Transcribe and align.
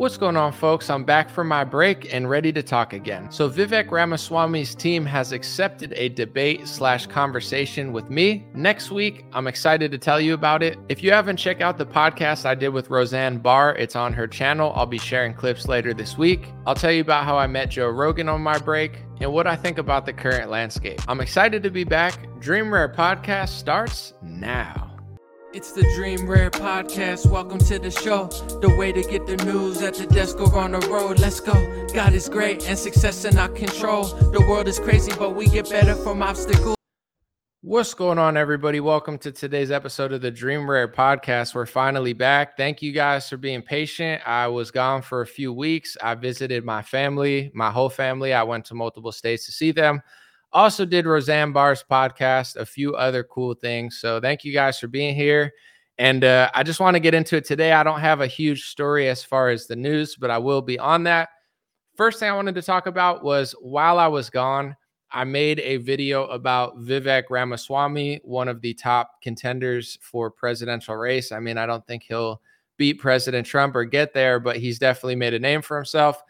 What's 0.00 0.16
going 0.16 0.38
on, 0.38 0.52
folks? 0.52 0.88
I'm 0.88 1.04
back 1.04 1.28
from 1.28 1.46
my 1.46 1.62
break 1.62 2.14
and 2.14 2.30
ready 2.30 2.54
to 2.54 2.62
talk 2.62 2.94
again. 2.94 3.30
So, 3.30 3.50
Vivek 3.50 3.90
Ramaswamy's 3.90 4.74
team 4.74 5.04
has 5.04 5.32
accepted 5.32 5.92
a 5.94 6.08
debate 6.08 6.66
slash 6.66 7.06
conversation 7.06 7.92
with 7.92 8.08
me 8.08 8.46
next 8.54 8.90
week. 8.90 9.26
I'm 9.34 9.46
excited 9.46 9.90
to 9.90 9.98
tell 9.98 10.18
you 10.18 10.32
about 10.32 10.62
it. 10.62 10.78
If 10.88 11.02
you 11.02 11.12
haven't 11.12 11.36
checked 11.36 11.60
out 11.60 11.76
the 11.76 11.84
podcast 11.84 12.46
I 12.46 12.54
did 12.54 12.70
with 12.70 12.88
Roseanne 12.88 13.40
Barr, 13.40 13.76
it's 13.76 13.94
on 13.94 14.14
her 14.14 14.26
channel. 14.26 14.72
I'll 14.74 14.86
be 14.86 14.96
sharing 14.96 15.34
clips 15.34 15.68
later 15.68 15.92
this 15.92 16.16
week. 16.16 16.48
I'll 16.66 16.74
tell 16.74 16.92
you 16.92 17.02
about 17.02 17.26
how 17.26 17.36
I 17.36 17.46
met 17.46 17.68
Joe 17.68 17.90
Rogan 17.90 18.30
on 18.30 18.40
my 18.40 18.56
break 18.56 19.02
and 19.20 19.30
what 19.30 19.46
I 19.46 19.54
think 19.54 19.76
about 19.76 20.06
the 20.06 20.14
current 20.14 20.50
landscape. 20.50 21.02
I'm 21.08 21.20
excited 21.20 21.62
to 21.62 21.70
be 21.70 21.84
back. 21.84 22.14
Dream 22.40 22.72
Rare 22.72 22.88
Podcast 22.88 23.50
starts 23.50 24.14
now. 24.22 24.89
It's 25.52 25.72
the 25.72 25.82
Dream 25.96 26.28
Rare 26.28 26.48
Podcast. 26.48 27.28
Welcome 27.28 27.58
to 27.58 27.80
the 27.80 27.90
show. 27.90 28.28
The 28.60 28.72
way 28.76 28.92
to 28.92 29.02
get 29.02 29.26
the 29.26 29.36
news 29.44 29.82
at 29.82 29.94
the 29.94 30.06
desk 30.06 30.38
or 30.38 30.56
on 30.56 30.70
the 30.70 30.78
road. 30.86 31.18
Let's 31.18 31.40
go. 31.40 31.54
God 31.92 32.12
is 32.12 32.28
great 32.28 32.68
and 32.68 32.78
success 32.78 33.24
in 33.24 33.36
our 33.36 33.48
control. 33.48 34.04
The 34.04 34.40
world 34.42 34.68
is 34.68 34.78
crazy, 34.78 35.10
but 35.18 35.34
we 35.34 35.48
get 35.48 35.68
better 35.68 35.96
from 35.96 36.22
obstacles. 36.22 36.76
What's 37.62 37.94
going 37.94 38.16
on, 38.16 38.36
everybody? 38.36 38.78
Welcome 38.78 39.18
to 39.18 39.32
today's 39.32 39.72
episode 39.72 40.12
of 40.12 40.20
the 40.20 40.30
Dream 40.30 40.70
Rare 40.70 40.86
Podcast. 40.86 41.52
We're 41.52 41.66
finally 41.66 42.12
back. 42.12 42.56
Thank 42.56 42.80
you 42.80 42.92
guys 42.92 43.28
for 43.28 43.36
being 43.36 43.60
patient. 43.60 44.22
I 44.24 44.46
was 44.46 44.70
gone 44.70 45.02
for 45.02 45.22
a 45.22 45.26
few 45.26 45.52
weeks. 45.52 45.96
I 46.00 46.14
visited 46.14 46.64
my 46.64 46.80
family, 46.80 47.50
my 47.54 47.72
whole 47.72 47.90
family. 47.90 48.32
I 48.32 48.44
went 48.44 48.66
to 48.66 48.76
multiple 48.76 49.10
states 49.10 49.46
to 49.46 49.52
see 49.52 49.72
them. 49.72 50.00
Also, 50.52 50.84
did 50.84 51.06
Roseanne 51.06 51.52
Barr's 51.52 51.84
podcast, 51.88 52.56
a 52.56 52.66
few 52.66 52.94
other 52.94 53.22
cool 53.22 53.54
things. 53.54 53.98
So, 54.00 54.20
thank 54.20 54.44
you 54.44 54.52
guys 54.52 54.78
for 54.78 54.88
being 54.88 55.14
here. 55.14 55.52
And 55.98 56.24
uh, 56.24 56.50
I 56.54 56.62
just 56.62 56.80
want 56.80 56.94
to 56.94 57.00
get 57.00 57.12
into 57.12 57.36
it 57.36 57.44
today. 57.44 57.72
I 57.72 57.82
don't 57.82 58.00
have 58.00 58.22
a 58.22 58.26
huge 58.26 58.68
story 58.68 59.08
as 59.08 59.22
far 59.22 59.50
as 59.50 59.66
the 59.66 59.76
news, 59.76 60.16
but 60.16 60.30
I 60.30 60.38
will 60.38 60.62
be 60.62 60.78
on 60.78 61.04
that. 61.04 61.28
First 61.94 62.18
thing 62.18 62.30
I 62.30 62.34
wanted 62.34 62.54
to 62.54 62.62
talk 62.62 62.86
about 62.86 63.22
was 63.22 63.52
while 63.60 63.98
I 63.98 64.06
was 64.06 64.30
gone, 64.30 64.74
I 65.12 65.24
made 65.24 65.60
a 65.60 65.76
video 65.76 66.26
about 66.28 66.78
Vivek 66.78 67.24
Ramaswamy, 67.28 68.20
one 68.24 68.48
of 68.48 68.62
the 68.62 68.72
top 68.74 69.20
contenders 69.22 69.98
for 70.00 70.30
presidential 70.30 70.96
race. 70.96 71.32
I 71.32 71.40
mean, 71.40 71.58
I 71.58 71.66
don't 71.66 71.86
think 71.86 72.04
he'll 72.04 72.40
beat 72.76 72.94
President 72.94 73.46
Trump 73.46 73.76
or 73.76 73.84
get 73.84 74.14
there, 74.14 74.40
but 74.40 74.56
he's 74.56 74.78
definitely 74.78 75.16
made 75.16 75.34
a 75.34 75.38
name 75.38 75.60
for 75.60 75.76
himself. 75.76 76.22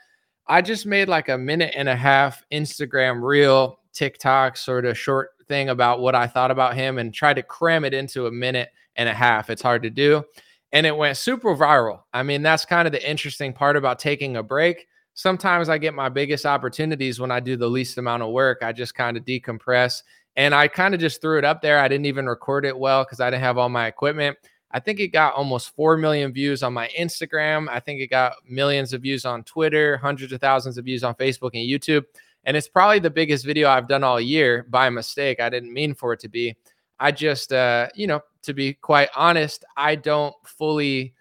I 0.51 0.63
just 0.63 0.85
made 0.85 1.09
like 1.09 1.29
a 1.29 1.39
minute 1.39 1.75
and 1.77 1.89
a 1.89 1.95
half 1.95 2.43
Instagram 2.53 3.23
reel 3.23 3.79
TikTok 3.93 4.57
sort 4.57 4.85
of 4.85 4.99
short 4.99 5.31
thing 5.47 5.69
about 5.69 6.01
what 6.01 6.17
I 6.17 6.27
thought 6.27 6.51
about 6.51 6.75
him 6.75 6.99
and 6.99 7.15
tried 7.15 7.35
to 7.35 7.45
cram 7.45 7.85
it 7.85 7.95
into 7.95 8.27
a 8.27 8.33
minute 8.33 8.71
and 8.97 9.09
a 9.09 9.15
half. 9.15 9.49
It's 9.49 9.63
hard 9.63 9.85
to 9.85 9.91
do. 9.91 10.25
And 10.73 10.87
it 10.87 10.97
went 10.97 11.17
super 11.17 11.57
viral. 11.57 12.01
I 12.13 12.25
mean, 12.25 12.43
that's 12.43 12.65
kind 12.65 12.89
of 12.89 12.93
the 12.93 13.09
interesting 13.09 13.53
part 13.53 13.77
about 13.77 14.01
taking 14.01 14.39
a 14.39 14.43
break. 14.43 14.89
Sometimes 15.15 15.69
I 15.69 15.79
get 15.79 15.95
my 15.95 16.09
biggest 16.09 16.45
opportunities 16.45 17.21
when 17.21 17.31
I 17.31 17.39
do 17.39 17.57
the 17.57 17.71
least 17.71 17.97
amount 17.97 18.25
of 18.25 18.31
work. 18.31 18.59
I 18.65 18.73
just 18.73 18.97
kind 18.97 19.17
of 19.17 19.25
decompress 19.25 20.03
and 20.35 20.53
I 20.53 20.67
kind 20.67 20.95
of 20.95 21.01
just 21.01 21.21
threw 21.21 21.39
it 21.39 21.45
up 21.45 21.63
there. 21.63 21.79
I 21.79 21.87
didn't 21.87 22.07
even 22.07 22.27
record 22.27 22.65
it 22.65 22.77
well 22.77 23.05
because 23.05 23.21
I 23.21 23.31
didn't 23.31 23.45
have 23.45 23.57
all 23.57 23.69
my 23.69 23.87
equipment. 23.87 24.37
I 24.73 24.81
think 24.81 25.01
it 25.01 25.09
got 25.09 25.35
almost 25.35 25.75
4 25.75 25.97
million 25.97 26.33
views 26.33 26.63
on 26.63 26.73
my 26.73 26.89
Instagram. 26.99 27.69
I 27.69 27.81
think 27.81 28.01
it 28.01 28.07
got 28.07 28.35
millions 28.49 28.93
of 28.93 29.03
views 29.03 29.25
on 29.25 29.43
Twitter, 29.45 29.97
hundreds 29.97 30.33
of 30.33 30.41
thousands 30.41 30.79
of 30.79 30.85
views 30.85 31.03
on 31.03 31.15
Facebook 31.17 31.51
and 31.55 31.69
YouTube. 31.69 32.05
And 32.45 32.57
it's 32.57 32.69
probably 32.69 33.01
the 33.01 33.11
biggest 33.11 33.45
video 33.45 33.69
I've 33.69 33.89
done 33.89 34.05
all 34.05 34.21
year 34.21 34.67
by 34.71 34.89
mistake. 34.91 35.41
I 35.41 35.51
didn't 35.51 35.73
mean 35.73 35.95
for 35.95 36.13
it 36.13 36.21
to 36.21 36.29
be. 36.29 36.57
I 36.99 37.11
just, 37.11 37.53
uh, 37.53 37.89
you 37.95 38.07
know, 38.07 38.21
to 38.43 38.55
be 38.55 38.75
quite 38.75 39.09
honest, 39.17 39.65
I 39.77 39.97
don't 39.97 40.35
fully 40.45 41.15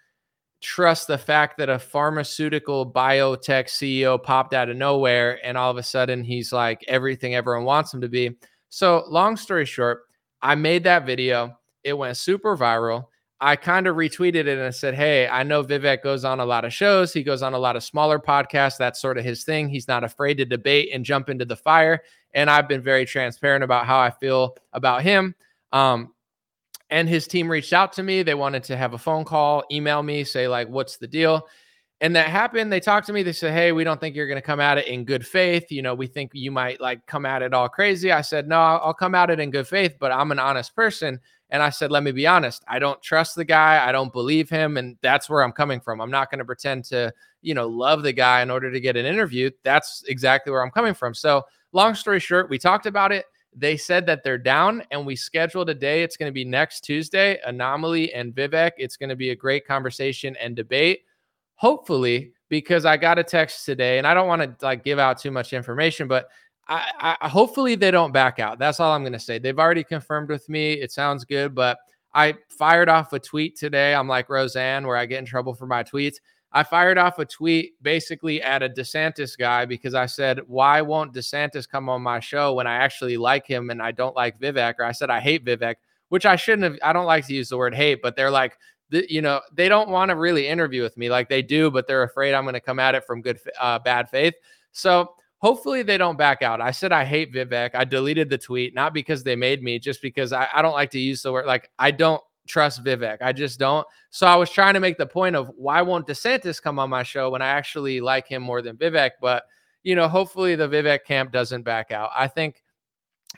trust 0.60 1.06
the 1.08 1.18
fact 1.18 1.56
that 1.58 1.70
a 1.70 1.78
pharmaceutical 1.78 2.90
biotech 2.90 3.66
CEO 3.66 4.22
popped 4.22 4.52
out 4.52 4.68
of 4.68 4.76
nowhere 4.76 5.44
and 5.44 5.56
all 5.56 5.70
of 5.70 5.78
a 5.78 5.82
sudden 5.82 6.22
he's 6.22 6.52
like 6.52 6.84
everything 6.86 7.34
everyone 7.34 7.64
wants 7.64 7.92
him 7.92 8.00
to 8.02 8.08
be. 8.08 8.36
So, 8.68 9.04
long 9.08 9.36
story 9.36 9.64
short, 9.64 10.02
I 10.42 10.54
made 10.54 10.84
that 10.84 11.06
video. 11.06 11.58
It 11.82 11.94
went 11.94 12.16
super 12.16 12.56
viral. 12.56 13.06
I 13.40 13.56
kind 13.56 13.86
of 13.86 13.96
retweeted 13.96 14.34
it 14.34 14.48
and 14.48 14.62
I 14.62 14.70
said, 14.70 14.94
Hey, 14.94 15.26
I 15.26 15.42
know 15.42 15.64
Vivek 15.64 16.02
goes 16.02 16.24
on 16.24 16.40
a 16.40 16.44
lot 16.44 16.64
of 16.64 16.72
shows. 16.72 17.12
He 17.12 17.22
goes 17.22 17.42
on 17.42 17.54
a 17.54 17.58
lot 17.58 17.76
of 17.76 17.82
smaller 17.82 18.18
podcasts. 18.18 18.76
That's 18.76 19.00
sort 19.00 19.16
of 19.16 19.24
his 19.24 19.44
thing. 19.44 19.68
He's 19.68 19.88
not 19.88 20.04
afraid 20.04 20.34
to 20.38 20.44
debate 20.44 20.90
and 20.92 21.04
jump 21.04 21.30
into 21.30 21.44
the 21.44 21.56
fire. 21.56 22.02
And 22.34 22.50
I've 22.50 22.68
been 22.68 22.82
very 22.82 23.06
transparent 23.06 23.64
about 23.64 23.86
how 23.86 23.98
I 23.98 24.10
feel 24.10 24.56
about 24.72 25.02
him. 25.02 25.34
Um, 25.72 26.12
and 26.90 27.08
his 27.08 27.26
team 27.26 27.50
reached 27.50 27.72
out 27.72 27.92
to 27.94 28.02
me. 28.02 28.22
They 28.22 28.34
wanted 28.34 28.64
to 28.64 28.76
have 28.76 28.94
a 28.94 28.98
phone 28.98 29.24
call, 29.24 29.64
email 29.70 30.02
me, 30.02 30.24
say, 30.24 30.48
like, 30.48 30.68
what's 30.68 30.96
the 30.96 31.06
deal? 31.06 31.48
And 32.02 32.16
that 32.16 32.28
happened. 32.28 32.72
They 32.72 32.80
talked 32.80 33.06
to 33.08 33.12
me. 33.12 33.22
They 33.22 33.32
said, 33.32 33.52
Hey, 33.52 33.72
we 33.72 33.84
don't 33.84 34.00
think 34.00 34.16
you're 34.16 34.26
going 34.26 34.40
to 34.40 34.46
come 34.46 34.60
at 34.60 34.78
it 34.78 34.86
in 34.86 35.04
good 35.04 35.26
faith. 35.26 35.70
You 35.70 35.82
know, 35.82 35.94
we 35.94 36.06
think 36.06 36.30
you 36.34 36.50
might 36.50 36.80
like 36.80 37.06
come 37.06 37.26
at 37.26 37.42
it 37.42 37.52
all 37.52 37.68
crazy. 37.68 38.10
I 38.10 38.22
said, 38.22 38.48
No, 38.48 38.58
I'll 38.58 38.94
come 38.94 39.14
at 39.14 39.30
it 39.30 39.38
in 39.38 39.50
good 39.50 39.68
faith, 39.68 39.96
but 40.00 40.10
I'm 40.10 40.32
an 40.32 40.38
honest 40.38 40.74
person. 40.74 41.20
And 41.50 41.62
I 41.62 41.70
said, 41.70 41.90
let 41.90 42.02
me 42.02 42.12
be 42.12 42.26
honest, 42.26 42.62
I 42.68 42.78
don't 42.78 43.02
trust 43.02 43.34
the 43.34 43.44
guy. 43.44 43.86
I 43.86 43.92
don't 43.92 44.12
believe 44.12 44.48
him. 44.48 44.76
And 44.76 44.96
that's 45.02 45.28
where 45.28 45.42
I'm 45.42 45.52
coming 45.52 45.80
from. 45.80 46.00
I'm 46.00 46.10
not 46.10 46.30
going 46.30 46.38
to 46.38 46.44
pretend 46.44 46.84
to, 46.86 47.12
you 47.42 47.54
know, 47.54 47.66
love 47.66 48.02
the 48.02 48.12
guy 48.12 48.42
in 48.42 48.50
order 48.50 48.70
to 48.70 48.80
get 48.80 48.96
an 48.96 49.06
interview. 49.06 49.50
That's 49.64 50.04
exactly 50.06 50.52
where 50.52 50.62
I'm 50.62 50.70
coming 50.70 50.94
from. 50.94 51.14
So, 51.14 51.44
long 51.72 51.94
story 51.94 52.20
short, 52.20 52.50
we 52.50 52.58
talked 52.58 52.86
about 52.86 53.12
it. 53.12 53.26
They 53.54 53.76
said 53.76 54.06
that 54.06 54.22
they're 54.22 54.38
down 54.38 54.84
and 54.92 55.04
we 55.04 55.16
scheduled 55.16 55.70
a 55.70 55.74
day. 55.74 56.04
It's 56.04 56.16
going 56.16 56.30
to 56.30 56.34
be 56.34 56.44
next 56.44 56.82
Tuesday. 56.82 57.40
Anomaly 57.44 58.12
and 58.14 58.32
Vivek. 58.32 58.72
It's 58.78 58.96
going 58.96 59.08
to 59.08 59.16
be 59.16 59.30
a 59.30 59.36
great 59.36 59.66
conversation 59.66 60.36
and 60.36 60.54
debate. 60.54 61.00
Hopefully, 61.56 62.32
because 62.48 62.84
I 62.84 62.96
got 62.96 63.18
a 63.18 63.24
text 63.24 63.66
today 63.66 63.98
and 63.98 64.06
I 64.06 64.14
don't 64.14 64.28
want 64.28 64.42
to 64.42 64.64
like 64.64 64.84
give 64.84 64.98
out 64.98 65.18
too 65.18 65.30
much 65.30 65.52
information, 65.52 66.06
but 66.06 66.28
I, 66.70 67.16
I 67.20 67.28
hopefully 67.28 67.74
they 67.74 67.90
don't 67.90 68.12
back 68.12 68.38
out. 68.38 68.58
That's 68.60 68.78
all 68.78 68.92
I'm 68.92 69.02
going 69.02 69.12
to 69.12 69.18
say. 69.18 69.38
They've 69.38 69.58
already 69.58 69.82
confirmed 69.82 70.28
with 70.28 70.48
me. 70.48 70.74
It 70.74 70.92
sounds 70.92 71.24
good, 71.24 71.52
but 71.54 71.78
I 72.14 72.34
fired 72.48 72.88
off 72.88 73.12
a 73.12 73.18
tweet 73.18 73.56
today. 73.56 73.94
I'm 73.94 74.06
like 74.06 74.28
Roseanne, 74.28 74.86
where 74.86 74.96
I 74.96 75.06
get 75.06 75.18
in 75.18 75.24
trouble 75.24 75.52
for 75.54 75.66
my 75.66 75.82
tweets. 75.82 76.16
I 76.52 76.62
fired 76.62 76.98
off 76.98 77.18
a 77.18 77.24
tweet 77.24 77.80
basically 77.82 78.40
at 78.40 78.62
a 78.62 78.68
DeSantis 78.68 79.36
guy 79.36 79.64
because 79.64 79.94
I 79.94 80.06
said, 80.06 80.40
Why 80.46 80.80
won't 80.80 81.12
DeSantis 81.12 81.68
come 81.68 81.88
on 81.88 82.02
my 82.02 82.20
show 82.20 82.54
when 82.54 82.66
I 82.66 82.76
actually 82.76 83.16
like 83.16 83.46
him 83.46 83.70
and 83.70 83.82
I 83.82 83.90
don't 83.92 84.16
like 84.16 84.40
Vivek? 84.40 84.74
Or 84.78 84.84
I 84.84 84.92
said, 84.92 85.10
I 85.10 85.20
hate 85.20 85.44
Vivek, 85.44 85.76
which 86.08 86.26
I 86.26 86.36
shouldn't 86.36 86.64
have. 86.64 86.78
I 86.82 86.92
don't 86.92 87.06
like 87.06 87.26
to 87.26 87.34
use 87.34 87.48
the 87.48 87.56
word 87.56 87.74
hate, 87.74 88.00
but 88.02 88.16
they're 88.16 88.30
like, 88.30 88.56
you 88.90 89.22
know, 89.22 89.40
they 89.52 89.68
don't 89.68 89.90
want 89.90 90.10
to 90.10 90.16
really 90.16 90.48
interview 90.48 90.82
with 90.82 90.96
me 90.96 91.10
like 91.10 91.28
they 91.28 91.42
do, 91.42 91.70
but 91.70 91.86
they're 91.86 92.02
afraid 92.02 92.34
I'm 92.34 92.44
going 92.44 92.54
to 92.54 92.60
come 92.60 92.80
at 92.80 92.96
it 92.96 93.04
from 93.04 93.22
good, 93.22 93.38
uh, 93.60 93.78
bad 93.78 94.10
faith. 94.10 94.34
So 94.72 95.14
hopefully 95.40 95.82
they 95.82 95.98
don't 95.98 96.18
back 96.18 96.42
out. 96.42 96.60
I 96.60 96.70
said 96.70 96.92
I 96.92 97.04
hate 97.04 97.32
Vivek. 97.32 97.70
I 97.74 97.84
deleted 97.84 98.30
the 98.30 98.38
tweet, 98.38 98.74
not 98.74 98.94
because 98.94 99.24
they 99.24 99.36
made 99.36 99.62
me, 99.62 99.78
just 99.78 100.00
because 100.00 100.32
I, 100.32 100.48
I 100.54 100.62
don't 100.62 100.74
like 100.74 100.90
to 100.92 101.00
use 101.00 101.22
the 101.22 101.32
word 101.32 101.46
like 101.46 101.70
I 101.78 101.90
don't 101.90 102.22
trust 102.46 102.84
Vivek. 102.84 103.18
I 103.20 103.32
just 103.32 103.58
don't. 103.58 103.86
So 104.10 104.26
I 104.26 104.36
was 104.36 104.50
trying 104.50 104.74
to 104.74 104.80
make 104.80 104.98
the 104.98 105.06
point 105.06 105.36
of 105.36 105.50
why 105.56 105.82
won't 105.82 106.06
DeSantis 106.06 106.62
come 106.62 106.78
on 106.78 106.90
my 106.90 107.02
show 107.02 107.30
when 107.30 107.42
I 107.42 107.48
actually 107.48 108.00
like 108.00 108.28
him 108.28 108.42
more 108.42 108.62
than 108.62 108.76
Vivek? 108.76 109.12
But 109.20 109.44
you 109.82 109.94
know, 109.94 110.08
hopefully 110.08 110.56
the 110.56 110.68
Vivek 110.68 111.04
camp 111.06 111.32
doesn't 111.32 111.62
back 111.62 111.90
out. 111.90 112.10
I 112.14 112.28
think 112.28 112.62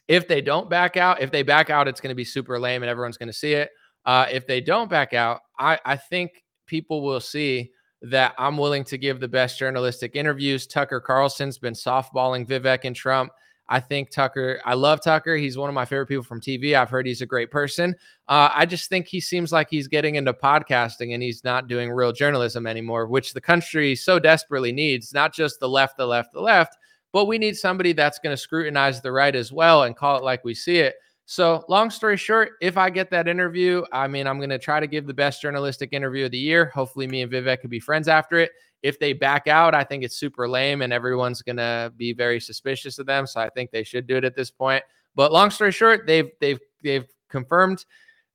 if 0.08 0.26
they 0.26 0.40
don't 0.40 0.68
back 0.68 0.96
out, 0.96 1.20
if 1.20 1.30
they 1.30 1.42
back 1.42 1.70
out, 1.70 1.86
it's 1.86 2.00
going 2.00 2.10
to 2.10 2.16
be 2.16 2.24
super 2.24 2.58
lame 2.58 2.82
and 2.82 2.90
everyone's 2.90 3.18
going 3.18 3.28
to 3.28 3.32
see 3.32 3.52
it. 3.52 3.70
Uh, 4.04 4.26
if 4.30 4.46
they 4.46 4.60
don't 4.60 4.90
back 4.90 5.14
out, 5.14 5.40
I, 5.58 5.78
I 5.84 5.96
think 5.96 6.42
people 6.66 7.02
will 7.02 7.20
see 7.20 7.70
that 8.02 8.34
I'm 8.38 8.56
willing 8.56 8.84
to 8.84 8.98
give 8.98 9.20
the 9.20 9.28
best 9.28 9.58
journalistic 9.58 10.16
interviews. 10.16 10.66
Tucker 10.66 11.00
Carlson's 11.00 11.58
been 11.58 11.74
softballing 11.74 12.46
Vivek 12.46 12.80
and 12.84 12.96
Trump. 12.96 13.32
I 13.68 13.80
think 13.80 14.10
Tucker, 14.10 14.60
I 14.64 14.74
love 14.74 15.00
Tucker. 15.02 15.36
He's 15.36 15.56
one 15.56 15.68
of 15.68 15.74
my 15.74 15.84
favorite 15.84 16.08
people 16.08 16.24
from 16.24 16.40
TV. 16.40 16.74
I've 16.74 16.90
heard 16.90 17.06
he's 17.06 17.22
a 17.22 17.26
great 17.26 17.50
person. 17.50 17.94
Uh, 18.28 18.50
I 18.52 18.66
just 18.66 18.88
think 18.88 19.06
he 19.06 19.20
seems 19.20 19.52
like 19.52 19.68
he's 19.70 19.88
getting 19.88 20.16
into 20.16 20.34
podcasting 20.34 21.14
and 21.14 21.22
he's 21.22 21.44
not 21.44 21.68
doing 21.68 21.90
real 21.90 22.12
journalism 22.12 22.66
anymore, 22.66 23.06
which 23.06 23.32
the 23.32 23.40
country 23.40 23.94
so 23.94 24.18
desperately 24.18 24.72
needs, 24.72 25.14
not 25.14 25.32
just 25.32 25.60
the 25.60 25.68
left, 25.68 25.96
the 25.96 26.06
left, 26.06 26.32
the 26.32 26.40
left, 26.40 26.76
but 27.12 27.26
we 27.26 27.38
need 27.38 27.56
somebody 27.56 27.92
that's 27.92 28.18
going 28.18 28.34
to 28.34 28.40
scrutinize 28.40 29.00
the 29.00 29.12
right 29.12 29.34
as 29.34 29.52
well 29.52 29.84
and 29.84 29.96
call 29.96 30.18
it 30.18 30.24
like 30.24 30.44
we 30.44 30.54
see 30.54 30.78
it. 30.78 30.96
So, 31.24 31.64
long 31.68 31.90
story 31.90 32.16
short, 32.16 32.52
if 32.60 32.76
I 32.76 32.90
get 32.90 33.10
that 33.10 33.28
interview, 33.28 33.84
I 33.92 34.08
mean, 34.08 34.26
I'm 34.26 34.38
going 34.38 34.50
to 34.50 34.58
try 34.58 34.80
to 34.80 34.86
give 34.86 35.06
the 35.06 35.14
best 35.14 35.40
journalistic 35.40 35.92
interview 35.92 36.24
of 36.24 36.32
the 36.32 36.38
year. 36.38 36.66
Hopefully, 36.74 37.06
me 37.06 37.22
and 37.22 37.32
Vivek 37.32 37.60
could 37.60 37.70
be 37.70 37.80
friends 37.80 38.08
after 38.08 38.38
it. 38.38 38.50
If 38.82 38.98
they 38.98 39.12
back 39.12 39.46
out, 39.46 39.74
I 39.74 39.84
think 39.84 40.02
it's 40.02 40.16
super 40.16 40.48
lame 40.48 40.82
and 40.82 40.92
everyone's 40.92 41.40
going 41.40 41.56
to 41.56 41.92
be 41.96 42.12
very 42.12 42.40
suspicious 42.40 42.98
of 42.98 43.06
them. 43.06 43.26
So, 43.26 43.40
I 43.40 43.48
think 43.50 43.70
they 43.70 43.84
should 43.84 44.06
do 44.06 44.16
it 44.16 44.24
at 44.24 44.34
this 44.34 44.50
point. 44.50 44.82
But 45.14 45.32
long 45.32 45.50
story 45.50 45.72
short, 45.72 46.06
they've 46.06 46.30
they've 46.40 46.60
they've 46.82 47.06
confirmed 47.28 47.84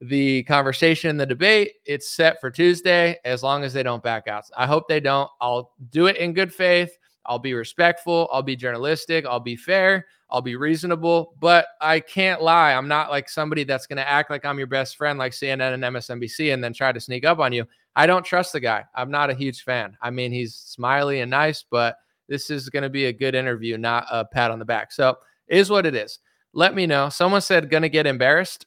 the 0.01 0.44
conversation, 0.44 1.18
the 1.18 1.25
debate. 1.25 1.74
It's 1.86 2.16
set 2.16 2.40
for 2.40 2.51
Tuesday 2.51 3.18
as 3.25 3.44
long 3.44 3.63
as 3.63 3.74
they 3.74 3.83
don't 3.83 4.04
back 4.04 4.28
out. 4.28 4.45
I 4.56 4.68
hope 4.68 4.88
they 4.88 5.00
don't. 5.00 5.30
I'll 5.42 5.74
do 5.90 6.07
it 6.07 6.18
in 6.18 6.33
good 6.33 6.54
faith. 6.54 6.92
I'll 7.25 7.40
be 7.40 7.54
respectful. 7.54 8.30
I'll 8.31 8.44
be 8.44 8.56
journalistic. 8.56 9.25
I'll 9.25 9.40
be 9.40 9.56
fair. 9.56 10.06
I'll 10.29 10.41
be 10.41 10.56
reasonable, 10.56 11.35
but 11.39 11.68
I 11.79 12.01
can't 12.01 12.41
lie. 12.41 12.74
I'm 12.74 12.88
not 12.88 13.09
like 13.09 13.29
somebody 13.29 13.63
that's 13.63 13.88
going 13.88 13.97
to 13.97 14.07
act 14.07 14.29
like 14.29 14.44
I'm 14.44 14.57
your 14.57 14.68
best 14.68 14.97
friend, 14.97 15.18
like 15.18 15.31
CNN 15.31 15.74
and 15.74 15.83
MSNBC, 15.83 16.53
and 16.53 16.63
then 16.63 16.74
try 16.74 16.91
to 16.91 17.00
sneak 17.00 17.25
up 17.25 17.39
on 17.39 17.53
you. 17.53 17.65
I 17.95 18.06
don't 18.07 18.25
trust 18.25 18.53
the 18.53 18.59
guy. 18.59 18.83
I'm 18.94 19.09
not 19.09 19.29
a 19.29 19.33
huge 19.33 19.63
fan. 19.63 19.97
I 20.01 20.09
mean, 20.09 20.31
he's 20.31 20.56
smiley 20.56 21.21
and 21.21 21.31
nice, 21.31 21.63
but 21.69 21.97
this 22.27 22.50
is 22.50 22.69
going 22.69 22.83
to 22.83 22.89
be 22.89 23.06
a 23.06 23.13
good 23.13 23.35
interview, 23.35 23.77
not 23.77 24.06
a 24.12 24.25
pat 24.25 24.51
on 24.51 24.59
the 24.59 24.65
back. 24.65 24.91
So, 24.91 25.18
is 25.47 25.69
what 25.69 25.85
it 25.85 25.95
is. 25.95 26.19
Let 26.53 26.75
me 26.75 26.85
know. 26.85 27.07
Someone 27.07 27.41
said 27.41 27.69
going 27.69 27.83
to 27.83 27.89
get 27.89 28.06
embarrassed. 28.06 28.65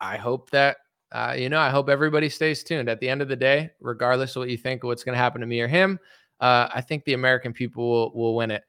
I 0.00 0.16
hope 0.16 0.50
that 0.50 0.76
uh, 1.14 1.32
you 1.38 1.48
know, 1.48 1.60
I 1.60 1.70
hope 1.70 1.88
everybody 1.88 2.28
stays 2.28 2.64
tuned. 2.64 2.88
At 2.88 2.98
the 2.98 3.08
end 3.08 3.22
of 3.22 3.28
the 3.28 3.36
day, 3.36 3.70
regardless 3.80 4.34
of 4.34 4.40
what 4.40 4.50
you 4.50 4.56
think 4.56 4.82
what's 4.82 5.04
going 5.04 5.14
to 5.14 5.18
happen 5.18 5.40
to 5.40 5.46
me 5.46 5.60
or 5.60 5.68
him, 5.68 6.00
uh, 6.40 6.68
I 6.74 6.80
think 6.80 7.04
the 7.04 7.12
American 7.12 7.52
people 7.52 7.88
will, 7.88 8.12
will 8.14 8.34
win 8.34 8.50
it. 8.50 8.64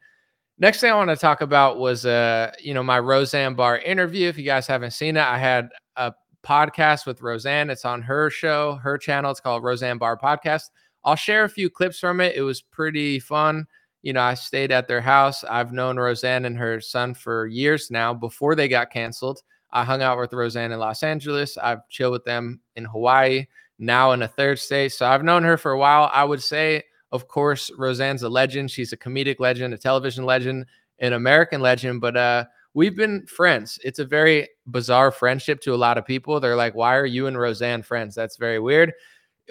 Next 0.57 0.79
thing 0.79 0.89
I 0.89 0.95
want 0.95 1.09
to 1.09 1.17
talk 1.17 1.41
about 1.41 1.79
was, 1.79 2.05
uh, 2.05 2.51
you 2.61 2.73
know, 2.73 2.83
my 2.83 2.99
Roseanne 2.99 3.55
Barr 3.55 3.79
interview. 3.79 4.29
If 4.29 4.37
you 4.37 4.45
guys 4.45 4.67
haven't 4.67 4.91
seen 4.91 5.17
it, 5.17 5.23
I 5.23 5.37
had 5.37 5.69
a 5.97 6.13
podcast 6.43 7.05
with 7.05 7.21
Roseanne. 7.21 7.69
It's 7.69 7.83
on 7.83 8.01
her 8.01 8.29
show, 8.29 8.75
her 8.75 8.97
channel. 8.97 9.31
It's 9.31 9.41
called 9.41 9.63
Roseanne 9.63 9.97
Barr 9.97 10.17
Podcast. 10.17 10.69
I'll 11.03 11.17
share 11.17 11.43
a 11.43 11.49
few 11.49 11.69
clips 11.69 11.99
from 11.99 12.21
it. 12.21 12.37
It 12.37 12.41
was 12.41 12.61
pretty 12.61 13.19
fun. 13.19 13.67
You 14.01 14.13
know, 14.13 14.21
I 14.21 14.35
stayed 14.35 14.71
at 14.71 14.87
their 14.87 15.01
house. 15.01 15.43
I've 15.43 15.73
known 15.73 15.97
Roseanne 15.97 16.45
and 16.45 16.57
her 16.57 16.79
son 16.79 17.15
for 17.15 17.47
years 17.47 17.91
now 17.91 18.13
before 18.13 18.55
they 18.55 18.69
got 18.69 18.91
canceled. 18.91 19.41
I 19.71 19.83
hung 19.83 20.01
out 20.01 20.17
with 20.17 20.31
Roseanne 20.31 20.71
in 20.71 20.79
Los 20.79 21.03
Angeles. 21.03 21.57
I've 21.57 21.87
chilled 21.89 22.13
with 22.13 22.23
them 22.23 22.61
in 22.77 22.85
Hawaii, 22.85 23.45
now 23.77 24.13
in 24.13 24.21
a 24.21 24.27
third 24.27 24.59
state. 24.59 24.93
So 24.93 25.05
I've 25.05 25.23
known 25.23 25.43
her 25.43 25.57
for 25.57 25.71
a 25.71 25.77
while. 25.77 26.09
I 26.13 26.23
would 26.23 26.41
say, 26.41 26.83
of 27.15 27.27
course, 27.27 27.71
Roseanne's 27.77 28.23
a 28.23 28.29
legend. 28.29 28.69
She's 28.69 28.93
a 28.93 28.97
comedic 28.97 29.39
legend, 29.39 29.73
a 29.73 29.77
television 29.77 30.25
legend, 30.25 30.65
an 30.99 31.13
American 31.13 31.61
legend. 31.61 32.01
But 32.01 32.15
uh, 32.15 32.45
we've 32.73 32.95
been 32.95 33.25
friends. 33.25 33.79
It's 33.83 33.99
a 33.99 34.05
very 34.05 34.49
bizarre 34.67 35.11
friendship 35.11 35.61
to 35.61 35.73
a 35.73 35.75
lot 35.75 35.97
of 35.97 36.05
people. 36.05 36.39
They're 36.39 36.55
like, 36.55 36.75
why 36.75 36.95
are 36.95 37.05
you 37.05 37.27
and 37.27 37.39
Roseanne 37.39 37.81
friends? 37.81 38.13
That's 38.13 38.37
very 38.37 38.59
weird. 38.59 38.93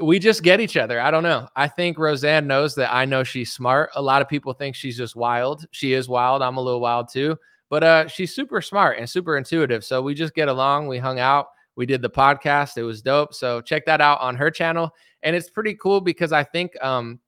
We 0.03 0.19
just 0.19 0.43
get 0.43 0.61
each 0.61 0.77
other. 0.77 1.01
I 1.01 1.11
don't 1.11 1.23
know. 1.23 1.49
I 1.57 1.69
think 1.69 1.99
Roseanne 1.99 2.47
knows 2.47 2.75
that 2.75 2.93
I 2.93 3.05
know 3.05 3.25
she's 3.25 3.53
smart. 3.53 3.91
A 3.95 4.03
lot 4.03 4.23
of 4.23 4.29
people 4.29 4.53
think 4.53 4.75
she's 4.75 4.97
just 4.97 5.17
wild. 5.17 5.67
She 5.71 5.93
is 5.93 6.09
wild. 6.09 6.43
I'm 6.43 6.57
a 6.57 6.61
little 6.61 6.81
wild 6.81 7.09
too. 7.13 7.37
But 7.71 7.85
uh, 7.85 8.09
she's 8.09 8.35
super 8.35 8.61
smart 8.61 8.99
and 8.99 9.09
super 9.09 9.37
intuitive. 9.37 9.85
So 9.85 10.03
we 10.03 10.15
just 10.15 10.35
get 10.35 10.49
along. 10.49 10.89
We 10.89 10.99
hung 10.99 11.19
out. 11.19 11.47
We 11.77 11.87
did 11.87 12.03
the 12.03 12.11
podcast. 12.11 12.77
It 12.77 12.83
was 12.83 13.03
dope. 13.03 13.35
So 13.35 13.61
check 13.61 13.87
that 13.87 14.01
out 14.01 14.21
on 14.21 14.37
her 14.37 14.51
channel. 14.51 14.91
And 15.23 15.35
it's 15.35 15.49
pretty 15.49 15.75
cool 15.75 16.01
because 16.01 16.33
I 16.33 16.45
think, 16.45 16.73
um, 16.83 17.21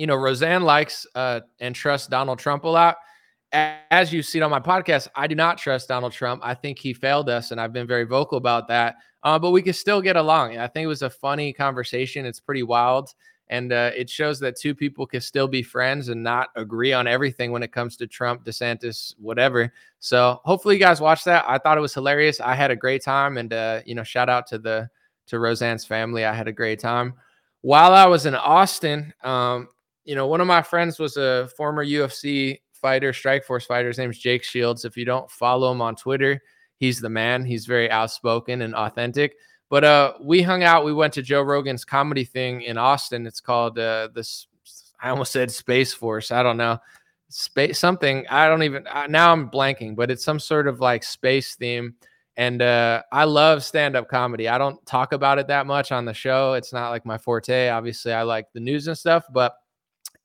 you 0.00 0.06
know, 0.06 0.16
Roseanne 0.16 0.62
likes 0.62 1.06
uh, 1.14 1.40
and 1.60 1.74
trusts 1.74 2.08
Donald 2.08 2.38
Trump 2.38 2.64
a 2.64 2.68
lot. 2.68 2.96
As 3.52 4.14
you've 4.14 4.24
seen 4.24 4.42
on 4.42 4.50
my 4.50 4.58
podcast, 4.58 5.08
I 5.14 5.26
do 5.26 5.34
not 5.34 5.58
trust 5.58 5.88
Donald 5.88 6.14
Trump. 6.14 6.40
I 6.42 6.54
think 6.54 6.78
he 6.78 6.94
failed 6.94 7.28
us, 7.28 7.50
and 7.50 7.60
I've 7.60 7.74
been 7.74 7.86
very 7.86 8.04
vocal 8.04 8.38
about 8.38 8.66
that. 8.68 8.96
Uh, 9.22 9.38
but 9.38 9.50
we 9.50 9.60
can 9.60 9.74
still 9.74 10.00
get 10.00 10.16
along. 10.16 10.56
I 10.56 10.68
think 10.68 10.84
it 10.84 10.86
was 10.86 11.02
a 11.02 11.10
funny 11.10 11.52
conversation. 11.52 12.24
It's 12.24 12.40
pretty 12.40 12.62
wild. 12.62 13.12
And 13.50 13.74
uh, 13.74 13.90
it 13.94 14.08
shows 14.08 14.40
that 14.40 14.56
two 14.56 14.74
people 14.74 15.06
can 15.06 15.20
still 15.20 15.48
be 15.48 15.62
friends 15.62 16.08
and 16.08 16.22
not 16.22 16.48
agree 16.56 16.94
on 16.94 17.06
everything 17.06 17.52
when 17.52 17.62
it 17.62 17.70
comes 17.70 17.98
to 17.98 18.06
Trump, 18.06 18.42
DeSantis, 18.42 19.14
whatever. 19.18 19.70
So 19.98 20.40
hopefully 20.46 20.76
you 20.76 20.80
guys 20.80 21.02
watched 21.02 21.26
that. 21.26 21.44
I 21.46 21.58
thought 21.58 21.76
it 21.76 21.82
was 21.82 21.92
hilarious. 21.92 22.40
I 22.40 22.54
had 22.54 22.70
a 22.70 22.76
great 22.76 23.02
time, 23.04 23.36
and 23.36 23.52
uh, 23.52 23.82
you 23.84 23.94
know, 23.94 24.04
shout 24.04 24.30
out 24.30 24.46
to 24.46 24.58
the 24.58 24.88
to 25.26 25.38
Roseanne's 25.38 25.84
family. 25.84 26.24
I 26.24 26.32
had 26.32 26.48
a 26.48 26.52
great 26.52 26.80
time. 26.80 27.12
While 27.60 27.92
I 27.92 28.06
was 28.06 28.24
in 28.24 28.34
Austin, 28.34 29.12
um, 29.22 29.68
you 30.04 30.14
know, 30.14 30.26
one 30.26 30.40
of 30.40 30.46
my 30.46 30.62
friends 30.62 30.98
was 30.98 31.16
a 31.16 31.48
former 31.56 31.84
UFC 31.84 32.60
fighter, 32.72 33.12
Strikeforce 33.12 33.66
fighter. 33.66 33.88
His 33.88 33.98
name's 33.98 34.18
Jake 34.18 34.42
Shields. 34.42 34.84
If 34.84 34.96
you 34.96 35.04
don't 35.04 35.30
follow 35.30 35.70
him 35.70 35.82
on 35.82 35.96
Twitter, 35.96 36.40
he's 36.76 37.00
the 37.00 37.10
man. 37.10 37.44
He's 37.44 37.66
very 37.66 37.90
outspoken 37.90 38.62
and 38.62 38.74
authentic. 38.74 39.36
But 39.68 39.84
uh, 39.84 40.14
we 40.20 40.42
hung 40.42 40.64
out. 40.64 40.84
We 40.84 40.92
went 40.92 41.12
to 41.14 41.22
Joe 41.22 41.42
Rogan's 41.42 41.84
comedy 41.84 42.24
thing 42.24 42.62
in 42.62 42.76
Austin. 42.76 43.26
It's 43.26 43.40
called 43.40 43.78
uh, 43.78 44.08
this. 44.14 44.46
I 45.00 45.10
almost 45.10 45.32
said 45.32 45.50
Space 45.50 45.92
Force. 45.92 46.30
I 46.30 46.42
don't 46.42 46.56
know 46.56 46.78
space 47.30 47.78
something. 47.78 48.26
I 48.28 48.48
don't 48.48 48.62
even 48.64 48.84
now. 49.08 49.32
I'm 49.32 49.50
blanking, 49.50 49.96
but 49.96 50.10
it's 50.10 50.24
some 50.24 50.38
sort 50.38 50.68
of 50.68 50.80
like 50.80 51.02
space 51.02 51.54
theme. 51.54 51.94
And 52.36 52.62
uh, 52.62 53.02
I 53.12 53.24
love 53.24 53.64
stand 53.64 53.96
up 53.96 54.08
comedy. 54.08 54.48
I 54.48 54.58
don't 54.58 54.84
talk 54.86 55.12
about 55.12 55.38
it 55.38 55.48
that 55.48 55.66
much 55.66 55.92
on 55.92 56.04
the 56.04 56.14
show. 56.14 56.54
It's 56.54 56.72
not 56.72 56.90
like 56.90 57.06
my 57.06 57.18
forte. 57.18 57.68
Obviously, 57.68 58.12
I 58.12 58.22
like 58.22 58.46
the 58.52 58.60
news 58.60 58.88
and 58.88 58.96
stuff, 58.96 59.24
but 59.32 59.54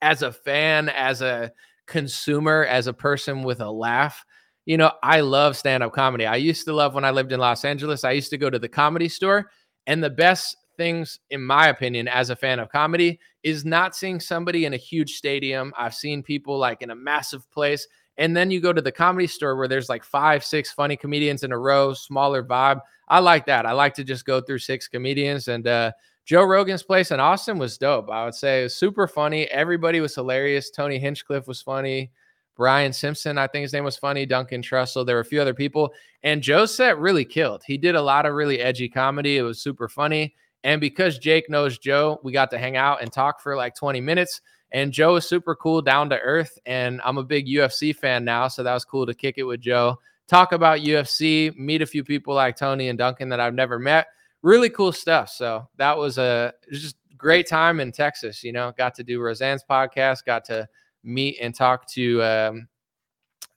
as 0.02 0.22
a 0.22 0.32
fan, 0.32 0.88
as 0.88 1.22
a 1.22 1.52
consumer, 1.86 2.64
as 2.64 2.86
a 2.86 2.92
person 2.92 3.42
with 3.42 3.60
a 3.60 3.70
laugh, 3.70 4.24
you 4.64 4.76
know, 4.76 4.92
I 5.02 5.20
love 5.20 5.56
stand 5.56 5.82
up 5.82 5.92
comedy. 5.92 6.26
I 6.26 6.36
used 6.36 6.64
to 6.66 6.72
love 6.72 6.94
when 6.94 7.04
I 7.04 7.10
lived 7.12 7.32
in 7.32 7.40
Los 7.40 7.64
Angeles. 7.64 8.04
I 8.04 8.12
used 8.12 8.30
to 8.30 8.38
go 8.38 8.50
to 8.50 8.58
the 8.58 8.68
comedy 8.68 9.08
store, 9.08 9.50
and 9.86 10.02
the 10.02 10.10
best 10.10 10.56
things, 10.76 11.18
in 11.30 11.42
my 11.42 11.68
opinion, 11.68 12.08
as 12.08 12.30
a 12.30 12.36
fan 12.36 12.58
of 12.58 12.68
comedy, 12.68 13.18
is 13.42 13.64
not 13.64 13.96
seeing 13.96 14.20
somebody 14.20 14.64
in 14.64 14.74
a 14.74 14.78
huge 14.78 15.14
stadium. 15.14 15.72
I've 15.78 15.94
seen 15.94 16.22
people 16.22 16.58
like 16.58 16.82
in 16.82 16.90
a 16.90 16.96
massive 16.96 17.50
place. 17.50 17.86
And 18.18 18.36
then 18.36 18.50
you 18.50 18.60
go 18.60 18.72
to 18.72 18.82
the 18.82 18.92
comedy 18.92 19.26
store 19.26 19.56
where 19.56 19.68
there's 19.68 19.88
like 19.88 20.02
five, 20.02 20.44
six 20.44 20.72
funny 20.72 20.96
comedians 20.96 21.44
in 21.44 21.52
a 21.52 21.58
row, 21.58 21.92
smaller 21.92 22.42
vibe. 22.42 22.80
I 23.08 23.20
like 23.20 23.46
that. 23.46 23.66
I 23.66 23.72
like 23.72 23.94
to 23.94 24.04
just 24.04 24.24
go 24.24 24.40
through 24.40 24.58
six 24.58 24.88
comedians. 24.88 25.48
And 25.48 25.66
uh, 25.66 25.92
Joe 26.26 26.42
Rogan's 26.42 26.82
place 26.82 27.12
in 27.12 27.20
Austin 27.20 27.56
was 27.56 27.78
dope. 27.78 28.10
I 28.10 28.24
would 28.24 28.34
say 28.34 28.60
it 28.60 28.64
was 28.64 28.74
super 28.74 29.06
funny. 29.06 29.44
Everybody 29.46 30.00
was 30.00 30.16
hilarious. 30.16 30.70
Tony 30.70 30.98
Hinchcliffe 30.98 31.46
was 31.46 31.62
funny. 31.62 32.10
Brian 32.56 32.92
Simpson, 32.92 33.38
I 33.38 33.46
think 33.46 33.62
his 33.62 33.72
name 33.72 33.84
was 33.84 33.96
funny. 33.96 34.26
Duncan 34.26 34.60
Trussell. 34.60 35.06
There 35.06 35.14
were 35.14 35.20
a 35.20 35.24
few 35.24 35.40
other 35.40 35.54
people. 35.54 35.92
And 36.24 36.42
Joe's 36.42 36.74
set 36.74 36.98
really 36.98 37.24
killed. 37.24 37.62
He 37.64 37.78
did 37.78 37.94
a 37.94 38.02
lot 38.02 38.26
of 38.26 38.34
really 38.34 38.58
edgy 38.58 38.88
comedy. 38.88 39.36
It 39.36 39.42
was 39.42 39.62
super 39.62 39.88
funny. 39.88 40.34
And 40.64 40.80
because 40.80 41.18
Jake 41.18 41.48
knows 41.48 41.78
Joe, 41.78 42.18
we 42.24 42.32
got 42.32 42.50
to 42.50 42.58
hang 42.58 42.76
out 42.76 43.02
and 43.02 43.12
talk 43.12 43.40
for 43.40 43.54
like 43.54 43.76
20 43.76 44.00
minutes. 44.00 44.40
And 44.72 44.90
Joe 44.90 45.14
is 45.14 45.28
super 45.28 45.54
cool, 45.54 45.80
down 45.80 46.10
to 46.10 46.18
earth. 46.18 46.58
And 46.66 47.00
I'm 47.04 47.18
a 47.18 47.22
big 47.22 47.46
UFC 47.46 47.94
fan 47.94 48.24
now. 48.24 48.48
So 48.48 48.64
that 48.64 48.74
was 48.74 48.84
cool 48.84 49.06
to 49.06 49.14
kick 49.14 49.36
it 49.38 49.44
with 49.44 49.60
Joe, 49.60 50.00
talk 50.26 50.50
about 50.50 50.80
UFC, 50.80 51.56
meet 51.56 51.82
a 51.82 51.86
few 51.86 52.02
people 52.02 52.34
like 52.34 52.56
Tony 52.56 52.88
and 52.88 52.98
Duncan 52.98 53.28
that 53.28 53.38
I've 53.38 53.54
never 53.54 53.78
met. 53.78 54.08
Really 54.46 54.70
cool 54.70 54.92
stuff. 54.92 55.28
So 55.28 55.68
that 55.76 55.98
was 55.98 56.18
a 56.18 56.54
just 56.70 56.94
great 57.18 57.48
time 57.48 57.80
in 57.80 57.90
Texas. 57.90 58.44
You 58.44 58.52
know, 58.52 58.72
got 58.78 58.94
to 58.94 59.02
do 59.02 59.20
Roseanne's 59.20 59.64
podcast, 59.68 60.24
got 60.24 60.44
to 60.44 60.68
meet 61.02 61.38
and 61.40 61.52
talk 61.52 61.90
to 61.94 62.22
um, 62.22 62.68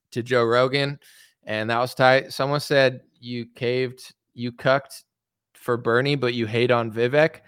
to 0.10 0.24
Joe 0.24 0.44
Rogan, 0.44 0.98
and 1.44 1.70
that 1.70 1.78
was 1.78 1.94
tight. 1.94 2.34
Someone 2.34 2.60
said 2.60 3.02
you 3.20 3.46
caved, 3.54 4.16
you 4.34 4.52
cucked 4.52 5.04
for 5.54 5.78
Bernie, 5.78 6.16
but 6.16 6.34
you 6.34 6.48
hate 6.48 6.72
on 6.72 6.92
Vivek. 6.92 7.42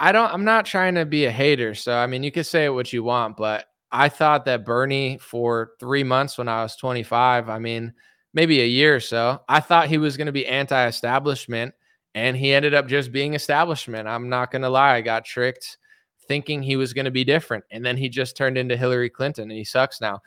I 0.00 0.10
don't. 0.10 0.32
I'm 0.32 0.44
not 0.44 0.66
trying 0.66 0.96
to 0.96 1.06
be 1.06 1.26
a 1.26 1.30
hater. 1.30 1.72
So 1.72 1.96
I 1.96 2.08
mean, 2.08 2.24
you 2.24 2.32
can 2.32 2.42
say 2.42 2.68
what 2.68 2.92
you 2.92 3.04
want, 3.04 3.36
but 3.36 3.66
I 3.92 4.08
thought 4.08 4.44
that 4.46 4.66
Bernie 4.66 5.18
for 5.18 5.70
three 5.78 6.02
months 6.02 6.36
when 6.36 6.48
I 6.48 6.64
was 6.64 6.74
25. 6.74 7.48
I 7.48 7.60
mean, 7.60 7.94
maybe 8.34 8.60
a 8.60 8.66
year 8.66 8.96
or 8.96 9.00
so. 9.00 9.40
I 9.48 9.60
thought 9.60 9.86
he 9.86 9.98
was 9.98 10.16
going 10.16 10.26
to 10.26 10.32
be 10.32 10.48
anti-establishment, 10.48 11.72
and 12.16 12.34
he 12.34 12.54
ended 12.54 12.72
up 12.72 12.88
just 12.88 13.12
being 13.12 13.34
establishment. 13.34 14.08
I'm 14.08 14.30
not 14.30 14.50
going 14.50 14.62
to 14.62 14.70
lie. 14.70 14.94
I 14.94 15.02
got 15.02 15.26
tricked 15.26 15.76
thinking 16.26 16.62
he 16.62 16.76
was 16.76 16.94
going 16.94 17.04
to 17.04 17.10
be 17.10 17.24
different. 17.24 17.62
And 17.70 17.84
then 17.84 17.98
he 17.98 18.08
just 18.08 18.38
turned 18.38 18.56
into 18.56 18.74
Hillary 18.74 19.10
Clinton 19.10 19.50
and 19.50 19.52
he 19.52 19.64
sucks 19.64 20.00
now. 20.00 20.22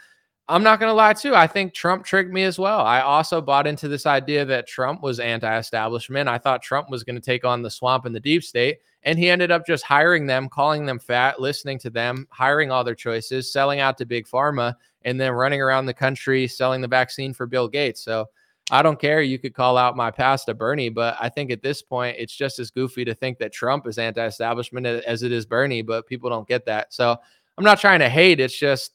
I'm 0.48 0.62
not 0.62 0.80
going 0.80 0.92
to 0.92 0.94
lie 0.94 1.14
too. 1.14 1.34
I 1.36 1.48
think 1.48 1.74
Trump 1.74 2.06
tricked 2.06 2.32
me 2.32 2.44
as 2.44 2.60
well. 2.60 2.82
I 2.82 3.02
also 3.02 3.42
bought 3.42 3.66
into 3.66 3.88
this 3.88 4.06
idea 4.06 4.46
that 4.46 4.68
Trump 4.68 5.02
was 5.02 5.20
anti-establishment. 5.20 6.30
I 6.30 6.38
thought 6.38 6.62
Trump 6.62 6.92
was 6.92 7.04
going 7.04 7.16
to 7.16 7.22
take 7.22 7.44
on 7.44 7.64
the 7.64 7.72
swamp 7.72 8.06
and 8.06 8.16
the 8.16 8.20
deep 8.20 8.44
state, 8.44 8.80
and 9.04 9.18
he 9.18 9.30
ended 9.30 9.52
up 9.52 9.66
just 9.66 9.84
hiring 9.84 10.26
them, 10.26 10.48
calling 10.50 10.86
them 10.86 10.98
fat, 10.98 11.40
listening 11.40 11.80
to 11.80 11.90
them, 11.90 12.28
hiring 12.32 12.72
all 12.72 12.84
their 12.84 12.96
choices, 12.96 13.52
selling 13.52 13.80
out 13.80 13.98
to 14.00 14.06
big 14.06 14.28
pharma, 14.28 14.74
and 15.04 15.20
then 15.20 15.34
running 15.34 15.62
around 15.62 15.86
the 15.86 15.94
country 15.94 16.48
selling 16.48 16.82
the 16.82 16.88
vaccine 16.88 17.34
for 17.34 17.46
Bill 17.46 17.68
Gates. 17.68 18.02
So 18.02 18.26
I 18.72 18.82
don't 18.82 19.00
care. 19.00 19.22
You 19.22 19.40
could 19.40 19.54
call 19.54 19.78
out 19.78 19.96
my 19.96 20.12
past 20.12 20.46
to 20.46 20.54
Bernie, 20.54 20.90
but 20.90 21.18
I 21.20 21.30
think 21.30 21.52
at 21.52 21.62
this 21.62 21.82
point, 21.82 22.18
it's 22.20 22.36
just 22.36 22.60
as 22.60 22.72
goofy 22.72 23.04
to 23.06 23.14
think 23.14 23.40
that 23.40 23.52
Trump 23.52 23.88
is 23.88 23.98
anti 23.98 24.26
establishment 24.26 24.86
as 24.86 25.24
it 25.24 25.32
is 25.32 25.46
Bernie, 25.46 25.82
but 25.82 26.08
people 26.08 26.30
don't 26.30 26.48
get 26.48 26.66
that. 26.66 26.94
So 26.94 27.18
I'm 27.58 27.64
not 27.64 27.80
trying 27.80 28.00
to 28.00 28.10
hate. 28.10 28.40
It's 28.40 28.58
just 28.58 28.94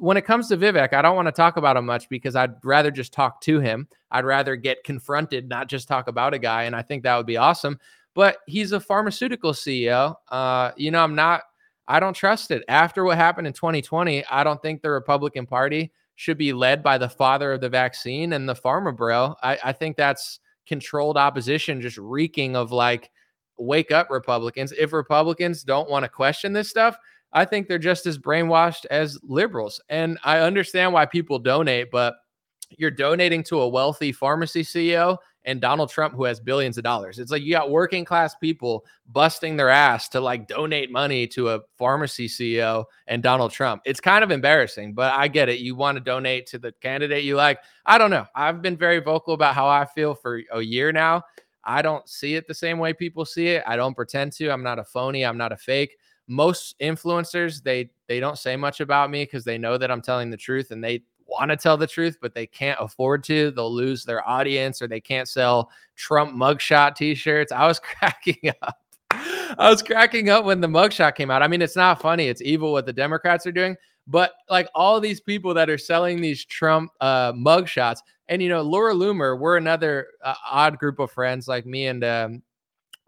when 0.00 0.16
it 0.16 0.22
comes 0.22 0.48
to 0.48 0.56
Vivek, 0.56 0.92
I 0.92 1.02
don't 1.02 1.16
want 1.16 1.26
to 1.26 1.32
talk 1.32 1.56
about 1.56 1.76
him 1.76 1.86
much 1.86 2.08
because 2.08 2.36
I'd 2.36 2.54
rather 2.64 2.90
just 2.90 3.12
talk 3.12 3.40
to 3.42 3.60
him. 3.60 3.88
I'd 4.10 4.24
rather 4.24 4.56
get 4.56 4.84
confronted, 4.84 5.48
not 5.48 5.68
just 5.68 5.88
talk 5.88 6.08
about 6.08 6.34
a 6.34 6.38
guy. 6.38 6.64
And 6.64 6.74
I 6.74 6.82
think 6.82 7.02
that 7.02 7.16
would 7.16 7.26
be 7.26 7.36
awesome. 7.36 7.78
But 8.14 8.38
he's 8.46 8.72
a 8.72 8.80
pharmaceutical 8.80 9.52
CEO. 9.52 10.16
Uh, 10.28 10.72
you 10.76 10.90
know, 10.90 11.02
I'm 11.02 11.14
not, 11.14 11.42
I 11.86 12.00
don't 12.00 12.14
trust 12.14 12.50
it. 12.50 12.64
After 12.68 13.04
what 13.04 13.16
happened 13.16 13.46
in 13.46 13.52
2020, 13.52 14.24
I 14.26 14.44
don't 14.44 14.60
think 14.60 14.82
the 14.82 14.90
Republican 14.90 15.46
Party 15.46 15.92
should 16.20 16.36
be 16.36 16.52
led 16.52 16.82
by 16.82 16.98
the 16.98 17.08
father 17.08 17.54
of 17.54 17.62
the 17.62 17.68
vaccine 17.70 18.34
and 18.34 18.46
the 18.46 18.54
pharma 18.54 18.94
bro. 18.94 19.34
I, 19.42 19.58
I 19.64 19.72
think 19.72 19.96
that's 19.96 20.38
controlled 20.66 21.16
opposition, 21.16 21.80
just 21.80 21.96
reeking 21.96 22.56
of 22.56 22.72
like, 22.72 23.10
wake 23.56 23.90
up, 23.90 24.10
Republicans. 24.10 24.70
If 24.78 24.92
Republicans 24.92 25.62
don't 25.62 25.88
want 25.88 26.02
to 26.02 26.10
question 26.10 26.52
this 26.52 26.68
stuff, 26.68 26.98
I 27.32 27.46
think 27.46 27.68
they're 27.68 27.78
just 27.78 28.04
as 28.04 28.18
brainwashed 28.18 28.84
as 28.90 29.18
liberals. 29.22 29.80
And 29.88 30.18
I 30.22 30.40
understand 30.40 30.92
why 30.92 31.06
people 31.06 31.38
donate, 31.38 31.90
but 31.90 32.16
you're 32.68 32.90
donating 32.90 33.42
to 33.44 33.62
a 33.62 33.68
wealthy 33.68 34.12
pharmacy 34.12 34.62
CEO 34.62 35.16
and 35.44 35.60
Donald 35.60 35.90
Trump, 35.90 36.14
who 36.14 36.24
has 36.24 36.38
billions 36.38 36.76
of 36.76 36.84
dollars. 36.84 37.18
It's 37.18 37.30
like 37.30 37.42
you 37.42 37.52
got 37.52 37.70
working 37.70 38.04
class 38.04 38.34
people 38.34 38.84
busting 39.08 39.56
their 39.56 39.70
ass 39.70 40.08
to 40.10 40.20
like 40.20 40.46
donate 40.46 40.90
money 40.90 41.26
to 41.28 41.50
a 41.50 41.60
pharmacy 41.78 42.28
CEO 42.28 42.84
and 43.06 43.22
Donald 43.22 43.50
Trump. 43.50 43.82
It's 43.84 44.00
kind 44.00 44.22
of 44.22 44.30
embarrassing, 44.30 44.94
but 44.94 45.12
I 45.14 45.28
get 45.28 45.48
it. 45.48 45.60
You 45.60 45.74
want 45.74 45.96
to 45.96 46.04
donate 46.04 46.46
to 46.48 46.58
the 46.58 46.72
candidate 46.80 47.24
you 47.24 47.36
like. 47.36 47.60
I 47.86 47.98
don't 47.98 48.10
know. 48.10 48.26
I've 48.34 48.62
been 48.62 48.76
very 48.76 49.00
vocal 49.00 49.34
about 49.34 49.54
how 49.54 49.66
I 49.66 49.86
feel 49.86 50.14
for 50.14 50.40
a 50.52 50.60
year 50.60 50.92
now. 50.92 51.22
I 51.64 51.82
don't 51.82 52.08
see 52.08 52.34
it 52.34 52.46
the 52.46 52.54
same 52.54 52.78
way 52.78 52.92
people 52.92 53.24
see 53.24 53.48
it. 53.48 53.62
I 53.66 53.76
don't 53.76 53.94
pretend 53.94 54.32
to. 54.32 54.50
I'm 54.50 54.62
not 54.62 54.78
a 54.78 54.84
phony. 54.84 55.24
I'm 55.24 55.38
not 55.38 55.52
a 55.52 55.56
fake. 55.56 55.96
Most 56.26 56.78
influencers, 56.80 57.62
they 57.62 57.90
they 58.06 58.20
don't 58.20 58.38
say 58.38 58.56
much 58.56 58.80
about 58.80 59.10
me 59.10 59.24
because 59.24 59.44
they 59.44 59.58
know 59.58 59.76
that 59.76 59.90
I'm 59.90 60.00
telling 60.00 60.30
the 60.30 60.36
truth 60.36 60.70
and 60.70 60.82
they 60.82 61.02
want 61.30 61.50
to 61.50 61.56
tell 61.56 61.76
the 61.76 61.86
truth, 61.86 62.18
but 62.20 62.34
they 62.34 62.46
can't 62.46 62.78
afford 62.80 63.24
to. 63.24 63.50
They'll 63.50 63.72
lose 63.72 64.04
their 64.04 64.26
audience 64.28 64.82
or 64.82 64.88
they 64.88 65.00
can't 65.00 65.28
sell 65.28 65.70
Trump 65.96 66.34
mugshot 66.34 66.96
t-shirts. 66.96 67.52
I 67.52 67.66
was 67.66 67.78
cracking 67.98 68.52
up. 68.62 68.78
I 69.10 69.68
was 69.70 69.82
cracking 69.82 70.30
up 70.30 70.44
when 70.44 70.60
the 70.60 70.68
mugshot 70.68 71.14
came 71.14 71.30
out. 71.30 71.42
I 71.42 71.48
mean, 71.48 71.62
it's 71.62 71.76
not 71.76 72.00
funny. 72.00 72.28
It's 72.28 72.42
evil 72.42 72.72
what 72.72 72.86
the 72.86 72.92
Democrats 72.92 73.46
are 73.46 73.52
doing. 73.52 73.76
But 74.06 74.32
like 74.48 74.68
all 74.74 75.00
these 75.00 75.20
people 75.20 75.54
that 75.54 75.70
are 75.70 75.78
selling 75.78 76.20
these 76.20 76.44
Trump 76.44 76.90
uh, 77.00 77.32
mugshots, 77.32 77.98
and 78.28 78.42
you 78.42 78.48
know, 78.48 78.62
Laura 78.62 78.94
Loomer, 78.94 79.38
we're 79.38 79.56
another 79.56 80.08
uh, 80.24 80.34
odd 80.48 80.78
group 80.78 80.98
of 80.98 81.10
friends 81.10 81.48
like 81.48 81.66
me 81.66 81.86
and 81.86 82.04
um, 82.04 82.42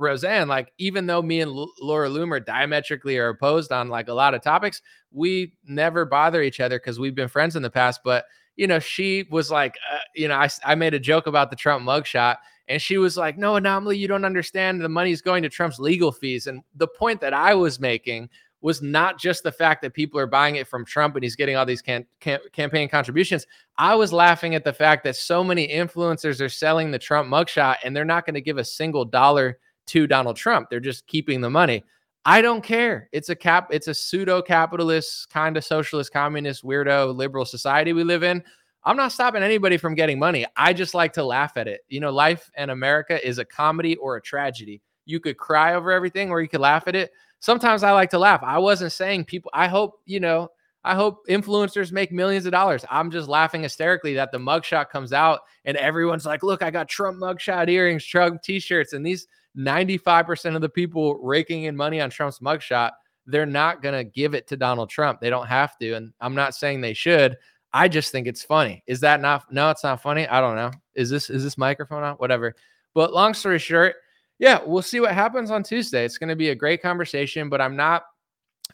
Roseanne, 0.03 0.49
like 0.49 0.73
even 0.79 1.07
though 1.07 1.23
me 1.23 1.41
and 1.41 1.57
L- 1.57 1.73
Laura 1.81 2.09
Loomer 2.09 2.45
diametrically 2.45 3.19
are 3.19 3.29
opposed 3.29 3.73
on 3.73 3.89
like 3.89 4.09
a 4.09 4.15
lot 4.15 4.35
of 4.35 4.43
topics, 4.43 4.83
we 5.11 5.55
never 5.65 6.05
bother 6.05 6.43
each 6.43 6.61
other 6.61 6.79
because 6.79 6.99
we've 6.99 7.15
been 7.15 7.29
friends 7.29 7.57
in 7.57 7.63
the 7.63 7.71
past. 7.71 8.01
But 8.05 8.27
you 8.57 8.67
know, 8.67 8.79
she 8.79 9.27
was 9.31 9.51
like, 9.51 9.77
uh, 9.91 9.99
you 10.15 10.29
know, 10.29 10.35
I, 10.35 10.49
I 10.65 10.75
made 10.75 10.95
a 10.95 11.01
joke 11.01 11.27
about 11.27 11.51
the 11.51 11.57
Trump 11.57 11.85
mugshot, 11.85 12.37
and 12.69 12.83
she 12.83 12.99
was 12.99 13.17
like, 13.17 13.39
"No, 13.39 13.57
anomaly, 13.57 13.97
you 13.97 14.09
don't 14.09 14.25
understand. 14.25 14.81
The 14.81 14.89
money's 14.89 15.23
going 15.23 15.43
to 15.43 15.49
Trump's 15.49 15.79
legal 15.79 16.13
fees." 16.13 16.47
And 16.47 16.63
the 16.75 16.89
point 16.89 17.21
that 17.23 17.33
I 17.33 17.55
was 17.55 17.81
making 17.81 18.29
was 18.63 18.81
not 18.81 19.19
just 19.19 19.43
the 19.43 19.53
fact 19.53 19.83
that 19.83 19.93
people 19.93 20.19
are 20.19 20.27
buying 20.27 20.57
it 20.57 20.69
from 20.69 20.85
Trump 20.85 21.17
and 21.17 21.25
he's 21.25 21.37
getting 21.37 21.57
all 21.57 21.67
these 21.67 21.83
can, 21.83 22.07
can, 22.21 22.39
campaign 22.53 22.89
contributions. 22.89 23.47
I 23.77 23.95
was 23.97 24.13
laughing 24.13 24.55
at 24.55 24.65
the 24.65 24.73
fact 24.73 25.05
that 25.05 25.17
so 25.17 25.43
many 25.43 25.69
influencers 25.69 26.41
are 26.41 26.49
selling 26.49 26.91
the 26.91 26.99
Trump 26.99 27.29
mugshot 27.29 27.77
and 27.83 27.95
they're 27.95 28.05
not 28.05 28.25
going 28.25 28.35
to 28.35 28.41
give 28.41 28.59
a 28.59 28.65
single 28.65 29.05
dollar 29.05 29.59
to 29.87 30.07
Donald 30.07 30.37
Trump. 30.37 30.69
They're 30.71 30.81
just 30.81 31.07
keeping 31.07 31.41
the 31.41 31.51
money. 31.51 31.85
I 32.25 32.41
don't 32.41 32.63
care. 32.63 33.09
It's 33.13 33.31
a 33.31 33.37
cap, 33.37 33.69
it's 33.71 33.89
a 33.89 33.95
pseudo 33.95 34.43
capitalist, 34.43 35.29
kind 35.31 35.57
of 35.57 35.65
socialist, 35.65 36.13
communist, 36.13 36.65
weirdo, 36.65 37.15
liberal 37.17 37.45
society 37.45 37.93
we 37.93 38.05
live 38.05 38.23
in. 38.23 38.43
I'm 38.85 38.97
not 38.97 39.13
stopping 39.13 39.43
anybody 39.43 39.77
from 39.77 39.95
getting 39.95 40.19
money. 40.19 40.47
I 40.57 40.73
just 40.73 40.95
like 40.95 41.13
to 41.15 41.25
laugh 41.25 41.57
at 41.57 41.69
it. 41.69 41.83
You 41.89 42.01
know, 42.01 42.11
life 42.11 42.51
in 42.57 42.71
America 42.71 43.25
is 43.27 43.39
a 43.39 43.45
comedy 43.45 43.97
or 43.97 44.17
a 44.17 44.23
tragedy. 44.23 44.83
You 45.05 45.21
could 45.21 45.37
cry 45.37 45.75
over 45.75 45.91
everything 45.91 46.31
or 46.31 46.41
you 46.41 46.49
could 46.49 46.61
laugh 46.61 46.85
at 46.87 46.97
it. 46.97 47.13
Sometimes 47.41 47.83
I 47.83 47.93
like 47.93 48.11
to 48.11 48.19
laugh. 48.19 48.43
I 48.43 48.59
wasn't 48.59 48.93
saying 48.93 49.25
people, 49.25 49.51
I 49.53 49.67
hope, 49.67 50.01
you 50.05 50.21
know, 50.21 50.49
I 50.85 50.95
hope 50.95 51.27
influencers 51.29 51.93
make 51.93 52.11
millions 52.11 52.45
of 52.45 52.53
dollars. 52.53 52.85
I'm 52.91 53.11
just 53.11 53.29
laughing 53.29 53.63
hysterically 53.63 54.15
that 54.15 54.33
the 54.33 54.39
mugshot 54.39 54.91
comes 54.91 55.13
out 55.13 55.41
and 55.65 55.77
everyone's 55.77 56.27
like, 56.27 56.43
look, 56.43 56.63
I 56.63 56.71
got 56.71 56.89
Trump 56.89 57.19
mugshot 57.19 57.69
earrings, 57.69 58.05
Trump 58.05 58.43
t 58.43 58.59
shirts, 58.59 58.93
and 58.93 59.07
these 59.07 59.27
95% 59.57 60.55
of 60.55 60.63
the 60.63 60.69
people 60.69 61.17
raking 61.17 61.65
in 61.65 61.77
money 61.77 62.01
on 62.01 62.11
Trump's 62.11 62.39
mugshot, 62.39 62.93
they're 63.27 63.47
not 63.47 63.83
going 63.83 63.95
to 63.95 64.05
give 64.05 64.35
it 64.35 64.47
to 64.49 64.57
Donald 64.57 64.91
Trump. 64.91 65.21
They 65.21 65.31
don't 65.31 65.47
have 65.47 65.77
to. 65.79 65.95
And 65.95 66.13
I'm 66.21 66.35
not 66.35 66.55
saying 66.55 66.81
they 66.81 66.95
should. 66.95 67.37
I 67.73 67.89
just 67.89 68.13
think 68.13 68.27
it's 68.27 68.43
funny. 68.43 68.83
Is 68.87 69.01
that 69.01 69.21
not? 69.21 69.51
No, 69.51 69.71
it's 69.71 69.85
not 69.85 70.03
funny. 70.03 70.27
I 70.27 70.41
don't 70.41 70.57
know. 70.57 70.71
Is 70.95 71.09
this 71.09 71.31
is 71.31 71.43
this 71.43 71.57
microphone 71.57 72.03
on? 72.03 72.17
Whatever. 72.17 72.55
But 72.95 73.15
long 73.15 73.33
story 73.33 73.59
short, 73.59 73.97
yeah, 74.39 74.61
we'll 74.65 74.83
see 74.83 75.01
what 75.01 75.13
happens 75.13 75.51
on 75.51 75.63
Tuesday. 75.63 76.05
It's 76.05 76.19
going 76.19 76.29
to 76.29 76.37
be 76.37 76.51
a 76.51 76.55
great 76.55 76.83
conversation, 76.83 77.49
but 77.49 77.61
I'm 77.61 77.77
not. 77.77 78.05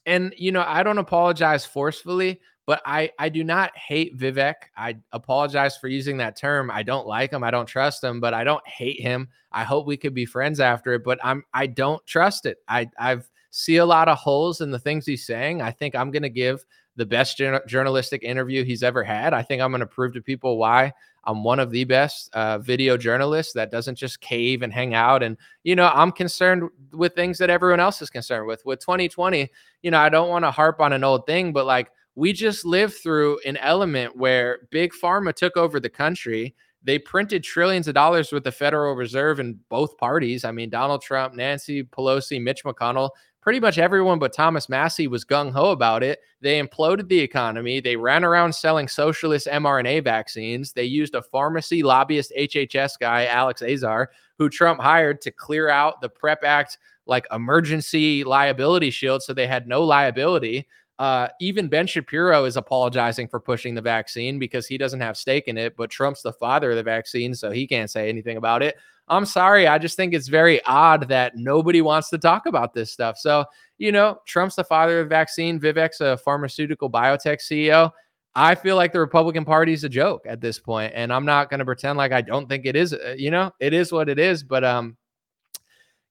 And 0.07 0.35
you 0.37 0.51
know, 0.51 0.65
I 0.67 0.83
don't 0.83 0.99
apologize 0.99 1.65
forcefully, 1.65 2.41
but 2.69 2.83
I 2.85 3.11
I 3.19 3.31
do 3.31 3.43
not 3.43 3.75
hate 3.79 4.19
Vivek. 4.19 4.55
I 4.77 4.99
apologize 5.13 5.79
for 5.79 5.89
using 5.89 6.19
that 6.19 6.37
term. 6.37 6.71
I 6.71 6.83
don't 6.83 7.07
like 7.07 7.33
him. 7.33 7.43
I 7.43 7.51
don't 7.51 7.65
trust 7.65 8.05
him, 8.05 8.21
but 8.21 8.35
I 8.35 8.45
don't 8.45 8.67
hate 8.69 9.01
him. 9.01 9.29
I 9.51 9.65
hope 9.65 9.87
we 9.87 9.97
could 9.97 10.13
be 10.13 10.27
friends 10.27 10.61
after 10.61 10.93
it, 10.93 11.03
but 11.03 11.19
I'm 11.25 11.43
I 11.55 11.67
don't 11.67 12.07
trust 12.07 12.45
it. 12.45 12.59
I 12.69 12.91
I've 12.99 13.31
see 13.51 13.79
a 13.79 13.87
lot 13.87 14.09
of 14.09 14.19
holes 14.19 14.61
in 14.61 14.71
the 14.71 14.79
things 14.79 15.07
he's 15.07 15.25
saying. 15.25 15.63
I 15.63 15.71
think 15.71 15.95
I'm 15.95 16.11
going 16.11 16.23
to 16.25 16.29
give 16.29 16.63
the 16.97 17.07
best 17.07 17.41
journalistic 17.67 18.23
interview 18.23 18.65
he's 18.65 18.83
ever 18.83 19.03
had. 19.03 19.33
I 19.33 19.41
think 19.41 19.63
I'm 19.63 19.71
going 19.71 19.81
to 19.81 19.87
prove 19.87 20.13
to 20.13 20.21
people 20.21 20.59
why 20.59 20.93
I'm 21.25 21.43
one 21.45 21.61
of 21.61 21.71
the 21.71 21.85
best 21.85 22.29
uh, 22.35 22.59
video 22.59 22.99
journalists 22.99 23.55
that 23.55 23.71
doesn't 23.71 23.95
just 23.95 24.21
cave 24.21 24.61
and 24.61 24.73
hang 24.73 24.95
out. 24.95 25.23
And, 25.23 25.39
you 25.63 25.75
know, 25.75 25.91
I'm 25.95 26.13
concerned 26.13 26.69
with 26.93 27.15
things 27.15 27.39
that 27.39 27.49
everyone 27.49 27.81
else 27.81 28.03
is 28.03 28.11
concerned 28.11 28.47
with. 28.47 28.63
With 28.67 28.81
2020, 28.81 29.49
you 29.83 29.91
know, 29.91 29.99
I 29.99 30.11
don't 30.11 30.29
want 30.29 30.45
to 30.45 30.51
harp 30.51 30.81
on 30.81 30.93
an 30.93 31.05
old 31.05 31.25
thing, 31.25 31.53
but 31.53 31.65
like 31.65 31.91
we 32.19 32.33
just 32.33 32.65
lived 32.65 32.95
through 32.95 33.39
an 33.47 33.57
element 33.59 34.17
where 34.17 34.67
big 34.73 34.93
pharma 34.93 35.33
took 35.33 35.57
over 35.57 35.79
the 35.79 35.89
country. 35.89 36.53
They 36.83 36.99
printed 36.99 37.45
trillions 37.45 37.87
of 37.87 37.95
dollars 37.95 38.33
with 38.33 38.43
the 38.43 38.51
Federal 38.51 38.97
Reserve 38.97 39.39
in 39.39 39.61
both 39.69 39.97
parties. 39.99 40.45
I 40.45 40.51
mean, 40.51 40.69
Donald 40.69 41.01
Trump, 41.01 41.35
Nancy 41.35 41.85
Pelosi, 41.85 42.43
Mitch 42.43 42.65
McConnell, 42.65 43.11
pretty 43.41 43.61
much 43.61 43.79
everyone 43.79 44.19
but 44.19 44.33
Thomas 44.33 44.69
Massie 44.69 45.07
was 45.07 45.25
gung 45.25 45.53
ho 45.53 45.71
about 45.71 46.03
it. 46.03 46.19
They 46.41 46.61
imploded 46.61 47.09
the 47.09 47.21
economy. 47.21 47.79
They 47.79 47.95
ran 47.95 48.25
around 48.25 48.53
selling 48.53 48.89
socialist 48.89 49.47
mRNA 49.47 50.03
vaccines. 50.03 50.73
They 50.73 50.87
used 50.87 51.15
a 51.15 51.23
pharmacy 51.23 51.85
lobbyist 51.85 52.33
HHS 52.37 52.99
guy, 52.99 53.27
Alex 53.27 53.63
Azar, 53.63 54.11
who 54.39 54.49
Trump 54.49 54.81
hired 54.81 55.21
to 55.21 55.31
clear 55.31 55.69
out 55.69 56.01
the 56.01 56.09
PREP 56.09 56.43
Act 56.43 56.79
like 57.07 57.29
emergency 57.31 58.25
liability 58.25 58.91
shield 58.91 59.23
so 59.23 59.33
they 59.33 59.47
had 59.47 59.69
no 59.69 59.85
liability. 59.85 60.67
Uh, 60.99 61.29
even 61.41 61.69
Ben 61.69 61.87
Shapiro 61.87 62.45
is 62.45 62.57
apologizing 62.57 63.29
for 63.29 63.39
pushing 63.39 63.75
the 63.75 63.81
vaccine 63.81 64.39
because 64.39 64.67
he 64.67 64.77
doesn't 64.77 65.01
have 65.01 65.17
stake 65.17 65.47
in 65.47 65.57
it, 65.57 65.77
but 65.77 65.91
Trump's 65.91 66.23
the 66.23 66.33
father 66.33 66.71
of 66.71 66.77
the 66.77 66.83
vaccine, 66.83 67.35
so 67.35 67.51
he 67.51 67.67
can't 67.67 67.91
say 67.91 68.09
anything 68.09 68.37
about 68.37 68.63
it. 68.63 68.77
I'm 69.07 69.25
sorry. 69.25 69.67
I 69.67 69.79
just 69.79 69.97
think 69.97 70.13
it's 70.13 70.29
very 70.29 70.63
odd 70.65 71.09
that 71.09 71.37
nobody 71.37 71.81
wants 71.81 72.11
to 72.11 72.19
talk 72.19 72.47
about 72.47 72.75
this 72.75 72.93
stuff. 72.93 73.17
So, 73.17 73.45
you 73.79 73.93
know, 73.93 74.19
Trump's 74.27 74.57
the 74.57 74.65
father 74.65 75.01
of 75.01 75.07
the 75.07 75.15
vaccine. 75.15 75.61
Vivek's 75.61 76.01
a 76.01 76.17
pharmaceutical 76.19 76.91
biotech 76.91 77.41
CEO. 77.41 77.93
I 78.35 78.55
feel 78.55 78.77
like 78.77 78.93
the 78.93 79.01
Republican 79.01 79.45
Party 79.45 79.73
is 79.73 79.85
a 79.85 79.89
joke 79.89 80.25
at 80.27 80.41
this 80.41 80.59
point, 80.59 80.93
and 80.95 81.13
I'm 81.13 81.25
not 81.25 81.49
going 81.49 81.59
to 81.59 81.65
pretend 81.65 81.97
like 81.97 82.13
I 82.13 82.21
don't 82.21 82.49
think 82.49 82.67
it 82.67 82.77
is. 82.77 82.93
Uh, 82.93 83.15
you 83.17 83.31
know, 83.31 83.53
it 83.61 83.73
is 83.73 83.93
what 83.93 84.09
it 84.09 84.19
is. 84.19 84.43
But 84.43 84.65
um, 84.65 84.97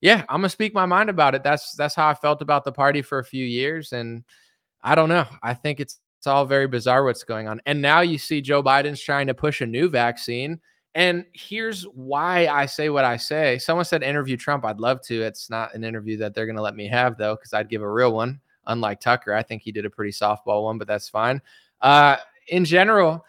yeah, 0.01 0.25
I'm 0.29 0.41
gonna 0.41 0.49
speak 0.49 0.73
my 0.73 0.85
mind 0.85 1.09
about 1.09 1.35
it. 1.35 1.43
That's 1.43 1.73
that's 1.73 1.95
how 1.95 2.07
I 2.07 2.13
felt 2.13 2.41
about 2.41 2.63
the 2.63 2.71
party 2.71 3.01
for 3.01 3.19
a 3.19 3.23
few 3.23 3.45
years, 3.45 3.93
and 3.93 4.23
I 4.87 4.95
don't 4.95 5.09
know. 5.09 5.25
I 5.43 5.53
think 5.53 5.81
it's 5.81 5.99
it's 6.17 6.27
all 6.27 6.45
very 6.45 6.65
bizarre 6.65 7.03
what's 7.03 7.25
going 7.25 7.47
on. 7.47 7.61
And 7.65 7.81
now 7.81 7.99
you 7.99 8.17
see 8.17 8.41
Joe 8.41 8.63
Biden's 8.63 9.01
trying 9.01 9.27
to 9.27 9.33
push 9.33 9.59
a 9.59 9.65
new 9.67 9.89
vaccine. 9.89 10.61
And 10.95 11.25
here's 11.33 11.83
why 11.83 12.47
I 12.47 12.65
say 12.67 12.89
what 12.89 13.03
I 13.03 13.17
say. 13.17 13.59
Someone 13.59 13.85
said 13.85 14.01
interview 14.01 14.37
Trump. 14.37 14.63
I'd 14.65 14.79
love 14.79 15.01
to. 15.03 15.21
It's 15.21 15.49
not 15.49 15.75
an 15.75 15.83
interview 15.83 16.17
that 16.17 16.33
they're 16.33 16.45
going 16.45 16.55
to 16.55 16.61
let 16.61 16.75
me 16.75 16.87
have, 16.87 17.17
though, 17.17 17.35
because 17.35 17.53
I'd 17.53 17.69
give 17.69 17.81
a 17.81 17.91
real 17.91 18.13
one. 18.13 18.39
Unlike 18.65 19.01
Tucker, 19.01 19.33
I 19.33 19.43
think 19.43 19.61
he 19.61 19.71
did 19.71 19.85
a 19.85 19.89
pretty 19.89 20.11
softball 20.11 20.63
one, 20.63 20.77
but 20.77 20.87
that's 20.87 21.09
fine. 21.09 21.41
Uh, 21.81 22.15
in 22.47 22.63
general, 22.65 23.23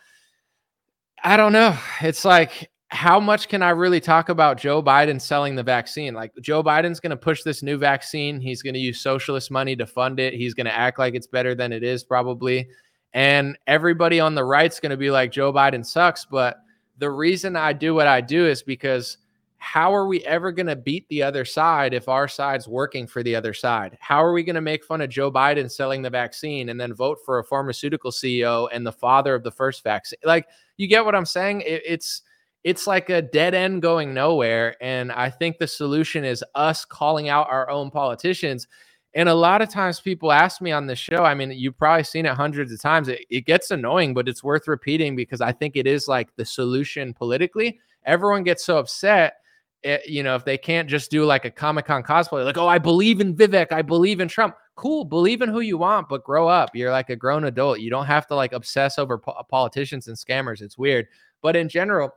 I 1.22 1.36
don't 1.36 1.52
know. 1.52 1.76
It's 2.00 2.24
like 2.24 2.70
how 2.88 3.20
much 3.20 3.48
can 3.48 3.62
I 3.62 3.70
really 3.70 4.00
talk 4.00 4.30
about 4.30 4.56
Joe 4.56 4.82
Biden 4.82 5.20
selling 5.20 5.54
the 5.54 5.62
vaccine? 5.62 6.14
Like 6.14 6.32
Joe 6.40 6.62
Biden's 6.62 7.00
going 7.00 7.10
to 7.10 7.16
push 7.16 7.42
this 7.42 7.62
new 7.62 7.76
vaccine. 7.76 8.40
He's 8.40 8.62
going 8.62 8.74
to 8.74 8.80
use 8.80 9.00
socialist 9.00 9.50
money 9.50 9.76
to 9.76 9.86
fund 9.86 10.18
it. 10.18 10.32
He's 10.32 10.54
going 10.54 10.66
to 10.66 10.74
act 10.74 10.98
like 10.98 11.14
it's 11.14 11.26
better 11.26 11.54
than 11.54 11.72
it 11.72 11.82
is 11.82 12.02
probably. 12.02 12.68
And 13.12 13.58
everybody 13.66 14.20
on 14.20 14.34
the 14.34 14.44
right's 14.44 14.80
going 14.80 14.90
to 14.90 14.96
be 14.96 15.10
like 15.10 15.32
Joe 15.32 15.52
Biden 15.52 15.84
sucks, 15.84 16.24
but 16.24 16.58
the 16.98 17.10
reason 17.10 17.56
I 17.56 17.72
do 17.72 17.94
what 17.94 18.06
I 18.06 18.20
do 18.20 18.46
is 18.46 18.62
because 18.62 19.18
how 19.58 19.94
are 19.94 20.06
we 20.06 20.24
ever 20.24 20.52
going 20.52 20.66
to 20.66 20.76
beat 20.76 21.06
the 21.08 21.22
other 21.22 21.44
side 21.44 21.92
if 21.92 22.08
our 22.08 22.28
side's 22.28 22.68
working 22.68 23.06
for 23.06 23.22
the 23.22 23.34
other 23.34 23.52
side? 23.52 23.98
How 24.00 24.22
are 24.22 24.32
we 24.32 24.44
going 24.44 24.54
to 24.54 24.60
make 24.60 24.84
fun 24.84 25.00
of 25.00 25.10
Joe 25.10 25.32
Biden 25.32 25.70
selling 25.70 26.00
the 26.00 26.10
vaccine 26.10 26.68
and 26.68 26.80
then 26.80 26.94
vote 26.94 27.18
for 27.24 27.38
a 27.38 27.44
pharmaceutical 27.44 28.12
CEO 28.12 28.68
and 28.72 28.86
the 28.86 28.92
father 28.92 29.34
of 29.34 29.42
the 29.42 29.50
first 29.50 29.82
vaccine? 29.82 30.20
Like, 30.24 30.46
you 30.76 30.86
get 30.86 31.04
what 31.04 31.16
I'm 31.16 31.26
saying? 31.26 31.62
It, 31.62 31.82
it's 31.84 32.22
it's 32.68 32.86
like 32.86 33.08
a 33.08 33.22
dead 33.22 33.54
end 33.54 33.80
going 33.80 34.12
nowhere. 34.12 34.76
And 34.82 35.10
I 35.10 35.30
think 35.30 35.56
the 35.56 35.66
solution 35.66 36.22
is 36.22 36.44
us 36.54 36.84
calling 36.84 37.30
out 37.30 37.48
our 37.48 37.70
own 37.70 37.90
politicians. 37.90 38.68
And 39.14 39.26
a 39.26 39.34
lot 39.34 39.62
of 39.62 39.70
times 39.70 40.00
people 40.00 40.30
ask 40.30 40.60
me 40.60 40.70
on 40.70 40.86
the 40.86 40.94
show, 40.94 41.24
I 41.24 41.32
mean, 41.32 41.50
you've 41.50 41.78
probably 41.78 42.04
seen 42.04 42.26
it 42.26 42.34
hundreds 42.34 42.70
of 42.70 42.78
times. 42.78 43.08
It, 43.08 43.24
it, 43.30 43.46
gets 43.46 43.70
annoying, 43.70 44.12
but 44.12 44.28
it's 44.28 44.44
worth 44.44 44.68
repeating 44.68 45.16
because 45.16 45.40
I 45.40 45.50
think 45.50 45.76
it 45.76 45.86
is 45.86 46.08
like 46.08 46.28
the 46.36 46.44
solution 46.44 47.14
politically. 47.14 47.80
Everyone 48.04 48.42
gets 48.42 48.66
so 48.66 48.76
upset, 48.76 49.36
eh, 49.84 50.00
you 50.06 50.22
know, 50.22 50.34
if 50.34 50.44
they 50.44 50.58
can't 50.58 50.90
just 50.90 51.10
do 51.10 51.24
like 51.24 51.46
a 51.46 51.50
Comic 51.50 51.86
Con 51.86 52.02
cosplay, 52.02 52.44
like, 52.44 52.58
oh, 52.58 52.68
I 52.68 52.76
believe 52.76 53.22
in 53.22 53.34
Vivek, 53.34 53.72
I 53.72 53.80
believe 53.80 54.20
in 54.20 54.28
Trump. 54.28 54.56
Cool, 54.76 55.06
believe 55.06 55.40
in 55.40 55.48
who 55.48 55.60
you 55.60 55.78
want, 55.78 56.10
but 56.10 56.22
grow 56.22 56.48
up. 56.48 56.76
You're 56.76 56.92
like 56.92 57.08
a 57.08 57.16
grown 57.16 57.44
adult. 57.44 57.80
You 57.80 57.88
don't 57.88 58.04
have 58.04 58.26
to 58.26 58.34
like 58.34 58.52
obsess 58.52 58.98
over 58.98 59.16
po- 59.16 59.42
politicians 59.48 60.06
and 60.06 60.18
scammers. 60.18 60.60
It's 60.60 60.76
weird. 60.76 61.06
But 61.40 61.56
in 61.56 61.70
general, 61.70 62.12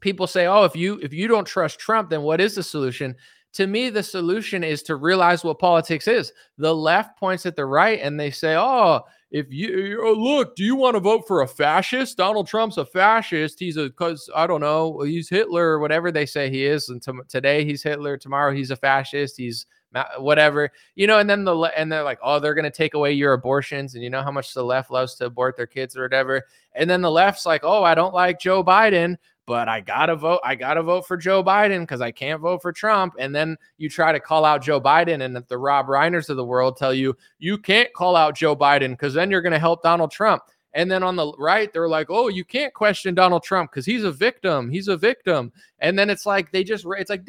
people 0.00 0.26
say, 0.26 0.46
"Oh, 0.46 0.64
if 0.64 0.76
you 0.76 0.98
if 1.02 1.12
you 1.12 1.28
don't 1.28 1.46
trust 1.46 1.78
Trump, 1.78 2.10
then 2.10 2.22
what 2.22 2.40
is 2.40 2.54
the 2.54 2.62
solution?" 2.62 3.14
To 3.54 3.66
me, 3.66 3.88
the 3.88 4.02
solution 4.02 4.62
is 4.62 4.82
to 4.82 4.96
realize 4.96 5.42
what 5.42 5.58
politics 5.58 6.06
is. 6.08 6.32
The 6.58 6.74
left 6.74 7.18
points 7.18 7.46
at 7.46 7.56
the 7.56 7.64
right 7.64 8.00
and 8.02 8.20
they 8.20 8.30
say, 8.30 8.54
"Oh, 8.56 9.02
if 9.30 9.46
you 9.50 10.00
oh, 10.04 10.12
look, 10.12 10.54
do 10.54 10.64
you 10.64 10.76
want 10.76 10.94
to 10.94 11.00
vote 11.00 11.26
for 11.26 11.42
a 11.42 11.48
fascist? 11.48 12.16
Donald 12.16 12.46
Trump's 12.46 12.76
a 12.76 12.84
fascist. 12.84 13.58
He's 13.58 13.76
a 13.76 13.84
because 13.84 14.30
I 14.34 14.46
don't 14.46 14.60
know, 14.60 15.00
he's 15.00 15.28
Hitler 15.28 15.68
or 15.68 15.80
whatever 15.80 16.12
they 16.12 16.26
say 16.26 16.48
he 16.48 16.64
is. 16.64 16.88
And 16.88 17.02
to, 17.02 17.22
today 17.28 17.64
he's 17.64 17.82
Hitler, 17.82 18.16
tomorrow 18.16 18.54
he's 18.54 18.70
a 18.70 18.76
fascist. 18.76 19.36
He's 19.36 19.66
whatever, 20.18 20.70
you 20.94 21.06
know. 21.06 21.18
And 21.18 21.28
then 21.28 21.44
the 21.44 21.56
and 21.76 21.90
they're 21.90 22.04
like, 22.04 22.18
oh, 22.22 22.38
they're 22.38 22.54
gonna 22.54 22.70
take 22.70 22.94
away 22.94 23.12
your 23.12 23.32
abortions, 23.32 23.94
and 23.94 24.04
you 24.04 24.10
know 24.10 24.22
how 24.22 24.30
much 24.30 24.54
the 24.54 24.64
left 24.64 24.90
loves 24.90 25.14
to 25.16 25.26
abort 25.26 25.56
their 25.56 25.66
kids 25.66 25.96
or 25.96 26.02
whatever. 26.02 26.42
And 26.74 26.88
then 26.88 27.02
the 27.02 27.10
left's 27.10 27.46
like, 27.46 27.62
oh, 27.64 27.82
I 27.82 27.94
don't 27.94 28.14
like 28.14 28.38
Joe 28.38 28.62
Biden, 28.62 29.16
but 29.46 29.68
I 29.68 29.80
gotta 29.80 30.16
vote. 30.16 30.40
I 30.44 30.54
gotta 30.54 30.82
vote 30.82 31.06
for 31.06 31.16
Joe 31.16 31.42
Biden 31.42 31.80
because 31.80 32.00
I 32.00 32.10
can't 32.10 32.40
vote 32.40 32.62
for 32.62 32.72
Trump. 32.72 33.14
And 33.18 33.34
then 33.34 33.56
you 33.78 33.88
try 33.88 34.12
to 34.12 34.20
call 34.20 34.44
out 34.44 34.62
Joe 34.62 34.80
Biden, 34.80 35.24
and 35.24 35.36
the 35.36 35.58
Rob 35.58 35.86
Reiners 35.86 36.28
of 36.28 36.36
the 36.36 36.44
world 36.44 36.76
tell 36.76 36.92
you 36.92 37.16
you 37.38 37.56
can't 37.58 37.92
call 37.92 38.16
out 38.16 38.36
Joe 38.36 38.56
Biden 38.56 38.90
because 38.90 39.14
then 39.14 39.30
you're 39.30 39.42
gonna 39.42 39.58
help 39.58 39.82
Donald 39.82 40.10
Trump. 40.10 40.42
And 40.76 40.90
then 40.90 41.02
on 41.02 41.16
the 41.16 41.32
right, 41.38 41.72
they're 41.72 41.88
like, 41.88 42.08
oh, 42.10 42.28
you 42.28 42.44
can't 42.44 42.74
question 42.74 43.14
Donald 43.14 43.42
Trump 43.42 43.70
because 43.70 43.86
he's 43.86 44.04
a 44.04 44.12
victim. 44.12 44.68
He's 44.68 44.88
a 44.88 44.96
victim. 44.96 45.50
And 45.78 45.98
then 45.98 46.10
it's 46.10 46.26
like 46.26 46.52
they 46.52 46.64
just, 46.64 46.84
it's 46.98 47.08
like, 47.08 47.26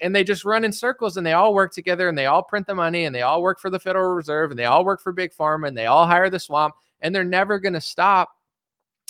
and 0.00 0.16
they 0.16 0.24
just 0.24 0.44
run 0.46 0.64
in 0.64 0.72
circles 0.72 1.18
and 1.18 1.26
they 1.26 1.34
all 1.34 1.52
work 1.52 1.74
together 1.74 2.08
and 2.08 2.16
they 2.16 2.24
all 2.24 2.42
print 2.42 2.66
the 2.66 2.74
money 2.74 3.04
and 3.04 3.14
they 3.14 3.20
all 3.20 3.42
work 3.42 3.60
for 3.60 3.68
the 3.68 3.78
Federal 3.78 4.14
Reserve 4.14 4.52
and 4.52 4.58
they 4.58 4.64
all 4.64 4.86
work 4.86 5.02
for 5.02 5.12
Big 5.12 5.34
Pharma 5.34 5.68
and 5.68 5.76
they 5.76 5.84
all 5.84 6.06
hire 6.06 6.30
the 6.30 6.38
swamp 6.38 6.74
and 7.02 7.14
they're 7.14 7.24
never 7.24 7.58
going 7.58 7.74
to 7.74 7.80
stop 7.80 8.30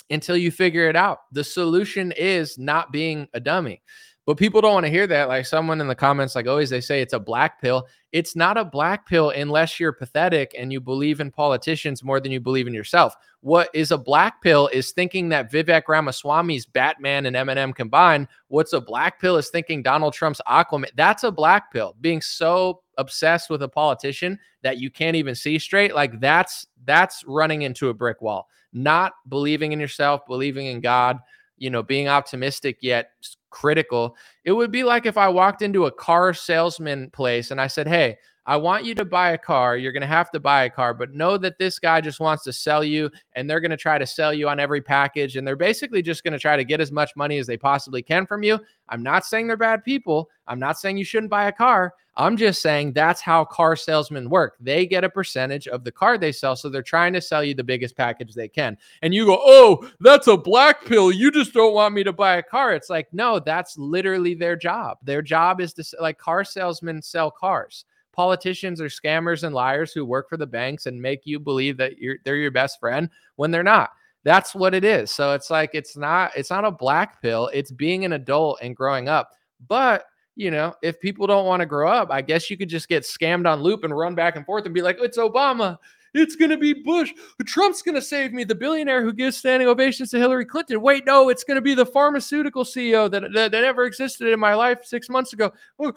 until 0.09 0.37
you 0.37 0.51
figure 0.51 0.89
it 0.89 0.95
out. 0.95 1.19
The 1.31 1.43
solution 1.43 2.11
is 2.13 2.57
not 2.57 2.91
being 2.91 3.27
a 3.33 3.39
dummy. 3.39 3.81
But 4.27 4.35
people 4.35 4.59
don't 4.59 4.73
want 4.73 4.85
to 4.85 4.91
hear 4.91 5.07
that. 5.07 5.29
Like 5.29 5.45
someone 5.45 5.79
in 5.79 5.87
the 5.87 5.95
comments, 5.95 6.35
like 6.35 6.47
always, 6.47 6.69
they 6.69 6.81
say 6.81 7.01
it's 7.01 7.13
a 7.13 7.19
black 7.19 7.61
pill. 7.61 7.87
It's 8.11 8.35
not 8.35 8.57
a 8.57 8.65
black 8.65 9.07
pill 9.07 9.29
unless 9.29 9.79
you're 9.79 9.93
pathetic 9.93 10.53
and 10.57 10.71
you 10.71 10.81
believe 10.81 11.21
in 11.21 11.31
politicians 11.31 12.03
more 12.03 12.19
than 12.19 12.33
you 12.33 12.41
believe 12.41 12.67
in 12.67 12.73
yourself. 12.73 13.15
What 13.39 13.69
is 13.73 13.91
a 13.91 13.97
black 13.97 14.41
pill 14.41 14.67
is 14.73 14.91
thinking 14.91 15.29
that 15.29 15.49
Vivek 15.49 15.83
Ramaswamy's 15.87 16.65
Batman 16.65 17.25
and 17.25 17.37
Eminem 17.37 17.73
combined. 17.73 18.27
What's 18.49 18.73
a 18.73 18.81
black 18.81 19.21
pill 19.21 19.37
is 19.37 19.47
thinking 19.47 19.81
Donald 19.81 20.13
Trump's 20.13 20.41
Aquaman. 20.45 20.89
That's 20.95 21.23
a 21.23 21.31
black 21.31 21.71
pill. 21.71 21.95
Being 22.01 22.19
so 22.21 22.81
obsessed 22.97 23.49
with 23.49 23.63
a 23.63 23.69
politician 23.69 24.39
that 24.63 24.77
you 24.77 24.89
can't 24.89 25.15
even 25.15 25.35
see 25.35 25.59
straight, 25.59 25.95
like 25.95 26.19
that's 26.19 26.67
that's 26.85 27.23
running 27.27 27.63
into 27.63 27.89
a 27.89 27.93
brick 27.93 28.21
wall. 28.21 28.47
Not 28.73 29.13
believing 29.29 29.71
in 29.71 29.79
yourself, 29.79 30.25
believing 30.27 30.67
in 30.67 30.81
God 30.81 31.19
you 31.57 31.69
know, 31.69 31.83
being 31.83 32.07
optimistic 32.07 32.77
yet 32.81 33.11
critical. 33.49 34.15
It 34.45 34.51
would 34.51 34.71
be 34.71 34.83
like 34.83 35.05
if 35.05 35.17
I 35.17 35.27
walked 35.27 35.61
into 35.61 35.85
a 35.85 35.91
car 35.91 36.33
salesman 36.33 37.09
place 37.09 37.51
and 37.51 37.59
I 37.59 37.67
said, 37.67 37.87
Hey, 37.87 38.17
I 38.47 38.55
want 38.55 38.85
you 38.85 38.95
to 38.95 39.03
buy 39.03 39.31
a 39.31 39.37
car. 39.37 39.75
You're 39.75 39.91
going 39.91 40.01
to 40.01 40.07
have 40.07 40.31
to 40.31 40.39
buy 40.39 40.63
a 40.63 40.69
car, 40.69 40.93
but 40.93 41.13
know 41.13 41.37
that 41.37 41.59
this 41.59 41.79
guy 41.79 41.99
just 41.99 42.21
wants 42.21 42.45
to 42.45 42.53
sell 42.53 42.81
you 42.81 43.11
and 43.33 43.49
they're 43.49 43.59
going 43.59 43.71
to 43.71 43.77
try 43.77 43.97
to 43.97 44.07
sell 44.07 44.33
you 44.33 44.47
on 44.47 44.57
every 44.57 44.81
package. 44.81 45.35
And 45.35 45.45
they're 45.45 45.57
basically 45.57 46.01
just 46.01 46.23
going 46.23 46.31
to 46.31 46.39
try 46.39 46.55
to 46.55 46.63
get 46.63 46.79
as 46.79 46.89
much 46.89 47.13
money 47.17 47.39
as 47.39 47.45
they 47.45 47.57
possibly 47.57 48.01
can 48.01 48.25
from 48.25 48.43
you. 48.43 48.57
I'm 48.87 49.03
not 49.03 49.25
saying 49.25 49.47
they're 49.47 49.57
bad 49.57 49.83
people. 49.83 50.29
I'm 50.47 50.59
not 50.59 50.79
saying 50.79 50.97
you 50.97 51.03
shouldn't 51.03 51.29
buy 51.29 51.47
a 51.47 51.51
car. 51.51 51.93
I'm 52.15 52.37
just 52.37 52.61
saying 52.61 52.93
that's 52.93 53.21
how 53.21 53.43
car 53.43 53.75
salesmen 53.75 54.29
work. 54.29 54.55
They 54.61 54.87
get 54.87 55.03
a 55.03 55.09
percentage 55.09 55.67
of 55.67 55.83
the 55.83 55.91
car 55.91 56.17
they 56.17 56.31
sell. 56.31 56.55
So 56.55 56.69
they're 56.69 56.81
trying 56.81 57.11
to 57.13 57.21
sell 57.21 57.43
you 57.43 57.53
the 57.53 57.65
biggest 57.65 57.97
package 57.97 58.33
they 58.33 58.47
can. 58.47 58.77
And 59.01 59.13
you 59.13 59.25
go, 59.25 59.39
oh, 59.39 59.91
that's 59.99 60.27
a 60.27 60.37
black 60.37 60.85
pill. 60.85 61.11
You 61.11 61.31
just 61.31 61.53
don't 61.53 61.73
want 61.73 61.93
me 61.93 62.03
to 62.05 62.13
buy 62.13 62.37
a 62.37 62.43
car. 62.43 62.73
It's 62.73 62.89
like, 62.89 63.07
no, 63.11 63.39
that's 63.39 63.77
literally 63.77 64.35
their 64.35 64.55
job. 64.55 64.99
Their 65.03 65.21
job 65.21 65.59
is 65.59 65.73
to, 65.73 65.83
like, 65.99 66.17
car 66.17 66.45
salesmen 66.45 67.01
sell 67.01 67.29
cars. 67.29 67.83
Politicians 68.17 68.81
are 68.81 68.87
scammers 68.87 69.43
and 69.43 69.55
liars 69.55 69.93
who 69.93 70.03
work 70.03 70.27
for 70.27 70.37
the 70.37 70.45
banks 70.45 70.87
and 70.87 71.01
make 71.01 71.21
you 71.23 71.39
believe 71.39 71.77
that 71.77 71.99
you're, 71.99 72.17
they're 72.25 72.35
your 72.35 72.51
best 72.51 72.79
friend 72.79 73.09
when 73.35 73.51
they're 73.51 73.63
not. 73.63 73.91
That's 74.23 74.53
what 74.53 74.73
it 74.73 74.83
is. 74.83 75.11
So 75.11 75.33
it's 75.33 75.49
like 75.49 75.69
it's 75.73 75.95
not 75.95 76.31
it's 76.35 76.49
not 76.49 76.65
a 76.65 76.71
black 76.71 77.21
pill. 77.21 77.49
It's 77.53 77.71
being 77.71 78.03
an 78.03 78.13
adult 78.13 78.59
and 78.61 78.75
growing 78.75 79.07
up. 79.07 79.29
But 79.67 80.05
you 80.35 80.51
know, 80.51 80.73
if 80.81 80.99
people 80.99 81.27
don't 81.27 81.45
want 81.45 81.61
to 81.61 81.65
grow 81.65 81.89
up, 81.89 82.09
I 82.11 82.21
guess 82.21 82.49
you 82.49 82.57
could 82.57 82.69
just 82.69 82.89
get 82.89 83.03
scammed 83.03 83.47
on 83.47 83.61
loop 83.61 83.83
and 83.83 83.95
run 83.95 84.15
back 84.15 84.35
and 84.35 84.45
forth 84.45 84.65
and 84.65 84.73
be 84.73 84.81
like, 84.81 84.97
it's 84.99 85.17
Obama. 85.17 85.77
It's 86.17 86.35
going 86.35 86.51
to 86.51 86.57
be 86.57 86.73
Bush. 86.73 87.13
Trump's 87.45 87.81
going 87.81 87.95
to 87.95 88.01
save 88.01 88.33
me. 88.33 88.43
The 88.43 88.55
billionaire 88.55 89.03
who 89.03 89.13
gives 89.13 89.37
standing 89.37 89.67
ovations 89.67 90.11
to 90.11 90.17
Hillary 90.17 90.45
Clinton. 90.45 90.81
Wait, 90.81 91.05
no, 91.05 91.29
it's 91.29 91.43
going 91.43 91.55
to 91.55 91.61
be 91.61 91.75
the 91.75 91.85
pharmaceutical 91.85 92.63
CEO 92.63 93.09
that, 93.11 93.23
that, 93.33 93.51
that 93.51 93.63
ever 93.63 93.85
existed 93.85 94.27
in 94.27 94.39
my 94.39 94.53
life 94.53 94.79
six 94.83 95.09
months 95.09 95.33
ago. 95.33 95.51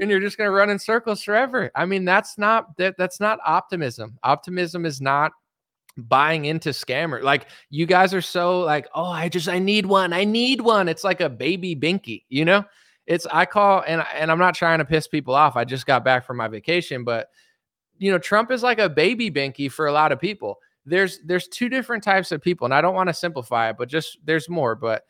And 0.00 0.10
you're 0.10 0.20
just 0.20 0.38
going 0.38 0.48
to 0.48 0.54
run 0.54 0.70
in 0.70 0.78
circles 0.78 1.22
forever. 1.22 1.70
I 1.74 1.86
mean, 1.86 2.04
that's 2.04 2.38
not 2.38 2.76
that 2.76 2.96
that's 2.96 3.20
not 3.20 3.38
optimism. 3.44 4.18
Optimism 4.22 4.84
is 4.84 5.00
not 5.00 5.32
buying 5.96 6.44
into 6.46 6.70
scammer. 6.70 7.22
Like 7.22 7.46
you 7.70 7.86
guys 7.86 8.12
are 8.12 8.22
so 8.22 8.60
like, 8.60 8.86
oh, 8.94 9.04
I 9.04 9.28
just 9.28 9.48
I 9.48 9.58
need 9.58 9.86
one. 9.86 10.12
I 10.12 10.24
need 10.24 10.60
one. 10.60 10.88
It's 10.88 11.04
like 11.04 11.20
a 11.20 11.28
baby 11.28 11.74
binky, 11.76 12.24
you 12.28 12.44
know? 12.44 12.64
it's 13.06 13.26
I 13.30 13.44
call 13.44 13.84
and 13.86 14.04
and 14.14 14.30
I'm 14.30 14.38
not 14.38 14.54
trying 14.54 14.78
to 14.78 14.84
piss 14.84 15.06
people 15.06 15.34
off. 15.34 15.56
I 15.56 15.64
just 15.64 15.86
got 15.86 16.04
back 16.04 16.24
from 16.24 16.36
my 16.36 16.48
vacation, 16.48 17.04
but 17.04 17.28
you 18.04 18.10
know, 18.10 18.18
Trump 18.18 18.50
is 18.50 18.62
like 18.62 18.78
a 18.78 18.90
baby 18.90 19.30
binky 19.30 19.72
for 19.72 19.86
a 19.86 19.92
lot 19.92 20.12
of 20.12 20.20
people. 20.20 20.58
There's 20.84 21.20
there's 21.20 21.48
two 21.48 21.70
different 21.70 22.04
types 22.04 22.32
of 22.32 22.42
people, 22.42 22.66
and 22.66 22.74
I 22.74 22.82
don't 22.82 22.94
want 22.94 23.08
to 23.08 23.14
simplify 23.14 23.70
it, 23.70 23.76
but 23.78 23.88
just 23.88 24.18
there's 24.26 24.46
more. 24.46 24.74
But 24.74 25.04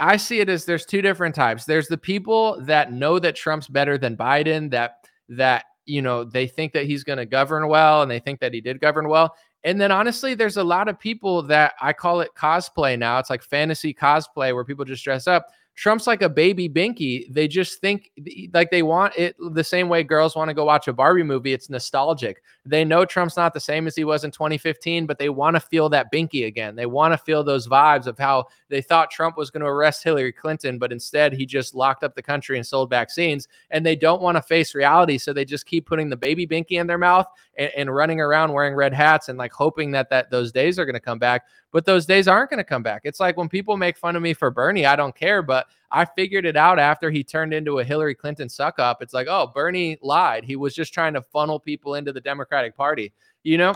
I 0.00 0.16
see 0.16 0.40
it 0.40 0.48
as 0.48 0.64
there's 0.64 0.84
two 0.84 1.02
different 1.02 1.36
types. 1.36 1.66
There's 1.66 1.86
the 1.86 1.96
people 1.96 2.60
that 2.62 2.92
know 2.92 3.20
that 3.20 3.36
Trump's 3.36 3.68
better 3.68 3.96
than 3.96 4.16
Biden, 4.16 4.72
that 4.72 5.06
that 5.28 5.66
you 5.86 6.02
know 6.02 6.24
they 6.24 6.48
think 6.48 6.72
that 6.72 6.86
he's 6.86 7.04
going 7.04 7.18
to 7.18 7.26
govern 7.26 7.68
well, 7.68 8.02
and 8.02 8.10
they 8.10 8.18
think 8.18 8.40
that 8.40 8.52
he 8.52 8.60
did 8.60 8.80
govern 8.80 9.08
well. 9.08 9.36
And 9.62 9.80
then 9.80 9.92
honestly, 9.92 10.34
there's 10.34 10.56
a 10.56 10.64
lot 10.64 10.88
of 10.88 10.98
people 10.98 11.44
that 11.44 11.74
I 11.80 11.92
call 11.92 12.22
it 12.22 12.30
cosplay 12.36 12.98
now. 12.98 13.20
It's 13.20 13.30
like 13.30 13.44
fantasy 13.44 13.94
cosplay 13.94 14.52
where 14.52 14.64
people 14.64 14.84
just 14.84 15.04
dress 15.04 15.28
up 15.28 15.46
Trump's 15.74 16.06
like 16.06 16.22
a 16.22 16.28
baby 16.28 16.68
binky. 16.68 17.32
They 17.32 17.48
just 17.48 17.80
think 17.80 18.10
like 18.52 18.70
they 18.70 18.82
want 18.82 19.14
it 19.16 19.34
the 19.52 19.64
same 19.64 19.88
way 19.88 20.02
girls 20.02 20.36
want 20.36 20.48
to 20.48 20.54
go 20.54 20.64
watch 20.64 20.86
a 20.86 20.92
Barbie 20.92 21.22
movie. 21.22 21.52
It's 21.52 21.70
nostalgic. 21.70 22.42
They 22.66 22.84
know 22.84 23.04
Trump's 23.04 23.36
not 23.36 23.54
the 23.54 23.60
same 23.60 23.86
as 23.86 23.96
he 23.96 24.04
was 24.04 24.24
in 24.24 24.30
2015, 24.30 25.06
but 25.06 25.18
they 25.18 25.30
want 25.30 25.56
to 25.56 25.60
feel 25.60 25.88
that 25.88 26.12
binky 26.12 26.46
again. 26.46 26.76
They 26.76 26.86
want 26.86 27.12
to 27.12 27.18
feel 27.18 27.42
those 27.42 27.66
vibes 27.66 28.06
of 28.06 28.18
how 28.18 28.46
they 28.68 28.82
thought 28.82 29.10
Trump 29.10 29.36
was 29.36 29.50
going 29.50 29.62
to 29.62 29.66
arrest 29.66 30.04
Hillary 30.04 30.32
Clinton, 30.32 30.78
but 30.78 30.92
instead 30.92 31.32
he 31.32 31.46
just 31.46 31.74
locked 31.74 32.04
up 32.04 32.14
the 32.14 32.22
country 32.22 32.58
and 32.58 32.66
sold 32.66 32.90
vaccines. 32.90 33.48
And 33.70 33.84
they 33.84 33.96
don't 33.96 34.22
want 34.22 34.36
to 34.36 34.42
face 34.42 34.74
reality. 34.74 35.16
So 35.16 35.32
they 35.32 35.44
just 35.44 35.66
keep 35.66 35.86
putting 35.86 36.10
the 36.10 36.16
baby 36.16 36.46
binky 36.46 36.80
in 36.80 36.86
their 36.86 36.98
mouth 36.98 37.26
and, 37.56 37.70
and 37.76 37.94
running 37.94 38.20
around 38.20 38.52
wearing 38.52 38.74
red 38.74 38.94
hats 38.94 39.28
and 39.28 39.38
like 39.38 39.52
hoping 39.52 39.90
that 39.92 40.10
that 40.10 40.30
those 40.30 40.52
days 40.52 40.78
are 40.78 40.84
going 40.84 40.94
to 40.94 41.00
come 41.00 41.18
back 41.18 41.42
but 41.72 41.86
those 41.86 42.04
days 42.06 42.28
aren't 42.28 42.50
going 42.50 42.58
to 42.58 42.64
come 42.64 42.82
back. 42.82 43.02
It's 43.04 43.18
like 43.18 43.36
when 43.36 43.48
people 43.48 43.76
make 43.76 43.96
fun 43.96 44.14
of 44.14 44.22
me 44.22 44.34
for 44.34 44.50
Bernie, 44.50 44.86
I 44.86 44.94
don't 44.94 45.16
care, 45.16 45.42
but 45.42 45.66
I 45.90 46.04
figured 46.04 46.44
it 46.44 46.56
out 46.56 46.78
after 46.78 47.10
he 47.10 47.24
turned 47.24 47.54
into 47.54 47.78
a 47.78 47.84
Hillary 47.84 48.14
Clinton 48.14 48.48
suck 48.48 48.78
up. 48.78 49.02
It's 49.02 49.14
like, 49.14 49.26
oh, 49.28 49.50
Bernie 49.52 49.98
lied. 50.02 50.44
He 50.44 50.54
was 50.54 50.74
just 50.74 50.92
trying 50.92 51.14
to 51.14 51.22
funnel 51.22 51.58
people 51.58 51.94
into 51.94 52.12
the 52.12 52.20
Democratic 52.20 52.76
Party, 52.76 53.12
you 53.42 53.56
know? 53.56 53.74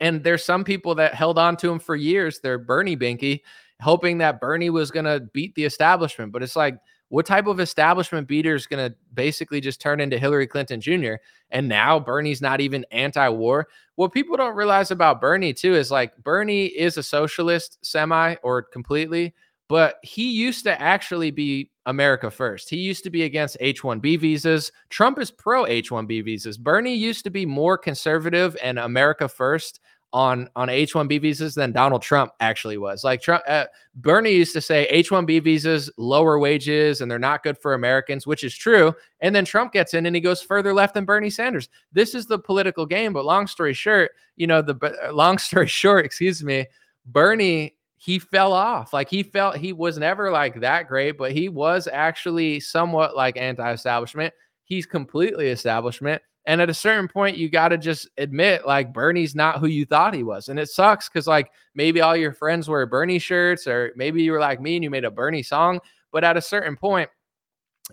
And 0.00 0.24
there's 0.24 0.44
some 0.44 0.64
people 0.64 0.94
that 0.96 1.14
held 1.14 1.38
on 1.38 1.56
to 1.58 1.70
him 1.70 1.78
for 1.78 1.94
years. 1.94 2.40
They're 2.40 2.58
Bernie 2.58 2.96
Binky, 2.96 3.42
hoping 3.80 4.18
that 4.18 4.40
Bernie 4.40 4.70
was 4.70 4.90
going 4.90 5.04
to 5.04 5.20
beat 5.32 5.54
the 5.54 5.64
establishment. 5.64 6.32
But 6.32 6.42
it's 6.42 6.56
like, 6.56 6.78
what 7.10 7.26
type 7.26 7.46
of 7.46 7.60
establishment 7.60 8.28
beater 8.28 8.54
is 8.54 8.66
going 8.66 8.88
to 8.88 8.96
basically 9.12 9.60
just 9.60 9.80
turn 9.80 10.00
into 10.00 10.16
Hillary 10.16 10.46
Clinton 10.46 10.80
Jr. 10.80 11.14
And 11.50 11.68
now 11.68 11.98
Bernie's 11.98 12.40
not 12.40 12.60
even 12.60 12.86
anti-war. 12.92 13.66
What 13.96 14.12
people 14.12 14.36
don't 14.36 14.54
realize 14.54 14.92
about 14.92 15.20
Bernie 15.20 15.52
too 15.52 15.74
is 15.74 15.90
like 15.90 16.16
Bernie 16.22 16.66
is 16.66 16.96
a 16.96 17.02
socialist 17.02 17.78
semi 17.82 18.36
or 18.44 18.62
completely, 18.62 19.34
but 19.68 19.96
he 20.02 20.30
used 20.30 20.62
to 20.64 20.80
actually 20.80 21.32
be 21.32 21.72
America 21.86 22.30
first. 22.30 22.70
He 22.70 22.76
used 22.76 23.02
to 23.02 23.10
be 23.10 23.24
against 23.24 23.58
H1B 23.60 24.20
visas. 24.20 24.70
Trump 24.88 25.18
is 25.18 25.32
pro 25.32 25.64
H1B 25.64 26.24
visas. 26.24 26.56
Bernie 26.56 26.94
used 26.94 27.24
to 27.24 27.30
be 27.30 27.44
more 27.44 27.76
conservative 27.76 28.56
and 28.62 28.78
America 28.78 29.28
first 29.28 29.80
on 30.12 30.48
on 30.56 30.68
H-1B 30.68 31.20
visas 31.20 31.54
than 31.54 31.72
Donald 31.72 32.02
Trump 32.02 32.32
actually 32.40 32.78
was. 32.78 33.04
Like 33.04 33.22
Trump, 33.22 33.42
uh, 33.46 33.66
Bernie 33.94 34.32
used 34.32 34.52
to 34.54 34.60
say 34.60 34.86
H-1B 34.86 35.42
visas 35.42 35.90
lower 35.96 36.38
wages 36.38 37.00
and 37.00 37.10
they're 37.10 37.18
not 37.18 37.42
good 37.42 37.56
for 37.58 37.74
Americans, 37.74 38.26
which 38.26 38.44
is 38.44 38.56
true. 38.56 38.94
And 39.20 39.34
then 39.34 39.44
Trump 39.44 39.72
gets 39.72 39.94
in 39.94 40.06
and 40.06 40.16
he 40.16 40.20
goes 40.20 40.42
further 40.42 40.74
left 40.74 40.94
than 40.94 41.04
Bernie 41.04 41.30
Sanders. 41.30 41.68
This 41.92 42.14
is 42.14 42.26
the 42.26 42.38
political 42.38 42.86
game. 42.86 43.12
But 43.12 43.24
long 43.24 43.46
story 43.46 43.74
short, 43.74 44.12
you 44.36 44.46
know, 44.46 44.62
the 44.62 44.76
uh, 45.06 45.12
long 45.12 45.38
story 45.38 45.68
short, 45.68 46.04
excuse 46.04 46.42
me, 46.42 46.66
Bernie 47.06 47.76
he 47.96 48.18
fell 48.18 48.54
off. 48.54 48.94
Like 48.94 49.10
he 49.10 49.22
felt 49.22 49.58
he 49.58 49.74
was 49.74 49.98
never 49.98 50.30
like 50.30 50.60
that 50.60 50.88
great, 50.88 51.18
but 51.18 51.32
he 51.32 51.50
was 51.50 51.86
actually 51.86 52.58
somewhat 52.58 53.14
like 53.14 53.36
anti-establishment. 53.36 54.32
He's 54.64 54.86
completely 54.86 55.48
establishment. 55.48 56.22
And 56.46 56.60
at 56.60 56.70
a 56.70 56.74
certain 56.74 57.06
point, 57.06 57.36
you 57.36 57.50
got 57.50 57.68
to 57.68 57.78
just 57.78 58.08
admit, 58.16 58.66
like, 58.66 58.92
Bernie's 58.92 59.34
not 59.34 59.58
who 59.58 59.66
you 59.66 59.84
thought 59.84 60.14
he 60.14 60.22
was. 60.22 60.48
And 60.48 60.58
it 60.58 60.68
sucks 60.68 61.08
because, 61.08 61.26
like, 61.26 61.50
maybe 61.74 62.00
all 62.00 62.16
your 62.16 62.32
friends 62.32 62.68
wear 62.68 62.86
Bernie 62.86 63.18
shirts, 63.18 63.66
or 63.66 63.92
maybe 63.94 64.22
you 64.22 64.32
were 64.32 64.40
like 64.40 64.60
me 64.60 64.76
and 64.76 64.84
you 64.84 64.90
made 64.90 65.04
a 65.04 65.10
Bernie 65.10 65.42
song. 65.42 65.80
But 66.12 66.24
at 66.24 66.36
a 66.36 66.42
certain 66.42 66.76
point, 66.76 67.10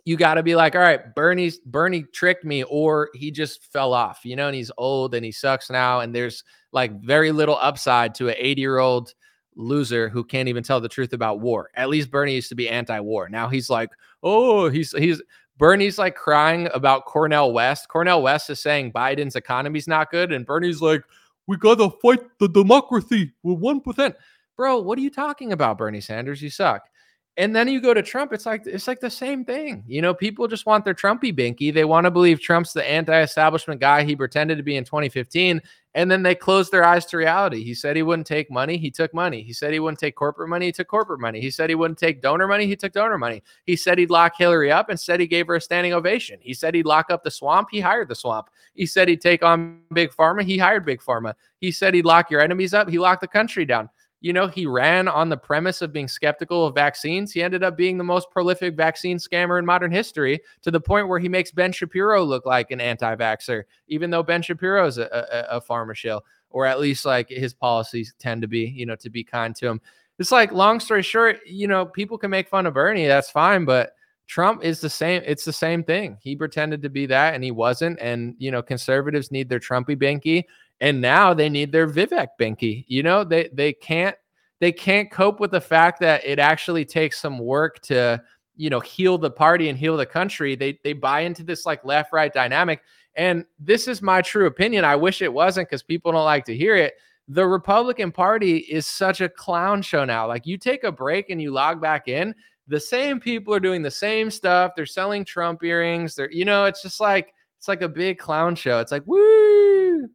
you 0.06 0.16
got 0.16 0.36
to 0.36 0.44
be 0.44 0.56
like, 0.56 0.76
all 0.76 0.82
right, 0.82 1.14
Bernie's 1.16 1.60
Bernie 1.60 2.06
tricked 2.14 2.46
me, 2.46 2.64
or 2.64 3.10
he 3.14 3.32
just 3.32 3.72
fell 3.72 3.94
off, 3.94 4.22
you 4.24 4.36
know, 4.36 4.48
and 4.48 4.56
he's 4.56 4.72
old 4.78 5.14
and 5.14 5.26
he 5.26 5.32
sucks 5.32 5.70
now. 5.70 6.00
And 6.00 6.14
there's 6.16 6.44
like 6.72 7.02
very 7.02 7.32
little 7.32 7.58
upside 7.60 8.16
to 8.16 8.30
an 8.30 8.36
80 8.38 8.62
year 8.62 8.78
old 8.78 9.14
loser 9.56 10.08
who 10.08 10.24
can't 10.24 10.50
even 10.50 10.64
tell 10.64 10.80
the 10.80 10.90
truth 10.90 11.14
about 11.14 11.40
war. 11.40 11.70
At 11.76 11.90
least 11.90 12.12
Bernie 12.12 12.36
used 12.36 12.50
to 12.50 12.56
be 12.56 12.70
anti-war. 12.70 13.30
Now 13.30 13.48
he's 13.50 13.70
like, 13.70 13.90
oh, 14.24 14.70
he's 14.70 14.92
he's 14.92 15.22
Bernie's 15.58 15.98
like 15.98 16.16
crying 16.16 16.70
about 16.74 17.06
Cornel 17.06 17.52
West. 17.52 17.88
Cornel 17.88 18.22
West 18.22 18.50
is 18.50 18.60
saying 18.60 18.94
Biden's 18.94 19.36
economy's 19.36 19.88
not 19.88 20.12
good, 20.12 20.32
and 20.32 20.46
Bernie's 20.46 20.82
like, 20.82 21.04
we 21.48 21.58
gotta 21.58 21.90
fight 22.02 22.20
the 22.40 22.50
democracy 22.50 23.32
with 23.44 23.60
one 23.60 23.82
percent. 23.82 24.16
Bro, 24.56 24.82
what 24.82 24.98
are 24.98 25.02
you 25.02 25.10
talking 25.10 25.54
about, 25.54 25.78
Bernie 25.78 26.02
Sanders? 26.02 26.42
You 26.42 26.50
suck. 26.50 26.90
And 27.38 27.56
then 27.56 27.68
you 27.68 27.80
go 27.80 27.94
to 27.94 28.02
Trump, 28.02 28.34
it's 28.34 28.48
like 28.48 28.66
it's 28.66 28.88
like 28.88 29.00
the 29.00 29.12
same 29.12 29.46
thing. 29.46 29.84
You 29.88 30.02
know, 30.02 30.14
people 30.14 30.48
just 30.48 30.66
want 30.66 30.84
their 30.84 30.96
Trumpy 30.96 31.32
binky. 31.32 31.72
They 31.72 31.86
want 31.86 32.06
to 32.06 32.12
believe 32.12 32.42
Trump's 32.42 32.74
the 32.74 32.88
anti-establishment 32.88 33.80
guy 33.80 34.04
he 34.04 34.16
pretended 34.16 34.58
to 34.58 34.64
be 34.64 34.76
in 34.76 34.84
2015, 34.84 35.62
and 35.98 36.12
then 36.12 36.22
they 36.22 36.36
closed 36.36 36.72
their 36.72 36.86
eyes 36.86 37.08
to 37.08 37.18
reality. 37.18 37.64
He 37.64 37.74
said 37.74 37.96
he 37.96 38.04
wouldn't 38.04 38.28
take 38.28 38.52
money, 38.52 38.78
he 38.78 38.92
took 38.92 39.16
money. 39.16 39.42
He 39.42 39.52
said 39.52 39.74
he 39.74 39.80
wouldn't 39.80 39.98
take 39.98 40.16
corporate 40.16 40.48
money, 40.48 40.68
he 40.68 40.72
took 40.72 40.88
corporate 40.88 41.20
money. 41.20 41.42
He 41.42 41.50
said 41.50 41.72
he 41.72 41.76
wouldn't 41.76 41.98
take 41.98 42.22
donor 42.22 42.46
money, 42.46 42.68
he 42.68 42.76
took 42.76 42.94
donor 42.94 43.18
money. 43.18 43.42
He 43.66 43.76
said 43.76 43.98
he'd 43.98 44.12
lock 44.12 44.34
Hillary 44.38 44.72
up, 44.72 44.90
and 44.90 45.00
said 45.00 45.20
he 45.20 45.26
gave 45.26 45.48
her 45.48 45.56
a 45.56 45.62
standing 45.62 45.94
ovation. 45.94 46.38
He 46.40 46.54
said 46.54 46.76
he'd 46.76 46.86
lock 46.86 47.08
up 47.10 47.24
the 47.24 47.32
swamp, 47.32 47.70
he 47.72 47.80
hired 47.80 48.10
the 48.10 48.16
swamp. 48.16 48.52
He 48.76 48.86
said 48.86 49.08
he'd 49.08 49.22
take 49.22 49.42
on 49.42 49.80
big 49.92 50.12
pharma, 50.12 50.44
he 50.44 50.60
hired 50.60 50.86
big 50.86 51.02
pharma. 51.02 51.34
He 51.62 51.72
said 51.72 51.96
he'd 51.96 52.06
lock 52.06 52.30
your 52.30 52.42
enemies 52.42 52.76
up, 52.76 52.88
he 52.88 53.00
locked 53.00 53.22
the 53.22 53.28
country 53.28 53.66
down 53.66 53.90
you 54.20 54.34
know, 54.34 54.48
he 54.48 54.66
ran 54.66 55.08
on 55.08 55.30
the 55.30 55.38
premise 55.38 55.82
of 55.82 55.94
being 55.94 56.08
skeptical 56.08 56.66
of 56.66 56.74
vaccines. 56.74 57.32
He 57.32 57.44
ended 57.44 57.64
up 57.64 57.78
being 57.78 57.98
the 57.98 58.04
most 58.04 58.32
prolific 58.32 58.76
vaccine 58.76 59.18
scammer 59.18 59.60
in 59.60 59.66
modern 59.66 59.92
history 59.92 60.40
to 60.64 60.72
the 60.72 60.80
point 60.80 61.08
where 61.08 61.20
he 61.20 61.30
makes 61.30 61.52
Ben 61.52 61.72
Shapiro 61.72 62.24
look 62.24 62.46
like 62.46 62.72
an 62.72 62.82
anti 62.82 63.16
vaxxer, 63.16 63.64
even 63.88 64.10
though 64.10 64.24
Ben 64.24 64.42
Shapiro 64.42 64.88
is 64.88 64.98
a, 64.98 65.04
a, 65.52 65.58
a 65.58 65.62
pharma 65.62 65.96
shill, 65.96 66.24
or 66.50 66.66
at 66.66 66.80
least 66.80 67.06
like 67.06 67.30
his 67.30 67.54
policies 67.54 68.14
tend 68.18 68.42
to 68.42 68.48
be, 68.48 68.62
you 68.62 68.86
know, 68.86 68.96
to 68.96 69.10
be 69.10 69.24
kind 69.24 69.56
to 69.58 69.68
him. 69.68 69.82
It's 70.18 70.32
like, 70.32 70.52
long 70.52 70.80
story 70.80 71.04
short, 71.04 71.40
you 71.46 71.68
know, 71.68 71.86
people 71.86 72.18
can 72.18 72.32
make 72.32 72.50
fun 72.50 72.66
of 72.66 72.74
Bernie. 72.74 73.06
That's 73.06 73.30
fine. 73.30 73.66
But 73.66 73.94
Trump 74.26 74.64
is 74.64 74.82
the 74.82 74.90
same. 74.90 75.22
It's 75.26 75.46
the 75.46 75.54
same 75.54 75.84
thing. 75.84 76.18
He 76.22 76.36
pretended 76.36 76.82
to 76.82 76.90
be 76.90 77.06
that 77.06 77.36
and 77.36 77.44
he 77.44 77.52
wasn't. 77.52 78.00
And, 78.02 78.36
you 78.40 78.50
know, 78.50 78.64
conservatives 78.64 79.32
need 79.32 79.48
their 79.48 79.60
Trumpy 79.60 79.96
binky 79.96 80.46
and 80.80 81.02
now 81.02 81.34
they 81.34 81.50
need 81.50 81.72
their 81.72 81.88
Vivek 81.88 82.30
Binky. 82.40 82.86
You 82.88 83.04
know, 83.04 83.24
they 83.24 83.50
they 83.54 83.74
can't 83.74 84.16
they 84.60 84.72
can't 84.72 85.12
cope 85.12 85.40
with 85.40 85.52
the 85.52 85.62
fact 85.62 86.00
that 86.02 86.26
it 86.26 86.40
actually 86.40 86.86
takes 86.86 87.20
some 87.20 87.40
work 87.40 87.80
to 87.84 88.22
you 88.56 88.70
know 88.70 88.80
heal 88.80 89.18
the 89.18 89.32
party 89.32 89.70
and 89.70 89.78
heal 89.78 89.98
the 89.98 90.06
country. 90.06 90.56
They 90.56 90.80
they 90.84 90.94
buy 90.94 91.22
into 91.22 91.44
this 91.44 91.66
like 91.66 91.84
left 91.84 92.14
right 92.14 92.34
dynamic, 92.34 92.82
and 93.16 93.46
this 93.60 93.88
is 93.88 94.02
my 94.02 94.22
true 94.22 94.46
opinion. 94.46 94.86
I 94.86 94.96
wish 94.96 95.22
it 95.22 95.32
wasn't 95.34 95.70
because 95.70 95.84
people 95.84 96.12
don't 96.12 96.26
like 96.26 96.46
to 96.46 96.56
hear 96.56 96.76
it. 96.76 96.96
The 97.28 97.46
Republican 97.46 98.12
Party 98.12 98.58
is 98.58 98.88
such 98.88 99.20
a 99.20 99.28
clown 99.30 99.82
show 99.82 100.06
now. 100.06 100.28
Like 100.28 100.46
you 100.46 100.58
take 100.58 100.84
a 100.84 100.92
break 100.92 101.30
and 101.30 101.42
you 101.42 101.52
log 101.52 101.82
back 101.82 102.08
in, 102.08 102.34
the 102.68 102.80
same 102.80 103.20
people 103.20 103.54
are 103.54 103.60
doing 103.60 103.82
the 103.82 103.92
same 103.92 104.32
stuff. 104.32 104.72
They're 104.76 104.86
selling 104.86 105.26
Trump 105.26 105.64
earrings. 105.64 106.16
They're 106.16 106.32
you 106.32 106.46
know, 106.46 106.66
it's 106.66 106.82
just 106.82 107.00
like 107.00 107.34
it's 107.58 107.68
like 107.68 107.82
a 107.82 107.90
big 107.90 108.18
clown 108.18 108.56
show. 108.56 108.80
It's 108.80 108.92
like 108.92 109.04
woo 109.06 110.08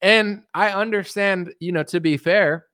and 0.00 0.42
I 0.54 0.70
understand, 0.70 1.52
you 1.60 1.72
know, 1.72 1.82
to 1.84 2.00
be 2.00 2.16
fair, 2.16 2.66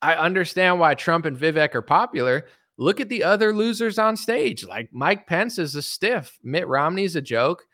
I 0.00 0.14
understand 0.14 0.80
why 0.80 0.94
Trump 0.94 1.26
and 1.26 1.36
Vivek 1.36 1.74
are 1.74 1.82
popular. 1.82 2.46
Look 2.78 3.00
at 3.00 3.08
the 3.08 3.24
other 3.24 3.52
losers 3.52 3.98
on 3.98 4.16
stage. 4.16 4.64
Like 4.64 4.88
Mike 4.92 5.26
Pence 5.26 5.58
is 5.58 5.74
a 5.74 5.82
stiff. 5.82 6.38
Mitt 6.42 6.66
Romney's 6.66 7.16
a 7.16 7.20
joke. 7.20 7.64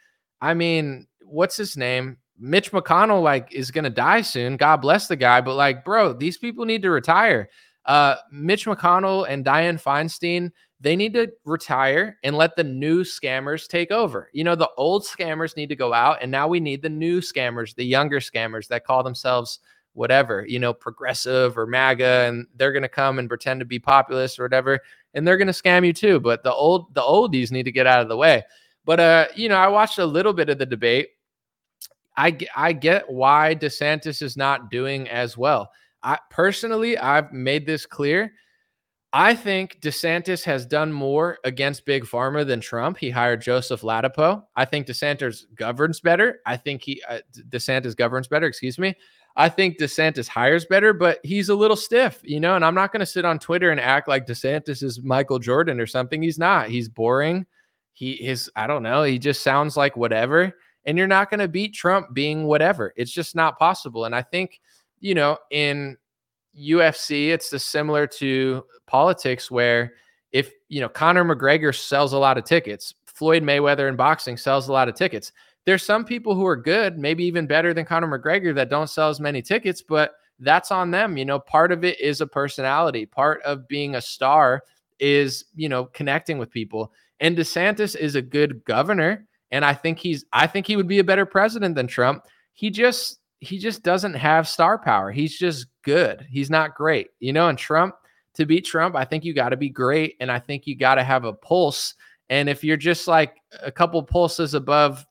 I 0.40 0.55
mean, 0.55 1.07
what's 1.22 1.57
his 1.57 1.77
name? 1.77 2.18
Mitch 2.38 2.72
McConnell 2.72 3.22
like 3.22 3.53
is 3.53 3.70
gonna 3.70 3.90
die 3.90 4.22
soon. 4.22 4.57
God 4.57 4.79
bless 4.79 5.09
the 5.09 5.16
guy, 5.16 5.40
but 5.40 5.55
like, 5.55 5.85
bro, 5.85 6.12
these 6.12 6.38
people 6.38 6.64
need 6.64 6.83
to 6.83 6.90
retire. 6.90 7.48
Uh, 7.85 8.16
Mitch 8.31 8.66
McConnell 8.66 9.27
and 9.29 9.44
Dianne 9.44 9.83
Feinstein, 9.83 10.51
they 10.81 10.95
need 10.95 11.14
to 11.14 11.33
retire 11.45 12.19
and 12.23 12.37
let 12.37 12.55
the 12.55 12.64
new 12.64 13.03
scammers 13.03 13.67
take 13.67 13.91
over. 13.91 14.31
You 14.33 14.45
know, 14.45 14.55
the 14.55 14.71
old 14.77 15.05
scammers 15.05 15.57
need 15.57 15.69
to 15.71 15.77
go 15.77 15.93
out, 15.93 16.19
and 16.23 16.31
now 16.31 16.47
we 16.47 16.61
need 16.61 16.83
the 16.83 16.88
new 16.88 17.21
scammers, 17.21 17.75
the 17.75 17.85
younger 17.85 18.21
scammers 18.21 18.69
that 18.69 18.85
call 18.85 19.03
themselves 19.03 19.59
whatever, 19.95 20.47
you 20.47 20.61
know, 20.61 20.73
progressive 20.73 21.59
or 21.59 21.67
MAGA, 21.67 22.27
and 22.29 22.47
they're 22.55 22.73
going 22.73 22.83
to 22.83 22.88
come 22.88 23.19
and 23.19 23.29
pretend 23.29 23.59
to 23.61 23.67
be 23.67 23.81
populist 23.81 24.38
or 24.38 24.45
whatever, 24.45 24.79
and 25.14 25.27
they're 25.27 25.37
going 25.37 25.49
to 25.49 25.53
scam 25.53 25.85
you 25.85 25.93
too. 25.93 26.21
But 26.21 26.45
the 26.45 26.55
old, 26.55 26.95
the 26.95 27.01
oldies 27.01 27.51
need 27.51 27.64
to 27.64 27.73
get 27.73 27.87
out 27.87 28.01
of 28.01 28.09
the 28.09 28.17
way. 28.17 28.45
But 28.85 29.01
uh, 29.01 29.27
you 29.35 29.49
know, 29.49 29.57
I 29.57 29.69
watched 29.69 29.99
a 29.99 30.07
little 30.07 30.33
bit 30.33 30.49
of 30.49 30.59
the 30.59 30.67
debate. 30.67 31.09
I 32.17 32.38
I 32.55 32.73
get 32.73 33.11
why 33.11 33.57
DeSantis 33.61 34.23
is 34.23 34.37
not 34.37 34.71
doing 34.71 35.09
as 35.09 35.37
well. 35.37 35.71
I 36.03 36.19
personally, 36.31 36.97
I've 36.97 37.33
made 37.33 37.67
this 37.67 37.85
clear 37.85 38.33
I 39.12 39.35
think 39.35 39.81
DeSantis 39.81 40.44
has 40.44 40.66
done 40.66 40.92
more 40.92 41.38
against 41.44 41.87
Big 41.87 42.05
Pharma 42.05 42.47
than 42.47 42.61
Trump. 42.61 42.99
He 42.99 43.09
hired 43.09 43.40
Joseph 43.40 43.81
Ladapo. 43.81 44.44
I 44.55 44.66
think 44.66 44.87
DeSantis 44.87 45.44
governs 45.55 46.01
better. 46.01 46.40
I 46.44 46.59
think 46.59 46.83
he 46.83 47.03
uh, 47.09 47.21
DeSantis 47.49 47.97
governs 47.97 48.29
better. 48.29 48.47
Excuse 48.47 48.79
me. 48.79 48.94
I 49.35 49.49
think 49.49 49.79
DeSantis 49.79 50.29
hires 50.29 50.66
better, 50.66 50.92
but 50.92 51.21
he's 51.23 51.49
a 51.49 51.55
little 51.55 51.77
stiff, 51.77 52.21
you 52.23 52.38
know. 52.38 52.55
And 52.55 52.64
I'm 52.64 52.75
not 52.75 52.92
going 52.92 53.01
to 53.01 53.07
sit 53.07 53.25
on 53.25 53.38
Twitter 53.38 53.71
and 53.71 53.81
act 53.81 54.09
like 54.09 54.27
DeSantis 54.27 54.83
is 54.83 55.03
Michael 55.03 55.38
Jordan 55.38 55.81
or 55.81 55.87
something. 55.87 56.21
He's 56.21 56.38
not. 56.38 56.68
He's 56.68 56.88
boring. 56.88 57.47
He 57.94 58.12
is. 58.12 58.51
I 58.57 58.66
don't 58.66 58.83
know. 58.83 59.05
He 59.05 59.18
just 59.18 59.42
sounds 59.42 59.77
like 59.77 59.97
whatever. 59.97 60.53
And 60.85 60.99
you're 60.99 61.07
not 61.07 61.31
going 61.31 61.40
to 61.40 61.49
beat 61.49 61.73
Trump 61.73 62.12
being 62.12 62.44
whatever. 62.44 62.92
It's 62.97 63.12
just 63.12 63.35
not 63.35 63.59
possible. 63.59 64.05
And 64.05 64.14
I 64.14 64.23
think 64.23 64.61
you 65.01 65.14
know 65.14 65.38
in 65.51 65.97
UFC, 66.59 67.29
it's 67.29 67.51
the 67.51 67.59
similar 67.59 68.07
to 68.07 68.64
politics 68.87 69.51
where 69.51 69.92
if 70.33 70.53
you 70.68 70.81
know 70.81 70.88
Conor 70.88 71.25
McGregor 71.25 71.75
sells 71.75 72.12
a 72.12 72.18
lot 72.18 72.38
of 72.38 72.44
tickets, 72.44 72.94
Floyd 73.07 73.42
Mayweather 73.42 73.88
in 73.88 73.97
boxing 73.97 74.37
sells 74.37 74.68
a 74.68 74.73
lot 74.73 74.88
of 74.88 74.94
tickets. 74.94 75.33
There's 75.64 75.83
some 75.83 76.05
people 76.05 76.35
who 76.35 76.47
are 76.47 76.57
good, 76.57 76.99
maybe 76.99 77.25
even 77.25 77.47
better 77.47 77.75
than 77.75 77.85
Conor 77.85 78.18
McGregor 78.18 78.55
that 78.55 78.71
don't 78.71 78.88
sell 78.88 79.11
as 79.11 79.21
many 79.21 79.42
tickets, 79.42 79.83
but 79.83 80.12
that's 80.38 80.71
on 80.71 80.90
them. 80.90 81.16
You 81.16 81.25
know, 81.25 81.38
part 81.38 81.73
of 81.73 81.85
it 81.85 82.01
is 82.01 82.21
a 82.21 82.27
personality. 82.27 83.07
Part 83.07 83.42
of 83.42 83.68
being 83.68 83.94
a 83.97 84.01
star 84.01 84.62
is, 84.99 85.44
you 85.55 85.68
know, 85.68 85.87
connecting 85.87 86.38
with 86.38 86.51
people. 86.51 86.92
And 87.21 87.37
DeSantis 87.37 87.97
is 87.97 88.14
a 88.14 88.23
good 88.23 88.64
governor, 88.64 89.27
and 89.51 89.64
I 89.64 89.75
think 89.75 89.99
he's 89.99 90.25
I 90.33 90.47
think 90.47 90.66
he 90.66 90.77
would 90.77 90.88
be 90.88 91.01
a 91.01 91.05
better 91.05 91.27
president 91.27 91.75
than 91.75 91.87
Trump. 91.87 92.25
He 92.53 92.71
just 92.71 93.18
he 93.40 93.59
just 93.59 93.83
doesn't 93.83 94.14
have 94.14 94.48
star 94.48 94.79
power. 94.79 95.11
He's 95.11 95.38
just 95.38 95.66
good. 95.83 96.27
He's 96.29 96.51
not 96.51 96.74
great. 96.74 97.09
You 97.20 97.33
know, 97.33 97.48
and 97.48 97.59
Trump, 97.59 97.94
to 98.35 98.46
beat 98.46 98.64
Trump, 98.64 98.96
I 98.96 99.05
think 99.05 99.24
you 99.24 99.33
got 99.33 99.51
to 99.51 99.57
be 99.57 99.68
great. 99.68 100.16
And 100.20 100.31
I 100.31 100.38
think 100.38 100.66
you 100.66 100.77
got 100.77 100.96
to 100.96 101.05
have 101.05 101.24
a 101.24 101.33
pulse. 101.33 101.94
And 102.31 102.48
if 102.48 102.62
you're 102.62 102.77
just 102.77 103.09
like 103.09 103.37
a 103.62 103.72
couple 103.72 104.03
pulses 104.03 104.55
above, 104.55 105.05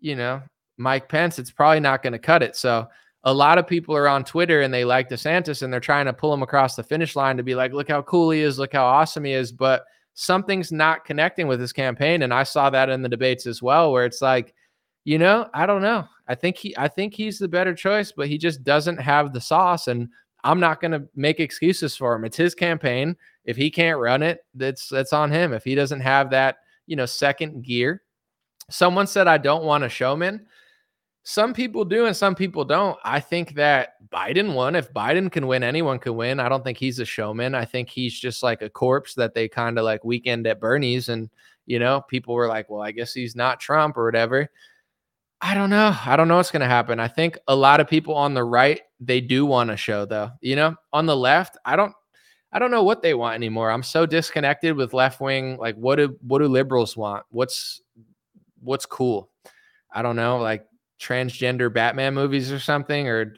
you 0.00 0.16
know, 0.16 0.42
Mike 0.76 1.08
Pence, 1.08 1.38
it's 1.38 1.50
probably 1.50 1.80
not 1.80 2.02
going 2.02 2.12
to 2.12 2.18
cut 2.18 2.42
it. 2.42 2.56
So 2.56 2.88
a 3.24 3.32
lot 3.32 3.58
of 3.58 3.66
people 3.66 3.96
are 3.96 4.08
on 4.08 4.24
Twitter 4.24 4.62
and 4.62 4.74
they 4.74 4.84
like 4.84 5.08
DeSantis 5.08 5.62
and 5.62 5.72
they're 5.72 5.80
trying 5.80 6.06
to 6.06 6.12
pull 6.12 6.34
him 6.34 6.42
across 6.42 6.74
the 6.74 6.82
finish 6.82 7.14
line 7.14 7.36
to 7.36 7.42
be 7.42 7.54
like, 7.54 7.72
look 7.72 7.88
how 7.88 8.02
cool 8.02 8.30
he 8.30 8.40
is, 8.40 8.58
look 8.58 8.72
how 8.72 8.84
awesome 8.84 9.24
he 9.24 9.32
is. 9.32 9.52
But 9.52 9.84
something's 10.14 10.72
not 10.72 11.04
connecting 11.04 11.46
with 11.46 11.60
his 11.60 11.72
campaign. 11.72 12.22
And 12.22 12.34
I 12.34 12.42
saw 12.42 12.68
that 12.70 12.90
in 12.90 13.02
the 13.02 13.08
debates 13.08 13.46
as 13.46 13.62
well, 13.62 13.92
where 13.92 14.04
it's 14.04 14.20
like, 14.20 14.54
you 15.04 15.18
know, 15.18 15.48
I 15.52 15.66
don't 15.66 15.82
know. 15.82 16.06
I 16.28 16.34
think 16.34 16.56
he 16.56 16.76
I 16.76 16.88
think 16.88 17.14
he's 17.14 17.38
the 17.38 17.48
better 17.48 17.74
choice, 17.74 18.12
but 18.12 18.28
he 18.28 18.38
just 18.38 18.62
doesn't 18.64 18.98
have 18.98 19.32
the 19.32 19.40
sauce 19.40 19.88
and 19.88 20.08
I'm 20.44 20.60
not 20.60 20.80
going 20.80 20.90
to 20.90 21.06
make 21.14 21.38
excuses 21.40 21.96
for 21.96 22.14
him. 22.14 22.24
It's 22.24 22.36
his 22.36 22.54
campaign. 22.54 23.16
If 23.44 23.56
he 23.56 23.70
can't 23.70 23.98
run 23.98 24.22
it, 24.22 24.44
that's 24.54 24.88
that's 24.88 25.12
on 25.12 25.30
him. 25.30 25.52
If 25.52 25.64
he 25.64 25.74
doesn't 25.74 26.00
have 26.00 26.30
that, 26.30 26.58
you 26.86 26.96
know, 26.96 27.06
second 27.06 27.62
gear. 27.62 28.02
Someone 28.70 29.06
said 29.06 29.28
I 29.28 29.38
don't 29.38 29.64
want 29.64 29.84
a 29.84 29.88
showman. 29.88 30.46
Some 31.24 31.54
people 31.54 31.84
do 31.84 32.06
and 32.06 32.16
some 32.16 32.34
people 32.34 32.64
don't. 32.64 32.98
I 33.04 33.20
think 33.20 33.54
that 33.54 33.94
Biden 34.10 34.54
won. 34.54 34.74
If 34.74 34.92
Biden 34.92 35.30
can 35.30 35.46
win, 35.46 35.62
anyone 35.62 36.00
can 36.00 36.16
win. 36.16 36.40
I 36.40 36.48
don't 36.48 36.64
think 36.64 36.78
he's 36.78 36.98
a 36.98 37.04
showman. 37.04 37.54
I 37.54 37.64
think 37.64 37.88
he's 37.88 38.18
just 38.18 38.42
like 38.42 38.62
a 38.62 38.70
corpse 38.70 39.14
that 39.14 39.34
they 39.34 39.48
kind 39.48 39.78
of 39.78 39.84
like 39.84 40.04
weekend 40.04 40.46
at 40.48 40.60
Bernie's 40.60 41.08
and 41.08 41.30
you 41.66 41.78
know, 41.78 42.00
people 42.08 42.34
were 42.34 42.48
like, 42.48 42.68
"Well, 42.68 42.82
I 42.82 42.90
guess 42.90 43.14
he's 43.14 43.36
not 43.36 43.60
Trump 43.60 43.96
or 43.96 44.04
whatever." 44.04 44.50
I 45.44 45.54
don't 45.54 45.70
know. 45.70 45.94
I 46.06 46.14
don't 46.14 46.28
know 46.28 46.36
what's 46.36 46.52
going 46.52 46.60
to 46.60 46.68
happen. 46.68 47.00
I 47.00 47.08
think 47.08 47.36
a 47.48 47.56
lot 47.56 47.80
of 47.80 47.88
people 47.88 48.14
on 48.14 48.32
the 48.32 48.44
right 48.44 48.80
they 49.00 49.20
do 49.20 49.44
want 49.44 49.70
a 49.72 49.76
show 49.76 50.06
though. 50.06 50.30
You 50.40 50.54
know, 50.54 50.76
on 50.92 51.06
the 51.06 51.16
left, 51.16 51.58
I 51.64 51.74
don't 51.74 51.92
I 52.52 52.60
don't 52.60 52.70
know 52.70 52.84
what 52.84 53.02
they 53.02 53.14
want 53.14 53.34
anymore. 53.34 53.70
I'm 53.70 53.82
so 53.82 54.06
disconnected 54.06 54.76
with 54.76 54.94
left 54.94 55.20
wing 55.20 55.56
like 55.58 55.74
what 55.74 55.96
do 55.96 56.16
what 56.26 56.38
do 56.38 56.46
liberals 56.46 56.96
want? 56.96 57.24
What's 57.30 57.80
what's 58.60 58.86
cool? 58.86 59.30
I 59.90 60.02
don't 60.02 60.16
know, 60.16 60.38
like 60.38 60.64
transgender 61.00 61.72
Batman 61.72 62.14
movies 62.14 62.52
or 62.52 62.60
something, 62.60 63.08
or 63.08 63.34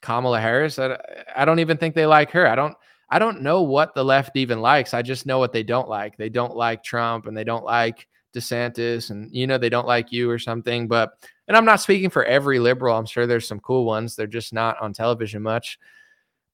Kamala 0.00 0.40
Harris. 0.40 0.80
I, 0.80 0.98
I 1.34 1.44
don't 1.44 1.60
even 1.60 1.76
think 1.76 1.94
they 1.94 2.06
like 2.06 2.32
her. 2.32 2.48
I 2.48 2.56
don't 2.56 2.74
I 3.08 3.20
don't 3.20 3.42
know 3.42 3.62
what 3.62 3.94
the 3.94 4.04
left 4.04 4.36
even 4.36 4.60
likes. 4.60 4.94
I 4.94 5.02
just 5.02 5.26
know 5.26 5.38
what 5.38 5.52
they 5.52 5.62
don't 5.62 5.88
like. 5.88 6.16
They 6.16 6.28
don't 6.28 6.56
like 6.56 6.82
Trump 6.82 7.26
and 7.26 7.36
they 7.36 7.44
don't 7.44 7.64
like 7.64 8.08
DeSantis 8.36 9.10
and 9.10 9.34
you 9.34 9.46
know 9.46 9.58
they 9.58 9.68
don't 9.68 9.86
like 9.86 10.12
you 10.12 10.30
or 10.30 10.38
something. 10.38 10.86
But 10.86 11.12
and 11.48 11.56
I'm 11.56 11.64
not 11.64 11.80
speaking 11.80 12.10
for 12.10 12.24
every 12.24 12.58
liberal. 12.58 12.96
I'm 12.96 13.06
sure 13.06 13.26
there's 13.26 13.48
some 13.48 13.60
cool 13.60 13.84
ones. 13.84 14.14
They're 14.14 14.26
just 14.26 14.52
not 14.52 14.80
on 14.80 14.92
television 14.92 15.42
much. 15.42 15.78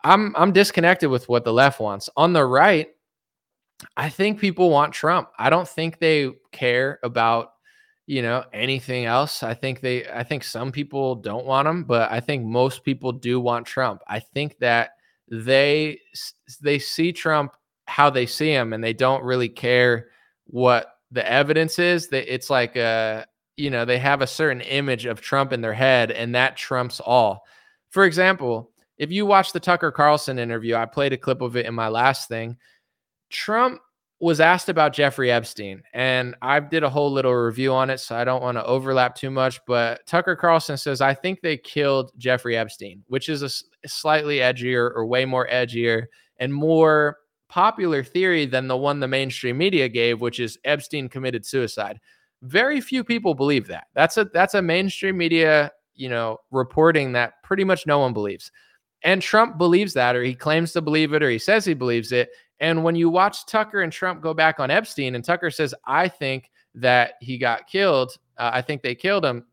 I'm 0.04 0.34
I'm 0.36 0.52
disconnected 0.52 1.10
with 1.10 1.28
what 1.28 1.44
the 1.44 1.52
left 1.52 1.80
wants. 1.80 2.08
On 2.16 2.32
the 2.32 2.44
right, 2.44 2.88
I 3.96 4.08
think 4.08 4.40
people 4.40 4.70
want 4.70 4.92
Trump. 4.92 5.28
I 5.38 5.50
don't 5.50 5.68
think 5.68 5.98
they 5.98 6.30
care 6.52 6.98
about 7.02 7.52
you 8.06 8.20
know 8.20 8.44
anything 8.52 9.04
else 9.04 9.42
i 9.42 9.54
think 9.54 9.80
they 9.80 10.06
i 10.10 10.22
think 10.22 10.42
some 10.42 10.72
people 10.72 11.14
don't 11.14 11.46
want 11.46 11.68
him 11.68 11.84
but 11.84 12.10
i 12.10 12.18
think 12.18 12.44
most 12.44 12.82
people 12.82 13.12
do 13.12 13.38
want 13.40 13.64
trump 13.64 14.02
i 14.08 14.18
think 14.18 14.58
that 14.58 14.90
they 15.30 15.98
they 16.60 16.78
see 16.78 17.12
trump 17.12 17.54
how 17.86 18.10
they 18.10 18.26
see 18.26 18.50
him 18.50 18.72
and 18.72 18.82
they 18.82 18.92
don't 18.92 19.22
really 19.22 19.48
care 19.48 20.08
what 20.46 20.91
the 21.12 21.30
evidence 21.30 21.78
is 21.78 22.08
that 22.08 22.32
it's 22.32 22.50
like 22.50 22.74
a 22.76 23.26
you 23.56 23.70
know 23.70 23.84
they 23.84 23.98
have 23.98 24.22
a 24.22 24.26
certain 24.26 24.62
image 24.62 25.06
of 25.06 25.20
trump 25.20 25.52
in 25.52 25.60
their 25.60 25.74
head 25.74 26.10
and 26.10 26.34
that 26.34 26.56
trumps 26.56 27.00
all 27.00 27.44
for 27.90 28.04
example 28.04 28.70
if 28.98 29.12
you 29.12 29.26
watch 29.26 29.52
the 29.52 29.60
tucker 29.60 29.92
carlson 29.92 30.38
interview 30.38 30.74
i 30.74 30.84
played 30.86 31.12
a 31.12 31.18
clip 31.18 31.40
of 31.40 31.56
it 31.56 31.66
in 31.66 31.74
my 31.74 31.88
last 31.88 32.28
thing 32.28 32.56
trump 33.30 33.80
was 34.22 34.38
asked 34.38 34.68
about 34.68 34.92
Jeffrey 34.92 35.32
Epstein, 35.32 35.82
and 35.94 36.36
I 36.40 36.60
did 36.60 36.84
a 36.84 36.88
whole 36.88 37.10
little 37.10 37.34
review 37.34 37.72
on 37.72 37.90
it, 37.90 37.98
so 37.98 38.14
I 38.14 38.22
don't 38.22 38.40
want 38.40 38.56
to 38.56 38.64
overlap 38.64 39.16
too 39.16 39.32
much. 39.32 39.58
But 39.66 40.06
Tucker 40.06 40.36
Carlson 40.36 40.76
says, 40.76 41.00
I 41.00 41.12
think 41.12 41.40
they 41.40 41.56
killed 41.56 42.12
Jeffrey 42.18 42.56
Epstein, 42.56 43.02
which 43.08 43.28
is 43.28 43.42
a 43.42 43.50
slightly 43.88 44.36
edgier 44.36 44.92
or 44.94 45.06
way 45.06 45.24
more 45.24 45.48
edgier 45.48 46.04
and 46.38 46.54
more 46.54 47.16
popular 47.52 48.02
theory 48.02 48.46
than 48.46 48.66
the 48.66 48.76
one 48.76 48.98
the 48.98 49.06
mainstream 49.06 49.58
media 49.58 49.86
gave, 49.86 50.22
which 50.22 50.40
is 50.40 50.58
Epstein 50.64 51.06
committed 51.06 51.44
suicide. 51.44 52.00
Very 52.40 52.80
few 52.80 53.04
people 53.04 53.34
believe 53.34 53.66
that. 53.66 53.88
That's 53.94 54.16
a 54.16 54.24
that's 54.24 54.54
a 54.54 54.62
mainstream 54.62 55.18
media, 55.18 55.70
you 55.94 56.08
know, 56.08 56.38
reporting 56.50 57.12
that 57.12 57.42
pretty 57.44 57.62
much 57.62 57.86
no 57.86 57.98
one 57.98 58.14
believes. 58.14 58.50
And 59.04 59.20
Trump 59.20 59.58
believes 59.58 59.92
that, 59.92 60.16
or 60.16 60.22
he 60.22 60.34
claims 60.34 60.72
to 60.72 60.80
believe 60.80 61.12
it, 61.12 61.22
or 61.22 61.28
he 61.28 61.38
says 61.38 61.66
he 61.66 61.74
believes 61.74 62.10
it. 62.10 62.30
And 62.58 62.84
when 62.84 62.94
you 62.94 63.10
watch 63.10 63.44
Tucker 63.44 63.82
and 63.82 63.92
Trump 63.92 64.22
go 64.22 64.32
back 64.32 64.58
on 64.58 64.70
Epstein, 64.70 65.14
and 65.14 65.22
Tucker 65.22 65.50
says, 65.50 65.74
I 65.84 66.08
think 66.08 66.50
that 66.76 67.14
he 67.20 67.36
got 67.36 67.66
killed, 67.66 68.12
uh, 68.38 68.50
I 68.54 68.62
think 68.62 68.80
they 68.80 68.94
killed 68.94 69.26
him. 69.26 69.44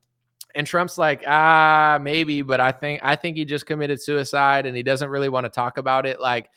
And 0.55 0.65
Trump's 0.65 0.97
like, 0.97 1.23
ah, 1.27 1.99
maybe, 2.01 2.43
but 2.43 2.61
I 2.61 2.71
think 2.71 3.01
I 3.03 3.17
think 3.17 3.35
he 3.35 3.43
just 3.43 3.65
committed 3.65 4.01
suicide 4.01 4.65
and 4.65 4.77
he 4.77 4.83
doesn't 4.83 5.09
really 5.09 5.29
want 5.29 5.43
to 5.43 5.49
talk 5.49 5.77
about 5.77 6.05
it. 6.05 6.21
Like, 6.21 6.49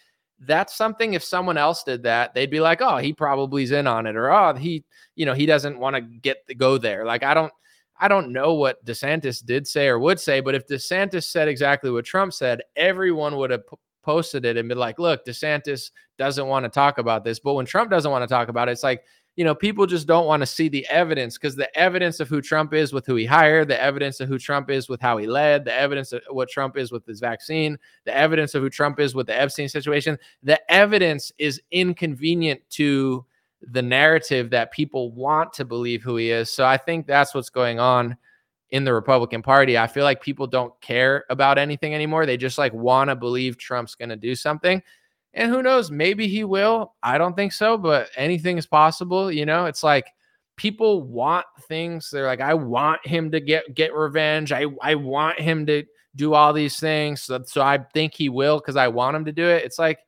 that's 0.47 0.75
something 0.75 1.15
if 1.15 1.23
someone 1.23 1.57
else 1.57 1.85
did 1.85 2.03
that, 2.05 2.35
they'd 2.35 2.51
be 2.51 2.61
like, 2.61 2.81
oh, 2.81 2.99
he 2.99 3.13
probably's 3.13 3.73
in 3.73 3.87
on 3.87 4.07
it, 4.07 4.17
or 4.17 4.31
oh, 4.31 4.55
he, 4.55 4.85
you 5.15 5.27
know, 5.27 5.35
he 5.35 5.47
doesn't 5.47 5.79
want 5.79 5.97
to 5.97 6.03
get 6.03 6.39
the 6.47 6.55
go 6.55 6.79
there. 6.79 7.05
Like, 7.05 7.23
I 7.23 7.35
don't 7.35 7.53
I 7.99 8.09
don't 8.09 8.33
know 8.33 8.55
what 8.55 8.85
DeSantis 8.85 9.45
did 9.45 9.67
say 9.67 9.87
or 9.87 9.99
would 9.99 10.19
say, 10.19 10.41
but 10.41 10.57
if 10.57 10.67
DeSantis 10.67 11.25
said 11.25 11.47
exactly 11.47 11.91
what 11.91 12.05
Trump 12.05 12.33
said, 12.33 12.63
everyone 12.75 13.37
would 13.37 13.51
have 13.51 13.63
posted 14.03 14.45
it 14.45 14.57
and 14.57 14.69
been 14.69 14.79
like, 14.79 14.99
look, 14.99 15.25
DeSantis 15.25 15.93
doesn't 16.19 16.49
want 16.49 16.65
to 16.65 16.69
talk 16.69 16.99
about 16.99 17.23
this. 17.23 17.39
But 17.39 17.55
when 17.55 17.65
Trump 17.65 17.91
doesn't 17.91 18.11
want 18.11 18.23
to 18.23 18.35
talk 18.35 18.49
about 18.49 18.69
it, 18.69 18.73
it's 18.73 18.83
like, 18.83 19.05
you 19.37 19.45
know, 19.45 19.55
people 19.55 19.87
just 19.87 20.07
don't 20.07 20.27
want 20.27 20.41
to 20.41 20.47
see 20.47 20.69
the 20.69 20.87
evidence 20.89 21.39
because 21.39 21.57
the 21.57 21.75
evidence 21.79 22.21
of 22.21 22.29
who 22.29 22.43
Trump 22.43 22.75
is 22.75 22.93
with 22.93 23.07
who 23.07 23.15
he 23.15 23.25
hired, 23.25 23.69
the 23.69 23.83
evidence 23.83 24.21
of 24.21 24.29
who 24.29 24.39
Trump 24.39 24.69
is 24.69 24.89
with 24.89 25.01
how 25.01 25.17
he 25.17 25.27
led, 25.27 25.65
the 25.65 25.75
evidence 25.75 26.13
of 26.13 26.21
what 26.31 26.51
Trump 26.51 26.77
is 26.77 26.93
with 26.93 27.07
his 27.07 27.19
vaccine, 27.21 27.79
the 28.05 28.15
evidence 28.15 28.55
of 28.55 28.63
who 28.63 28.69
Trump 28.69 29.01
is 29.01 29.15
with 29.15 29.27
the 29.27 29.41
Epstein 29.41 29.69
situation, 29.69 30.19
the 30.43 30.61
evidence 30.71 31.33
is 31.39 31.63
inconvenient 31.71 32.61
to 32.71 33.25
the 33.63 33.83
narrative 33.83 34.51
that 34.51 34.73
people 34.73 35.13
want 35.13 35.53
to 35.55 35.65
believe 35.65 36.03
who 36.03 36.17
he 36.17 36.31
is. 36.31 36.53
So 36.53 36.67
I 36.67 36.77
think 36.77 37.07
that's 37.07 37.35
what's 37.35 37.51
going 37.51 37.79
on 37.79 38.17
in 38.71 38.85
the 38.85 38.93
Republican 38.93 39.43
Party. 39.43 39.79
I 39.79 39.87
feel 39.87 40.05
like 40.05 40.21
people 40.21 40.47
don't 40.47 40.79
care 40.81 41.25
about 41.31 41.59
anything 41.59 41.95
anymore. 41.95 42.27
They 42.27 42.37
just 42.37 42.59
like 42.59 42.73
want 42.73 43.09
to 43.09 43.17
believe 43.17 43.57
Trump's 43.57 43.95
going 43.95 44.09
to 44.09 44.17
do 44.17 44.35
something. 44.35 44.83
And 45.35 45.51
who 45.51 45.63
knows, 45.63 45.91
maybe 45.91 46.29
he 46.29 46.45
will. 46.45 46.95
I 47.03 47.17
don't 47.17 47.35
think 47.35 47.53
so, 47.53 47.79
but 47.79 48.11
anything 48.17 48.59
is 48.59 48.67
possible, 48.67 49.33
you 49.33 49.47
know? 49.47 49.65
It's 49.65 49.83
like 49.83 50.07
people 50.57 51.03
want 51.03 51.47
things. 51.63 52.11
They're 52.11 52.27
like 52.27 52.41
I 52.41 52.55
want 52.55 53.05
him 53.07 53.31
to 53.31 53.41
get 53.41 53.75
get 53.75 53.95
revenge. 53.95 54.53
I 54.53 54.67
I 54.83 54.95
want 54.95 55.41
him 55.41 55.67
to 55.67 55.85
do 56.15 56.35
all 56.35 56.53
these 56.53 56.79
things. 56.79 57.23
So, 57.23 57.43
so 57.47 57.63
I 57.63 57.79
think 57.95 58.15
he 58.15 58.29
will 58.29 58.61
cuz 58.61 58.77
I 58.77 58.89
want 58.89 59.17
him 59.17 59.25
to 59.25 59.33
do 59.33 59.47
it. 59.49 59.65
It's 59.65 59.79
like 59.79 60.01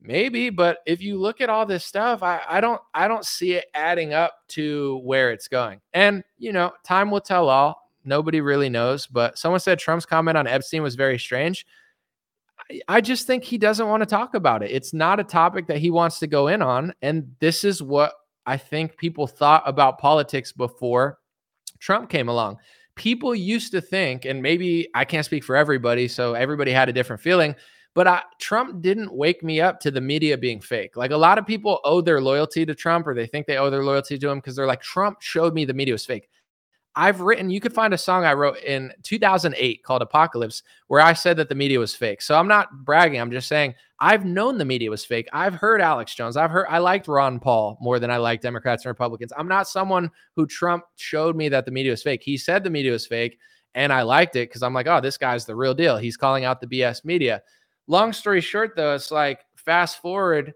maybe, 0.00 0.50
but 0.50 0.78
if 0.84 1.00
you 1.00 1.18
look 1.18 1.40
at 1.40 1.48
all 1.48 1.64
this 1.64 1.84
stuff, 1.84 2.22
I, 2.22 2.42
I 2.48 2.60
don't 2.60 2.80
I 2.92 3.08
don't 3.08 3.24
see 3.24 3.52
it 3.52 3.66
adding 3.74 4.12
up 4.12 4.34
to 4.48 5.00
where 5.04 5.30
it's 5.30 5.48
going. 5.48 5.80
And 5.92 6.24
you 6.38 6.52
know, 6.52 6.72
time 6.84 7.10
will 7.10 7.20
tell 7.20 7.48
all. 7.48 7.90
Nobody 8.04 8.40
really 8.40 8.68
knows. 8.68 9.06
But 9.06 9.38
someone 9.38 9.60
said 9.60 9.78
Trump's 9.78 10.06
comment 10.06 10.36
on 10.36 10.48
Epstein 10.48 10.82
was 10.82 10.96
very 10.96 11.18
strange. 11.18 11.64
I, 12.88 13.00
just 13.00 13.26
think 13.26 13.44
he 13.44 13.58
doesn't 13.58 13.88
want 13.88 14.02
to 14.02 14.06
talk 14.06 14.34
about 14.34 14.62
it. 14.62 14.70
It's 14.70 14.92
not 14.92 15.20
a 15.20 15.24
topic 15.24 15.66
that 15.66 15.78
he 15.78 15.90
wants 15.90 16.18
to 16.20 16.26
go 16.26 16.48
in 16.48 16.62
on. 16.62 16.92
And 17.02 17.34
this 17.40 17.64
is 17.64 17.82
what 17.82 18.12
I 18.46 18.56
think 18.56 18.96
people 18.96 19.26
thought 19.26 19.62
about 19.66 19.98
politics 19.98 20.52
before 20.52 21.18
Trump 21.78 22.10
came 22.10 22.28
along. 22.28 22.58
People 22.94 23.34
used 23.34 23.72
to 23.72 23.80
think, 23.80 24.24
and 24.24 24.42
maybe 24.42 24.88
I 24.94 25.04
can't 25.04 25.24
speak 25.24 25.44
for 25.44 25.56
everybody, 25.56 26.08
so 26.08 26.34
everybody 26.34 26.72
had 26.72 26.88
a 26.88 26.92
different 26.92 27.22
feeling 27.22 27.54
but 27.94 28.06
I, 28.06 28.22
Trump 28.38 28.80
didn't 28.80 29.12
wake 29.12 29.42
me 29.42 29.60
up 29.60 29.78
to 29.80 29.90
the 29.90 30.00
media 30.00 30.38
being 30.38 30.60
fake. 30.60 30.96
Like 30.96 31.10
a 31.10 31.16
lot 31.16 31.38
of 31.38 31.46
people 31.46 31.80
owe 31.84 32.00
their 32.00 32.20
loyalty 32.20 32.64
to 32.64 32.74
Trump 32.74 33.06
or 33.06 33.14
they 33.14 33.26
think 33.26 33.46
they 33.46 33.58
owe 33.58 33.70
their 33.70 33.84
loyalty 33.84 34.18
to 34.18 34.28
him 34.30 34.38
because 34.38 34.56
they're 34.56 34.66
like, 34.66 34.80
Trump 34.80 35.20
showed 35.20 35.54
me 35.54 35.64
the 35.64 35.74
media 35.74 35.94
was 35.94 36.06
fake. 36.06 36.28
I've 36.94 37.20
written, 37.20 37.50
you 37.50 37.60
could 37.60 37.72
find 37.72 37.94
a 37.94 37.98
song 37.98 38.24
I 38.24 38.34
wrote 38.34 38.58
in 38.58 38.92
2008 39.02 39.82
called 39.82 40.02
Apocalypse 40.02 40.62
where 40.88 41.00
I 41.00 41.14
said 41.14 41.36
that 41.38 41.48
the 41.48 41.54
media 41.54 41.78
was 41.78 41.94
fake. 41.94 42.20
So 42.20 42.38
I'm 42.38 42.48
not 42.48 42.84
bragging. 42.84 43.20
I'm 43.20 43.30
just 43.30 43.48
saying 43.48 43.74
I've 43.98 44.24
known 44.24 44.58
the 44.58 44.64
media 44.64 44.90
was 44.90 45.04
fake. 45.04 45.28
I've 45.32 45.54
heard 45.54 45.80
Alex 45.80 46.14
Jones. 46.14 46.36
I've 46.36 46.50
heard, 46.50 46.66
I 46.68 46.78
liked 46.78 47.08
Ron 47.08 47.40
Paul 47.40 47.78
more 47.80 47.98
than 47.98 48.10
I 48.10 48.18
like 48.18 48.40
Democrats 48.40 48.84
and 48.84 48.90
Republicans. 48.90 49.32
I'm 49.36 49.48
not 49.48 49.68
someone 49.68 50.10
who 50.36 50.46
Trump 50.46 50.84
showed 50.96 51.36
me 51.36 51.48
that 51.48 51.64
the 51.64 51.70
media 51.70 51.92
was 51.92 52.02
fake. 52.02 52.22
He 52.22 52.36
said 52.36 52.62
the 52.62 52.70
media 52.70 52.92
was 52.92 53.06
fake 53.06 53.38
and 53.74 53.92
I 53.92 54.02
liked 54.02 54.36
it 54.36 54.48
because 54.48 54.62
I'm 54.62 54.74
like, 54.74 54.86
oh, 54.86 55.00
this 55.00 55.16
guy's 55.16 55.46
the 55.46 55.56
real 55.56 55.74
deal. 55.74 55.96
He's 55.96 56.16
calling 56.16 56.44
out 56.44 56.60
the 56.60 56.66
BS 56.66 57.04
media 57.04 57.42
long 57.86 58.12
story 58.12 58.40
short, 58.40 58.74
though, 58.76 58.94
it's 58.94 59.10
like 59.10 59.44
fast 59.56 60.00
forward. 60.00 60.54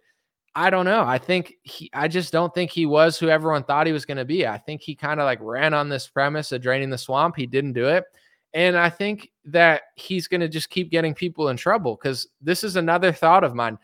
I 0.59 0.71
don't 0.71 0.87
know. 0.87 1.03
I 1.03 1.19
think 1.19 1.53
he, 1.65 1.91
I 1.93 2.09
just 2.09 2.33
don't 2.33 2.53
think 2.55 2.71
he 2.71 2.87
was 2.87 3.19
who 3.19 3.29
everyone 3.29 3.63
thought 3.63 3.87
he 3.87 3.93
was 3.93 4.07
going 4.07 4.17
to 4.17 4.25
be. 4.25 4.47
I 4.47 4.57
think 4.57 4.81
he 4.81 4.95
kind 4.95 5.21
of 5.21 5.25
like 5.25 5.39
ran 5.43 5.75
on 5.75 5.91
this 5.91 6.09
premise 6.09 6.51
of 6.51 6.63
draining 6.63 6.89
the 6.89 6.97
swamp. 6.97 7.37
He 7.37 7.47
didn't 7.47 7.75
do 7.75 7.89
it. 7.89 8.05
And 8.55 8.75
I 8.75 8.89
think 8.89 9.31
that 9.45 9.83
he's 9.97 10.27
going 10.27 10.41
to 10.41 10.49
just 10.49 10.71
keep 10.71 10.91
getting 10.91 11.13
people 11.13 11.51
in 11.51 11.59
trouble 11.59 11.99
because 12.01 12.27
this 12.41 12.65
is 12.65 12.77
another 12.77 13.13
thought 13.13 13.45
of 13.45 13.55
mine. 13.55 13.79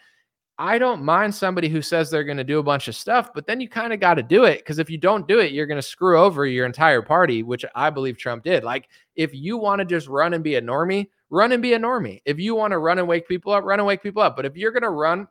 I 0.58 0.78
don't 0.78 1.02
mind 1.02 1.34
somebody 1.34 1.68
who 1.68 1.82
says 1.82 2.10
they're 2.10 2.24
going 2.24 2.38
to 2.38 2.44
do 2.44 2.58
a 2.58 2.62
bunch 2.62 2.88
of 2.88 2.96
stuff, 2.96 3.34
but 3.34 3.46
then 3.46 3.60
you 3.60 3.68
kind 3.68 3.92
of 3.92 4.00
got 4.00 4.14
to 4.14 4.22
do 4.22 4.44
it 4.44 4.60
because 4.60 4.78
if 4.78 4.88
you 4.88 4.96
don't 4.96 5.28
do 5.28 5.40
it, 5.40 5.52
you're 5.52 5.66
going 5.66 5.76
to 5.76 5.82
screw 5.82 6.18
over 6.18 6.46
your 6.46 6.64
entire 6.64 7.02
party, 7.02 7.42
which 7.42 7.66
I 7.74 7.90
believe 7.90 8.16
Trump 8.16 8.44
did. 8.44 8.64
Like, 8.64 8.88
if 9.14 9.34
you 9.34 9.58
want 9.58 9.80
to 9.80 9.84
just 9.84 10.08
run 10.08 10.32
and 10.32 10.42
be 10.42 10.54
a 10.54 10.62
normie, 10.62 11.08
run 11.28 11.52
and 11.52 11.62
be 11.62 11.74
a 11.74 11.78
normie. 11.78 12.22
If 12.24 12.38
you 12.38 12.54
want 12.54 12.70
to 12.70 12.78
run 12.78 12.98
and 12.98 13.06
wake 13.06 13.28
people 13.28 13.52
up, 13.52 13.64
run 13.64 13.78
and 13.78 13.86
wake 13.86 14.02
people 14.02 14.22
up. 14.22 14.36
But 14.36 14.46
if 14.46 14.56
you're 14.56 14.72
going 14.72 14.84
to 14.84 14.90
run 14.90 15.28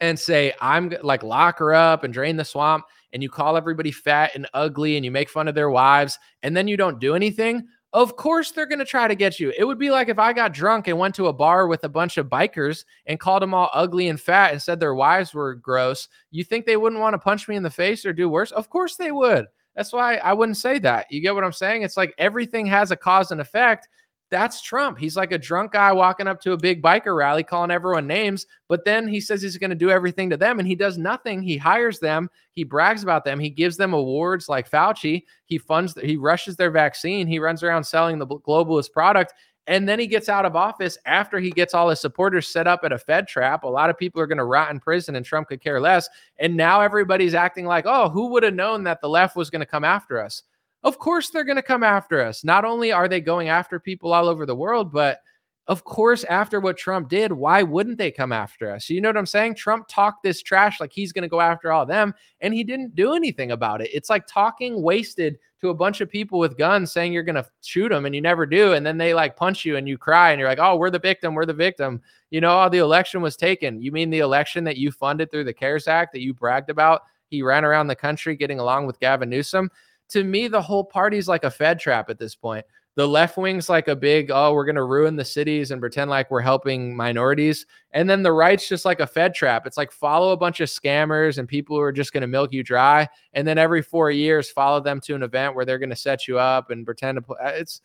and 0.00 0.18
say, 0.18 0.52
I'm 0.60 0.92
like 1.02 1.22
lock 1.22 1.58
her 1.58 1.74
up 1.74 2.04
and 2.04 2.14
drain 2.14 2.36
the 2.36 2.44
swamp, 2.44 2.84
and 3.12 3.22
you 3.22 3.30
call 3.30 3.56
everybody 3.56 3.90
fat 3.90 4.32
and 4.34 4.46
ugly 4.54 4.96
and 4.96 5.04
you 5.04 5.10
make 5.10 5.28
fun 5.28 5.48
of 5.48 5.54
their 5.54 5.70
wives, 5.70 6.18
and 6.42 6.56
then 6.56 6.68
you 6.68 6.76
don't 6.76 7.00
do 7.00 7.14
anything, 7.14 7.66
of 7.92 8.16
course 8.16 8.50
they're 8.50 8.66
going 8.66 8.78
to 8.78 8.84
try 8.84 9.08
to 9.08 9.14
get 9.14 9.40
you. 9.40 9.52
It 9.56 9.64
would 9.64 9.78
be 9.78 9.90
like 9.90 10.08
if 10.08 10.18
I 10.18 10.32
got 10.32 10.52
drunk 10.52 10.88
and 10.88 10.98
went 10.98 11.14
to 11.14 11.28
a 11.28 11.32
bar 11.32 11.66
with 11.66 11.84
a 11.84 11.88
bunch 11.88 12.18
of 12.18 12.28
bikers 12.28 12.84
and 13.06 13.18
called 13.18 13.42
them 13.42 13.54
all 13.54 13.70
ugly 13.72 14.08
and 14.08 14.20
fat 14.20 14.52
and 14.52 14.60
said 14.60 14.78
their 14.78 14.94
wives 14.94 15.32
were 15.32 15.54
gross. 15.54 16.08
You 16.30 16.44
think 16.44 16.66
they 16.66 16.76
wouldn't 16.76 17.00
want 17.00 17.14
to 17.14 17.18
punch 17.18 17.48
me 17.48 17.56
in 17.56 17.62
the 17.62 17.70
face 17.70 18.04
or 18.04 18.12
do 18.12 18.28
worse? 18.28 18.50
Of 18.52 18.68
course 18.68 18.96
they 18.96 19.10
would. 19.10 19.46
That's 19.74 19.92
why 19.92 20.16
I 20.16 20.32
wouldn't 20.32 20.58
say 20.58 20.78
that. 20.80 21.06
You 21.10 21.20
get 21.20 21.34
what 21.34 21.44
I'm 21.44 21.52
saying? 21.52 21.82
It's 21.82 21.96
like 21.96 22.14
everything 22.18 22.66
has 22.66 22.90
a 22.90 22.96
cause 22.96 23.30
and 23.30 23.40
effect. 23.40 23.88
That's 24.30 24.60
Trump. 24.60 24.98
He's 24.98 25.16
like 25.16 25.32
a 25.32 25.38
drunk 25.38 25.72
guy 25.72 25.90
walking 25.92 26.26
up 26.26 26.40
to 26.42 26.52
a 26.52 26.58
big 26.58 26.82
biker 26.82 27.16
rally 27.16 27.42
calling 27.42 27.70
everyone 27.70 28.06
names, 28.06 28.46
but 28.68 28.84
then 28.84 29.08
he 29.08 29.20
says 29.20 29.40
he's 29.40 29.56
going 29.56 29.70
to 29.70 29.76
do 29.76 29.90
everything 29.90 30.28
to 30.30 30.36
them 30.36 30.58
and 30.58 30.68
he 30.68 30.74
does 30.74 30.98
nothing. 30.98 31.40
He 31.40 31.56
hires 31.56 31.98
them, 31.98 32.28
he 32.52 32.62
brags 32.62 33.02
about 33.02 33.24
them, 33.24 33.40
he 33.40 33.48
gives 33.48 33.78
them 33.78 33.94
awards 33.94 34.48
like 34.48 34.70
Fauci, 34.70 35.24
he 35.46 35.56
funds 35.56 35.94
he 36.02 36.18
rushes 36.18 36.56
their 36.56 36.70
vaccine, 36.70 37.26
he 37.26 37.38
runs 37.38 37.62
around 37.62 37.84
selling 37.84 38.18
the 38.18 38.26
globalist 38.26 38.92
product 38.92 39.32
and 39.68 39.86
then 39.86 39.98
he 39.98 40.06
gets 40.06 40.30
out 40.30 40.46
of 40.46 40.56
office 40.56 40.96
after 41.04 41.38
he 41.38 41.50
gets 41.50 41.74
all 41.74 41.90
his 41.90 42.00
supporters 42.00 42.48
set 42.48 42.66
up 42.66 42.80
at 42.84 42.92
a 42.92 42.98
Fed 42.98 43.28
trap. 43.28 43.64
A 43.64 43.68
lot 43.68 43.90
of 43.90 43.98
people 43.98 44.20
are 44.20 44.26
going 44.26 44.38
to 44.38 44.44
rot 44.44 44.70
in 44.70 44.80
prison 44.80 45.14
and 45.14 45.26
Trump 45.26 45.48
could 45.48 45.60
care 45.60 45.78
less. 45.78 46.08
And 46.38 46.56
now 46.56 46.80
everybody's 46.80 47.34
acting 47.34 47.66
like, 47.66 47.84
"Oh, 47.86 48.08
who 48.08 48.28
would 48.28 48.42
have 48.42 48.54
known 48.54 48.84
that 48.84 49.02
the 49.02 49.10
left 49.10 49.36
was 49.36 49.50
going 49.50 49.60
to 49.60 49.66
come 49.66 49.84
after 49.84 50.22
us?" 50.22 50.42
Of 50.84 50.98
course, 50.98 51.30
they're 51.30 51.44
going 51.44 51.56
to 51.56 51.62
come 51.62 51.82
after 51.82 52.20
us. 52.20 52.44
Not 52.44 52.64
only 52.64 52.92
are 52.92 53.08
they 53.08 53.20
going 53.20 53.48
after 53.48 53.80
people 53.80 54.12
all 54.12 54.28
over 54.28 54.46
the 54.46 54.54
world, 54.54 54.92
but 54.92 55.20
of 55.66 55.84
course, 55.84 56.24
after 56.24 56.60
what 56.60 56.78
Trump 56.78 57.10
did, 57.10 57.30
why 57.30 57.62
wouldn't 57.62 57.98
they 57.98 58.10
come 58.10 58.32
after 58.32 58.70
us? 58.70 58.88
You 58.88 59.02
know 59.02 59.10
what 59.10 59.18
I'm 59.18 59.26
saying? 59.26 59.56
Trump 59.56 59.86
talked 59.86 60.22
this 60.22 60.40
trash 60.40 60.80
like 60.80 60.92
he's 60.92 61.12
going 61.12 61.22
to 61.22 61.28
go 61.28 61.42
after 61.42 61.72
all 61.72 61.84
them, 61.84 62.14
and 62.40 62.54
he 62.54 62.64
didn't 62.64 62.94
do 62.94 63.12
anything 63.12 63.50
about 63.50 63.82
it. 63.82 63.90
It's 63.92 64.08
like 64.08 64.26
talking 64.26 64.80
wasted 64.80 65.38
to 65.60 65.68
a 65.68 65.74
bunch 65.74 66.00
of 66.00 66.08
people 66.08 66.38
with 66.38 66.56
guns 66.56 66.92
saying 66.92 67.12
you're 67.12 67.22
going 67.22 67.34
to 67.34 67.46
shoot 67.62 67.90
them 67.90 68.06
and 68.06 68.14
you 68.14 68.20
never 68.20 68.46
do. 68.46 68.72
And 68.74 68.86
then 68.86 68.96
they 68.96 69.12
like 69.12 69.36
punch 69.36 69.64
you 69.64 69.76
and 69.76 69.88
you 69.88 69.98
cry 69.98 70.30
and 70.30 70.38
you're 70.38 70.48
like, 70.48 70.60
oh, 70.60 70.76
we're 70.76 70.90
the 70.90 70.98
victim. 70.98 71.34
We're 71.34 71.46
the 71.46 71.52
victim. 71.52 72.00
You 72.30 72.40
know, 72.40 72.62
oh, 72.62 72.68
the 72.68 72.78
election 72.78 73.20
was 73.20 73.36
taken. 73.36 73.82
You 73.82 73.90
mean 73.90 74.08
the 74.08 74.20
election 74.20 74.64
that 74.64 74.76
you 74.76 74.92
funded 74.92 75.30
through 75.30 75.44
the 75.44 75.52
CARES 75.52 75.88
Act 75.88 76.12
that 76.12 76.22
you 76.22 76.32
bragged 76.32 76.70
about? 76.70 77.02
He 77.28 77.42
ran 77.42 77.64
around 77.64 77.88
the 77.88 77.96
country 77.96 78.36
getting 78.36 78.60
along 78.60 78.86
with 78.86 79.00
Gavin 79.00 79.28
Newsom. 79.28 79.70
To 80.10 80.24
me, 80.24 80.48
the 80.48 80.62
whole 80.62 80.84
party's 80.84 81.28
like 81.28 81.44
a 81.44 81.50
Fed 81.50 81.78
trap 81.78 82.10
at 82.10 82.18
this 82.18 82.34
point. 82.34 82.64
The 82.98 83.06
left 83.06 83.36
wing's 83.36 83.68
like 83.68 83.86
a 83.86 83.94
big 83.94 84.32
oh 84.32 84.52
we're 84.52 84.64
going 84.64 84.74
to 84.74 84.82
ruin 84.82 85.14
the 85.14 85.24
cities 85.24 85.70
and 85.70 85.80
pretend 85.80 86.10
like 86.10 86.32
we're 86.32 86.40
helping 86.40 86.96
minorities. 86.96 87.64
And 87.92 88.10
then 88.10 88.24
the 88.24 88.32
right's 88.32 88.68
just 88.68 88.84
like 88.84 88.98
a 88.98 89.06
fed 89.06 89.36
trap. 89.36 89.68
It's 89.68 89.76
like 89.76 89.92
follow 89.92 90.32
a 90.32 90.36
bunch 90.36 90.58
of 90.58 90.68
scammers 90.68 91.38
and 91.38 91.46
people 91.46 91.76
who 91.76 91.82
are 91.82 91.92
just 91.92 92.12
going 92.12 92.22
to 92.22 92.26
milk 92.26 92.52
you 92.52 92.64
dry 92.64 93.08
and 93.34 93.46
then 93.46 93.56
every 93.56 93.82
four 93.82 94.10
years 94.10 94.50
follow 94.50 94.80
them 94.80 95.00
to 95.02 95.14
an 95.14 95.22
event 95.22 95.54
where 95.54 95.64
they're 95.64 95.78
going 95.78 95.90
to 95.90 95.94
set 95.94 96.26
you 96.26 96.40
up 96.40 96.70
and 96.72 96.84
pretend 96.84 97.14
to 97.14 97.22
play 97.22 97.36
uh, 97.40 97.50
it's 97.50 97.82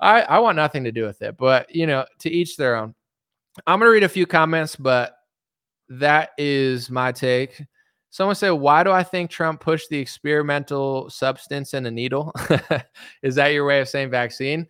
i 0.00 0.22
i 0.22 0.40
want 0.40 0.56
nothing 0.56 0.82
to 0.82 0.90
do 0.90 1.04
with 1.04 1.22
it 1.22 1.36
but 1.36 1.72
you 1.72 1.86
know 1.86 2.04
to 2.18 2.28
each 2.28 2.56
their 2.56 2.74
own. 2.74 2.96
I'm 3.64 3.78
going 3.78 3.86
to 3.86 3.92
read 3.92 4.02
a 4.02 4.08
few 4.08 4.26
comments 4.26 4.74
but 4.74 5.18
that 5.88 6.30
is 6.36 6.90
my 6.90 7.12
take 7.12 7.62
Someone 8.10 8.36
said, 8.36 8.50
Why 8.50 8.82
do 8.82 8.90
I 8.90 9.02
think 9.02 9.30
Trump 9.30 9.60
pushed 9.60 9.90
the 9.90 9.98
experimental 9.98 11.10
substance 11.10 11.74
in 11.74 11.86
a 11.86 11.90
needle? 11.90 12.32
Is 13.22 13.34
that 13.34 13.48
your 13.48 13.66
way 13.66 13.80
of 13.80 13.88
saying 13.88 14.10
vaccine? 14.10 14.66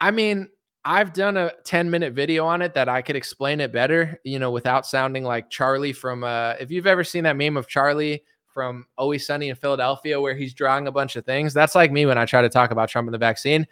I 0.00 0.10
mean, 0.10 0.48
I've 0.84 1.12
done 1.12 1.36
a 1.36 1.52
10 1.64 1.90
minute 1.90 2.12
video 2.12 2.44
on 2.44 2.60
it 2.60 2.74
that 2.74 2.88
I 2.88 3.02
could 3.02 3.14
explain 3.14 3.60
it 3.60 3.72
better, 3.72 4.18
you 4.24 4.38
know, 4.38 4.50
without 4.50 4.86
sounding 4.86 5.22
like 5.22 5.48
Charlie 5.48 5.92
from, 5.92 6.24
uh, 6.24 6.54
if 6.58 6.70
you've 6.70 6.88
ever 6.88 7.04
seen 7.04 7.24
that 7.24 7.36
meme 7.36 7.56
of 7.56 7.68
Charlie 7.68 8.24
from 8.48 8.86
Always 8.98 9.24
Sunny 9.24 9.48
in 9.48 9.56
Philadelphia 9.56 10.20
where 10.20 10.34
he's 10.34 10.54
drawing 10.54 10.88
a 10.88 10.92
bunch 10.92 11.14
of 11.14 11.24
things, 11.24 11.54
that's 11.54 11.76
like 11.76 11.92
me 11.92 12.04
when 12.04 12.18
I 12.18 12.26
try 12.26 12.42
to 12.42 12.48
talk 12.48 12.72
about 12.72 12.88
Trump 12.88 13.06
and 13.06 13.14
the 13.14 13.18
vaccine 13.18 13.66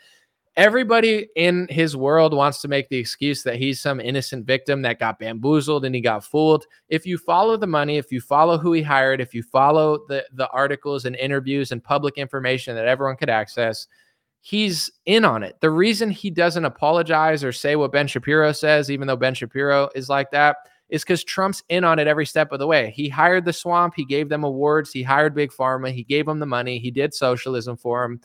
everybody 0.57 1.29
in 1.37 1.67
his 1.71 1.97
world 1.97 2.35
wants 2.35 2.61
to 2.61 2.69
make 2.69 2.89
the 2.89 2.99
excuse 2.99 3.43
that 3.43 3.57
he's 3.57 3.81
some 3.81 4.01
innocent 4.01 4.47
victim 4.47 4.83
that 4.83 4.99
got 4.99 5.19
bamboozled 5.19 5.85
and 5.85 5.95
he 5.95 6.01
got 6.01 6.25
fooled. 6.25 6.67
If 6.89 7.07
you 7.07 7.19
follow 7.19 7.57
the 7.57 7.67
money, 7.67 7.99
if 7.99 8.11
you 8.11 8.21
follow 8.21 8.59
who 8.59 8.73
he 8.73 8.83
hired, 8.83 9.21
if 9.21 9.35
you 9.35 9.43
follow 9.43 10.05
the 10.09 10.25
the 10.33 10.49
articles 10.51 11.05
and 11.05 11.17
interviews 11.17 11.73
and 11.73 11.83
public 11.83 12.19
information 12.19 12.75
that 12.75 12.87
everyone 12.87 13.17
could 13.17 13.31
access, 13.31 13.87
he's 14.41 14.91
in 15.07 15.25
on 15.25 15.43
it. 15.43 15.57
The 15.61 15.71
reason 15.71 16.11
he 16.11 16.31
doesn't 16.31 16.65
apologize 16.65 17.45
or 17.45 17.53
say 17.53 17.77
what 17.77 17.93
Ben 17.93 18.07
Shapiro 18.07 18.53
says, 18.53 18.91
even 18.91 19.07
though 19.07 19.17
Ben 19.17 19.35
Shapiro 19.35 19.89
is 19.95 20.09
like 20.09 20.31
that, 20.33 20.57
is 20.89 21.03
because 21.03 21.23
Trump's 21.23 21.63
in 21.69 21.85
on 21.85 21.99
it 21.99 22.09
every 22.09 22.27
step 22.27 22.51
of 22.51 22.59
the 22.59 22.67
way. 22.67 22.93
He 22.97 23.09
hired 23.09 23.45
the 23.45 23.53
swamp, 23.53 23.95
he 23.97 24.05
gave 24.05 24.29
them 24.29 24.43
awards, 24.43 24.91
he 24.91 25.03
hired 25.03 25.35
Big 25.35 25.53
Pharma, 25.53 25.93
he 25.93 26.03
gave 26.03 26.27
them 26.27 26.41
the 26.41 26.47
money, 26.47 26.79
he 26.79 26.91
did 26.91 27.15
socialism 27.15 27.77
for 27.77 28.05
him 28.05 28.21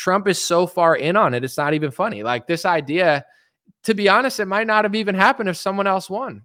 Trump 0.00 0.26
is 0.26 0.42
so 0.42 0.66
far 0.66 0.96
in 0.96 1.14
on 1.14 1.34
it, 1.34 1.44
it's 1.44 1.58
not 1.58 1.74
even 1.74 1.90
funny. 1.90 2.22
Like 2.22 2.46
this 2.46 2.64
idea, 2.64 3.22
to 3.82 3.92
be 3.92 4.08
honest, 4.08 4.40
it 4.40 4.46
might 4.46 4.66
not 4.66 4.86
have 4.86 4.94
even 4.94 5.14
happened 5.14 5.50
if 5.50 5.58
someone 5.58 5.86
else 5.86 6.08
won. 6.08 6.40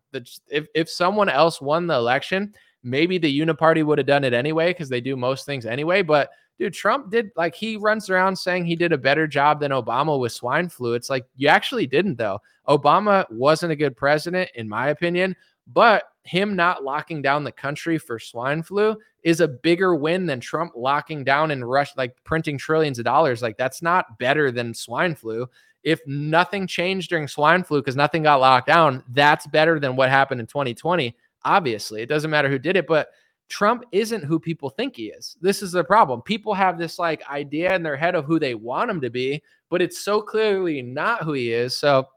If, 0.50 0.68
if 0.76 0.90
someone 0.90 1.30
else 1.30 1.62
won 1.62 1.88
the 1.88 1.94
election, 1.94 2.54
maybe 2.84 3.18
the 3.18 3.40
uniparty 3.40 3.82
would 3.82 3.98
have 3.98 4.08
done 4.08 4.26
it 4.26 4.34
anyway 4.34 4.72
because 4.72 4.90
they 4.90 5.00
do 5.00 5.16
most 5.16 5.46
things 5.46 5.66
anyway. 5.66 6.02
But 6.02 6.32
dude, 6.60 6.74
Trump 6.74 7.10
did 7.10 7.30
like 7.38 7.56
he 7.56 7.78
runs 7.78 8.10
around 8.10 8.36
saying 8.36 8.66
he 8.66 8.76
did 8.76 8.92
a 8.92 8.98
better 8.98 9.26
job 9.26 9.62
than 9.62 9.72
Obama 9.72 10.20
with 10.20 10.34
swine 10.34 10.68
flu. 10.68 10.94
It's 10.94 11.10
like 11.10 11.26
you 11.38 11.48
actually 11.48 11.88
didn't 11.88 12.18
though. 12.18 12.42
Obama 12.68 13.26
wasn't 13.32 13.72
a 13.72 13.78
good 13.78 13.96
president, 13.96 14.50
in 14.56 14.68
my 14.68 14.90
opinion, 14.90 15.34
but 15.68 16.04
him 16.24 16.56
not 16.56 16.84
locking 16.84 17.22
down 17.22 17.44
the 17.44 17.52
country 17.52 17.98
for 17.98 18.18
swine 18.20 18.64
flu 18.64 18.98
is 19.24 19.42
a 19.42 19.48
bigger 19.48 19.96
win 19.96 20.26
than 20.26 20.40
Trump 20.40 20.74
locking 20.76 21.24
down 21.24 21.52
and 21.52 21.68
rush 21.68 21.96
like 21.98 22.16
printing 22.24 22.58
trillions 22.58 23.00
of 23.00 23.06
dollars. 23.06 23.42
Like 23.42 23.58
that's 23.58 23.82
not 23.82 24.18
better 24.18 24.52
than 24.52 24.74
swine 24.74 25.16
flu. 25.16 25.48
If 25.84 26.00
nothing 26.08 26.66
changed 26.66 27.10
during 27.10 27.28
swine 27.28 27.64
flu 27.64 27.80
because 27.80 27.96
nothing 27.96 28.24
got 28.24 28.40
locked 28.40 28.68
down, 28.68 29.04
that's 29.10 29.46
better 29.48 29.80
than 29.80 29.96
what 29.96 30.10
happened 30.10 30.42
in 30.42 30.48
2020. 30.48 31.16
Obviously, 31.44 32.02
it 32.02 32.10
doesn't 32.10 32.32
matter 32.32 32.50
who 32.50 32.58
did 32.58 32.76
it, 32.76 32.88
but 32.88 33.10
Trump 33.50 33.84
isn't 33.92 34.24
who 34.24 34.40
people 34.40 34.72
think 34.72 34.96
he 34.96 35.08
is. 35.08 35.38
This 35.42 35.62
is 35.62 35.72
the 35.72 35.84
problem. 35.84 36.24
People 36.24 36.56
have 36.56 36.80
this 36.80 36.98
like 36.98 37.28
idea 37.30 37.76
in 37.76 37.84
their 37.84 37.96
head 37.96 38.16
of 38.16 38.26
who 38.26 38.40
they 38.40 38.56
want 38.56 38.90
him 38.90 39.00
to 39.02 39.12
be, 39.12 39.44
but 39.70 39.82
it's 39.82 40.00
so 40.00 40.22
clearly 40.22 40.82
not 40.82 41.24
who 41.24 41.34
he 41.34 41.52
is. 41.52 41.78
So 41.78 42.08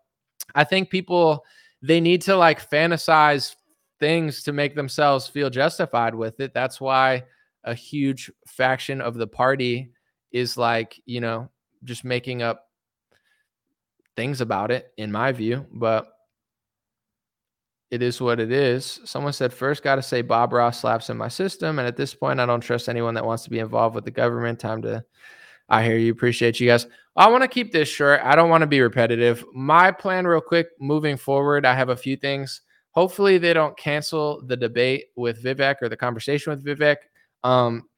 I 0.55 0.65
think 0.65 0.89
people 0.89 1.45
they 1.83 2.01
need 2.01 2.23
to 2.23 2.37
like 2.37 2.71
fantasize 2.71 3.55
things 4.01 4.43
to 4.45 4.53
make 4.53 4.75
themselves 4.75 5.27
feel 5.27 5.51
justified 5.51 6.15
with 6.15 6.41
it. 6.41 6.55
That's 6.55 6.81
why 6.81 7.25
a 7.65 7.75
huge 7.75 8.31
faction 8.47 9.01
of 9.01 9.15
the 9.15 9.27
party 9.27 9.91
is 10.33 10.57
like, 10.57 11.01
you 11.07 11.21
know, 11.21 11.51
just 11.85 12.05
making 12.05 12.43
up 12.43 12.67
things 14.17 14.41
about 14.41 14.71
it, 14.71 14.93
in 14.97 15.13
my 15.13 15.33
view. 15.33 15.67
But 15.73 16.09
it 17.91 18.03
is 18.03 18.21
what 18.21 18.41
it 18.41 18.53
is. 18.53 19.01
Someone 19.05 19.33
said, 19.33 19.53
first, 19.53 19.83
got 19.83 19.95
to 19.97 20.03
say 20.03 20.21
Bob 20.23 20.53
Ross 20.53 20.81
slaps 20.81 21.09
in 21.09 21.17
my 21.17 21.29
system. 21.29 21.79
And 21.79 21.89
at 21.89 21.97
this 21.97 22.15
point, 22.15 22.41
I 22.41 22.47
don't 22.47 22.61
trust 22.61 22.89
anyone 22.89 23.15
that 23.15 23.25
wants 23.25 23.45
to 23.45 23.51
be 23.51 23.61
involved 23.61 23.95
with 23.95 24.05
the 24.05 24.11
government. 24.11 24.61
Time 24.61 24.83
to, 24.83 25.05
I 25.69 25.83
hear 25.85 25.97
you. 25.97 26.13
Appreciate 26.13 26.61
you 26.61 26.69
guys. 26.69 26.87
I 27.19 27.27
want 27.27 27.43
to 27.43 27.49
keep 27.49 27.73
this 27.73 27.89
short. 27.89 28.21
I 28.23 28.37
don't 28.37 28.49
want 28.49 28.63
to 28.63 28.67
be 28.69 28.81
repetitive. 28.81 29.45
My 29.53 29.91
plan, 29.91 30.25
real 30.25 30.41
quick, 30.41 30.69
moving 30.79 31.17
forward, 31.17 31.67
I 31.67 31.75
have 31.75 31.89
a 31.89 31.97
few 31.97 32.17
things. 32.17 32.61
Hopefully, 32.93 33.39
they 33.39 33.53
don't 33.53 33.77
cancel 33.77 34.41
the 34.47 34.57
debate 34.57 35.07
with 35.17 35.43
Vivek 35.43 35.83
or 35.83 35.89
the 35.89 35.97
conversation 35.97 36.53
with 36.53 36.65
Vivek. 36.65 36.99
Um, 37.43 37.89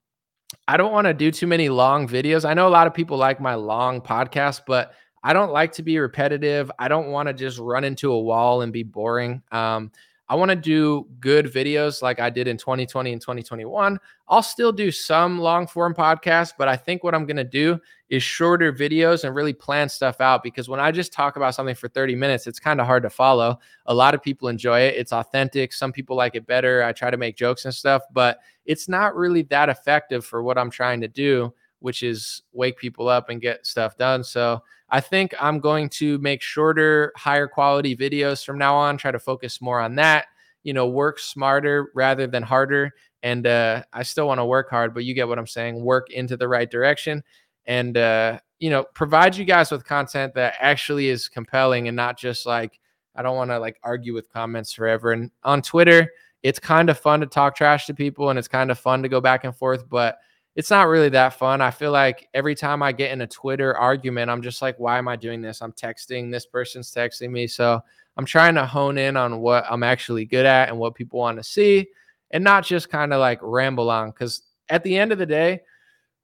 I 0.67 0.75
don't 0.75 0.91
want 0.91 1.05
to 1.05 1.13
do 1.13 1.29
too 1.29 1.45
many 1.45 1.69
long 1.69 2.07
videos. 2.07 2.49
I 2.49 2.55
know 2.55 2.67
a 2.67 2.69
lot 2.69 2.87
of 2.87 2.95
people 2.95 3.15
like 3.15 3.39
my 3.39 3.53
long 3.53 4.01
podcast, 4.01 4.61
but 4.65 4.93
I 5.23 5.33
don't 5.33 5.51
like 5.51 5.71
to 5.73 5.83
be 5.83 5.99
repetitive. 5.99 6.71
I 6.79 6.87
don't 6.87 7.11
want 7.11 7.27
to 7.27 7.33
just 7.33 7.59
run 7.59 7.83
into 7.83 8.11
a 8.11 8.19
wall 8.19 8.63
and 8.63 8.73
be 8.73 8.81
boring. 8.81 9.43
Um, 9.51 9.91
I 10.31 10.35
want 10.35 10.47
to 10.47 10.55
do 10.55 11.09
good 11.19 11.47
videos 11.47 12.01
like 12.01 12.21
I 12.21 12.29
did 12.29 12.47
in 12.47 12.55
2020 12.55 13.11
and 13.11 13.19
2021. 13.19 13.99
I'll 14.29 14.41
still 14.41 14.71
do 14.71 14.89
some 14.89 15.37
long 15.37 15.67
form 15.67 15.93
podcasts, 15.93 16.53
but 16.57 16.69
I 16.69 16.77
think 16.77 17.03
what 17.03 17.13
I'm 17.13 17.25
going 17.25 17.35
to 17.35 17.43
do 17.43 17.77
is 18.07 18.23
shorter 18.23 18.71
videos 18.71 19.25
and 19.25 19.35
really 19.35 19.51
plan 19.51 19.89
stuff 19.89 20.21
out 20.21 20.41
because 20.41 20.69
when 20.69 20.79
I 20.79 20.89
just 20.89 21.11
talk 21.11 21.35
about 21.35 21.53
something 21.53 21.75
for 21.75 21.89
30 21.89 22.15
minutes, 22.15 22.47
it's 22.47 22.61
kind 22.61 22.79
of 22.79 22.87
hard 22.87 23.03
to 23.03 23.09
follow. 23.09 23.59
A 23.87 23.93
lot 23.93 24.13
of 24.13 24.23
people 24.23 24.47
enjoy 24.47 24.79
it. 24.79 24.95
It's 24.95 25.11
authentic. 25.11 25.73
Some 25.73 25.91
people 25.91 26.15
like 26.15 26.33
it 26.35 26.47
better. 26.47 26.81
I 26.81 26.93
try 26.93 27.11
to 27.11 27.17
make 27.17 27.35
jokes 27.35 27.65
and 27.65 27.75
stuff, 27.75 28.01
but 28.13 28.39
it's 28.65 28.87
not 28.87 29.17
really 29.17 29.41
that 29.43 29.67
effective 29.67 30.23
for 30.25 30.43
what 30.43 30.57
I'm 30.57 30.69
trying 30.69 31.01
to 31.01 31.09
do, 31.09 31.53
which 31.81 32.03
is 32.03 32.41
wake 32.53 32.77
people 32.77 33.07
up 33.07 33.29
and 33.29 33.41
get 33.41 33.65
stuff 33.65 33.97
done. 33.97 34.23
So, 34.23 34.63
I 34.91 34.99
think 34.99 35.33
I'm 35.39 35.59
going 35.59 35.89
to 35.89 36.17
make 36.19 36.41
shorter, 36.41 37.13
higher 37.15 37.47
quality 37.47 37.95
videos 37.95 38.45
from 38.45 38.57
now 38.57 38.75
on, 38.75 38.97
try 38.97 39.11
to 39.11 39.19
focus 39.19 39.61
more 39.61 39.79
on 39.79 39.95
that, 39.95 40.25
you 40.63 40.73
know, 40.73 40.87
work 40.87 41.17
smarter 41.17 41.91
rather 41.95 42.27
than 42.27 42.43
harder. 42.43 42.91
And 43.23 43.47
uh, 43.47 43.83
I 43.93 44.03
still 44.03 44.27
want 44.27 44.39
to 44.39 44.45
work 44.45 44.69
hard, 44.69 44.93
but 44.93 45.05
you 45.05 45.13
get 45.13 45.29
what 45.29 45.39
I'm 45.39 45.47
saying, 45.47 45.81
work 45.81 46.09
into 46.11 46.35
the 46.35 46.47
right 46.47 46.69
direction 46.69 47.23
and, 47.65 47.95
uh, 47.95 48.39
you 48.59 48.69
know, 48.69 48.83
provide 48.83 49.37
you 49.37 49.45
guys 49.45 49.71
with 49.71 49.85
content 49.85 50.33
that 50.35 50.55
actually 50.59 51.07
is 51.07 51.29
compelling 51.29 51.87
and 51.87 51.95
not 51.95 52.17
just 52.17 52.45
like, 52.45 52.79
I 53.15 53.21
don't 53.21 53.37
want 53.37 53.51
to 53.51 53.59
like 53.59 53.79
argue 53.83 54.13
with 54.13 54.31
comments 54.31 54.73
forever. 54.73 55.13
And 55.13 55.31
on 55.43 55.61
Twitter, 55.61 56.11
it's 56.43 56.59
kind 56.59 56.89
of 56.89 56.99
fun 56.99 57.21
to 57.21 57.27
talk 57.27 57.55
trash 57.55 57.85
to 57.85 57.93
people 57.93 58.29
and 58.29 58.37
it's 58.37 58.47
kind 58.47 58.71
of 58.71 58.79
fun 58.79 59.03
to 59.03 59.09
go 59.09 59.21
back 59.21 59.45
and 59.45 59.55
forth, 59.55 59.87
but 59.87 60.17
it's 60.55 60.69
not 60.69 60.87
really 60.87 61.09
that 61.09 61.33
fun. 61.33 61.61
I 61.61 61.71
feel 61.71 61.91
like 61.91 62.27
every 62.33 62.55
time 62.55 62.83
I 62.83 62.91
get 62.91 63.11
in 63.11 63.21
a 63.21 63.27
Twitter 63.27 63.75
argument, 63.77 64.29
I'm 64.29 64.41
just 64.41 64.61
like, 64.61 64.77
why 64.79 64.97
am 64.97 65.07
I 65.07 65.15
doing 65.15 65.41
this? 65.41 65.61
I'm 65.61 65.71
texting, 65.71 66.31
this 66.31 66.45
person's 66.45 66.91
texting 66.91 67.31
me. 67.31 67.47
So 67.47 67.81
I'm 68.17 68.25
trying 68.25 68.55
to 68.55 68.65
hone 68.65 68.97
in 68.97 69.15
on 69.15 69.39
what 69.39 69.65
I'm 69.69 69.83
actually 69.83 70.25
good 70.25 70.45
at 70.45 70.69
and 70.69 70.77
what 70.77 70.95
people 70.95 71.19
want 71.19 71.37
to 71.37 71.43
see 71.43 71.87
and 72.31 72.43
not 72.43 72.65
just 72.65 72.89
kind 72.89 73.13
of 73.13 73.19
like 73.19 73.39
ramble 73.41 73.89
on. 73.89 74.09
Because 74.09 74.41
at 74.69 74.83
the 74.83 74.97
end 74.97 75.11
of 75.11 75.17
the 75.17 75.25
day, 75.25 75.61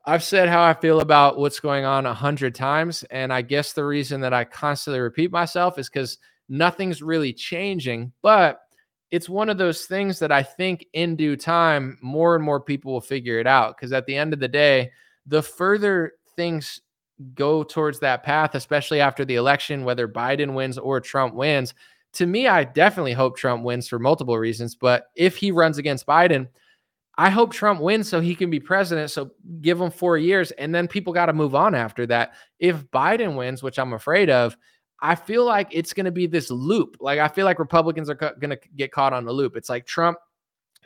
I've 0.05 0.23
said 0.23 0.49
how 0.49 0.63
I 0.63 0.73
feel 0.73 1.01
about 1.01 1.37
what's 1.37 1.59
going 1.59 1.85
on 1.85 2.05
a 2.05 2.13
hundred 2.13 2.55
times. 2.55 3.03
And 3.11 3.31
I 3.31 3.41
guess 3.41 3.73
the 3.73 3.85
reason 3.85 4.21
that 4.21 4.33
I 4.33 4.43
constantly 4.43 4.99
repeat 4.99 5.31
myself 5.31 5.77
is 5.77 5.89
because 5.89 6.17
nothing's 6.49 7.01
really 7.01 7.33
changing. 7.33 8.11
But 8.21 8.59
it's 9.11 9.29
one 9.29 9.49
of 9.49 9.57
those 9.57 9.85
things 9.85 10.19
that 10.19 10.31
I 10.31 10.43
think 10.43 10.85
in 10.93 11.15
due 11.15 11.35
time, 11.35 11.97
more 12.01 12.35
and 12.35 12.43
more 12.43 12.59
people 12.59 12.93
will 12.93 13.01
figure 13.01 13.39
it 13.39 13.47
out. 13.47 13.75
Because 13.75 13.93
at 13.93 14.05
the 14.05 14.15
end 14.15 14.33
of 14.33 14.39
the 14.39 14.47
day, 14.47 14.91
the 15.25 15.41
further 15.41 16.13
things 16.35 16.81
go 17.33 17.63
towards 17.63 17.99
that 17.99 18.23
path, 18.23 18.53
especially 18.55 18.99
after 18.99 19.25
the 19.25 19.35
election, 19.35 19.83
whether 19.83 20.07
Biden 20.07 20.53
wins 20.53 20.77
or 20.77 20.99
Trump 20.99 21.33
wins, 21.33 21.73
to 22.13 22.25
me, 22.25 22.47
I 22.47 22.63
definitely 22.63 23.13
hope 23.13 23.37
Trump 23.37 23.63
wins 23.63 23.87
for 23.87 23.99
multiple 23.99 24.37
reasons. 24.37 24.75
But 24.75 25.07
if 25.15 25.35
he 25.35 25.51
runs 25.51 25.77
against 25.77 26.05
Biden, 26.05 26.47
I 27.17 27.29
hope 27.29 27.51
Trump 27.51 27.81
wins 27.81 28.09
so 28.09 28.19
he 28.19 28.35
can 28.35 28.49
be 28.49 28.59
president. 28.59 29.11
So 29.11 29.31
give 29.61 29.79
him 29.81 29.91
four 29.91 30.17
years 30.17 30.51
and 30.51 30.73
then 30.73 30.87
people 30.87 31.13
got 31.13 31.27
to 31.27 31.33
move 31.33 31.55
on 31.55 31.75
after 31.75 32.05
that. 32.07 32.33
If 32.59 32.85
Biden 32.91 33.35
wins, 33.35 33.63
which 33.63 33.79
I'm 33.79 33.93
afraid 33.93 34.29
of, 34.29 34.55
I 35.01 35.15
feel 35.15 35.45
like 35.45 35.67
it's 35.71 35.93
going 35.93 36.05
to 36.05 36.11
be 36.11 36.27
this 36.27 36.49
loop. 36.49 36.97
Like, 36.99 37.19
I 37.19 37.27
feel 37.27 37.45
like 37.45 37.59
Republicans 37.59 38.09
are 38.09 38.15
going 38.15 38.49
to 38.49 38.59
get 38.75 38.91
caught 38.91 39.13
on 39.13 39.25
the 39.25 39.31
loop. 39.31 39.55
It's 39.55 39.69
like 39.69 39.85
Trump 39.85 40.17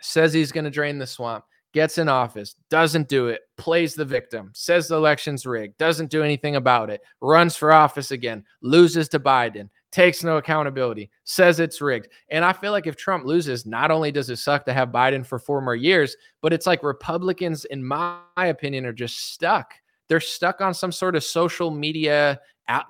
says 0.02 0.34
he's 0.34 0.52
going 0.52 0.66
to 0.66 0.70
drain 0.70 0.98
the 0.98 1.08
swamp, 1.08 1.46
gets 1.74 1.98
in 1.98 2.10
office, 2.10 2.56
doesn't 2.70 3.08
do 3.08 3.28
it, 3.28 3.42
plays 3.58 3.94
the 3.96 4.04
victim, 4.04 4.52
says 4.54 4.88
the 4.88 4.96
election's 4.96 5.46
rigged, 5.46 5.78
doesn't 5.78 6.12
do 6.12 6.24
anything 6.24 6.56
about 6.56 6.90
it, 6.90 7.02
runs 7.22 7.56
for 7.56 7.72
office 7.72 8.12
again, 8.12 8.44
loses 8.62 9.08
to 9.10 9.20
Biden, 9.20 9.70
takes 9.92 10.24
no 10.24 10.38
accountability, 10.38 11.10
says 11.24 11.60
it's 11.60 11.82
rigged. 11.82 12.08
And 12.30 12.44
I 12.44 12.54
feel 12.54 12.72
like 12.72 12.88
if 12.88 12.96
Trump 12.96 13.26
loses, 13.26 13.66
not 13.66 13.92
only 13.92 14.12
does 14.12 14.30
it 14.30 14.38
suck 14.38 14.66
to 14.66 14.74
have 14.74 14.90
Biden 14.90 15.26
for 15.26 15.40
four 15.40 15.62
more 15.62 15.76
years, 15.76 16.16
but 16.42 16.52
it's 16.52 16.68
like 16.68 16.84
Republicans, 16.84 17.66
in 17.66 17.86
my 17.86 18.20
opinion, 18.38 18.86
are 18.86 18.94
just 18.94 19.32
stuck. 19.34 19.74
They're 20.10 20.20
stuck 20.20 20.60
on 20.60 20.74
some 20.74 20.92
sort 20.92 21.16
of 21.16 21.24
social 21.24 21.72
media 21.72 22.40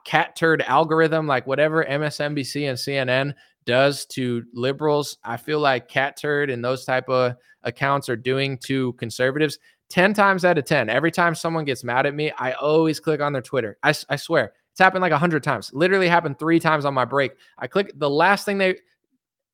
cat 0.06 0.36
turd 0.36 0.62
algorithm, 0.64 1.28
like 1.28 1.48
whatever 1.48 1.84
MSNBC 1.84 2.70
and 2.70 2.78
CNN 2.78 3.36
does 3.66 4.06
to 4.08 4.44
liberals. 4.54 5.18
I 5.24 5.38
feel 5.38 5.60
like 5.60 5.88
cat 5.88 6.18
turd 6.18 6.50
and 6.50 6.64
those 6.64 6.86
type 6.86 7.10
of 7.10 7.36
accounts 7.64 8.10
are 8.10 8.16
doing 8.16 8.58
to 8.66 8.94
conservatives. 8.94 9.60
10 9.90 10.14
times 10.14 10.46
out 10.46 10.58
of 10.58 10.66
10, 10.66 10.90
every 10.90 11.12
time 11.12 11.36
someone 11.36 11.66
gets 11.66 11.84
mad 11.84 12.06
at 12.06 12.16
me, 12.16 12.32
I 12.38 12.54
always 12.54 13.00
click 13.00 13.20
on 13.20 13.34
their 13.34 13.42
Twitter. 13.42 13.78
I, 13.84 13.94
I 14.10 14.16
swear, 14.16 14.54
it's 14.72 14.80
happened 14.80 15.02
like 15.02 15.12
a 15.12 15.18
hundred 15.18 15.44
times. 15.44 15.72
Literally 15.74 16.08
happened 16.08 16.40
three 16.40 16.60
times 16.60 16.86
on 16.86 16.94
my 16.94 17.06
break. 17.06 17.34
I 17.58 17.68
click 17.68 17.92
the 17.96 18.10
last 18.10 18.46
thing 18.46 18.58
they 18.58 18.78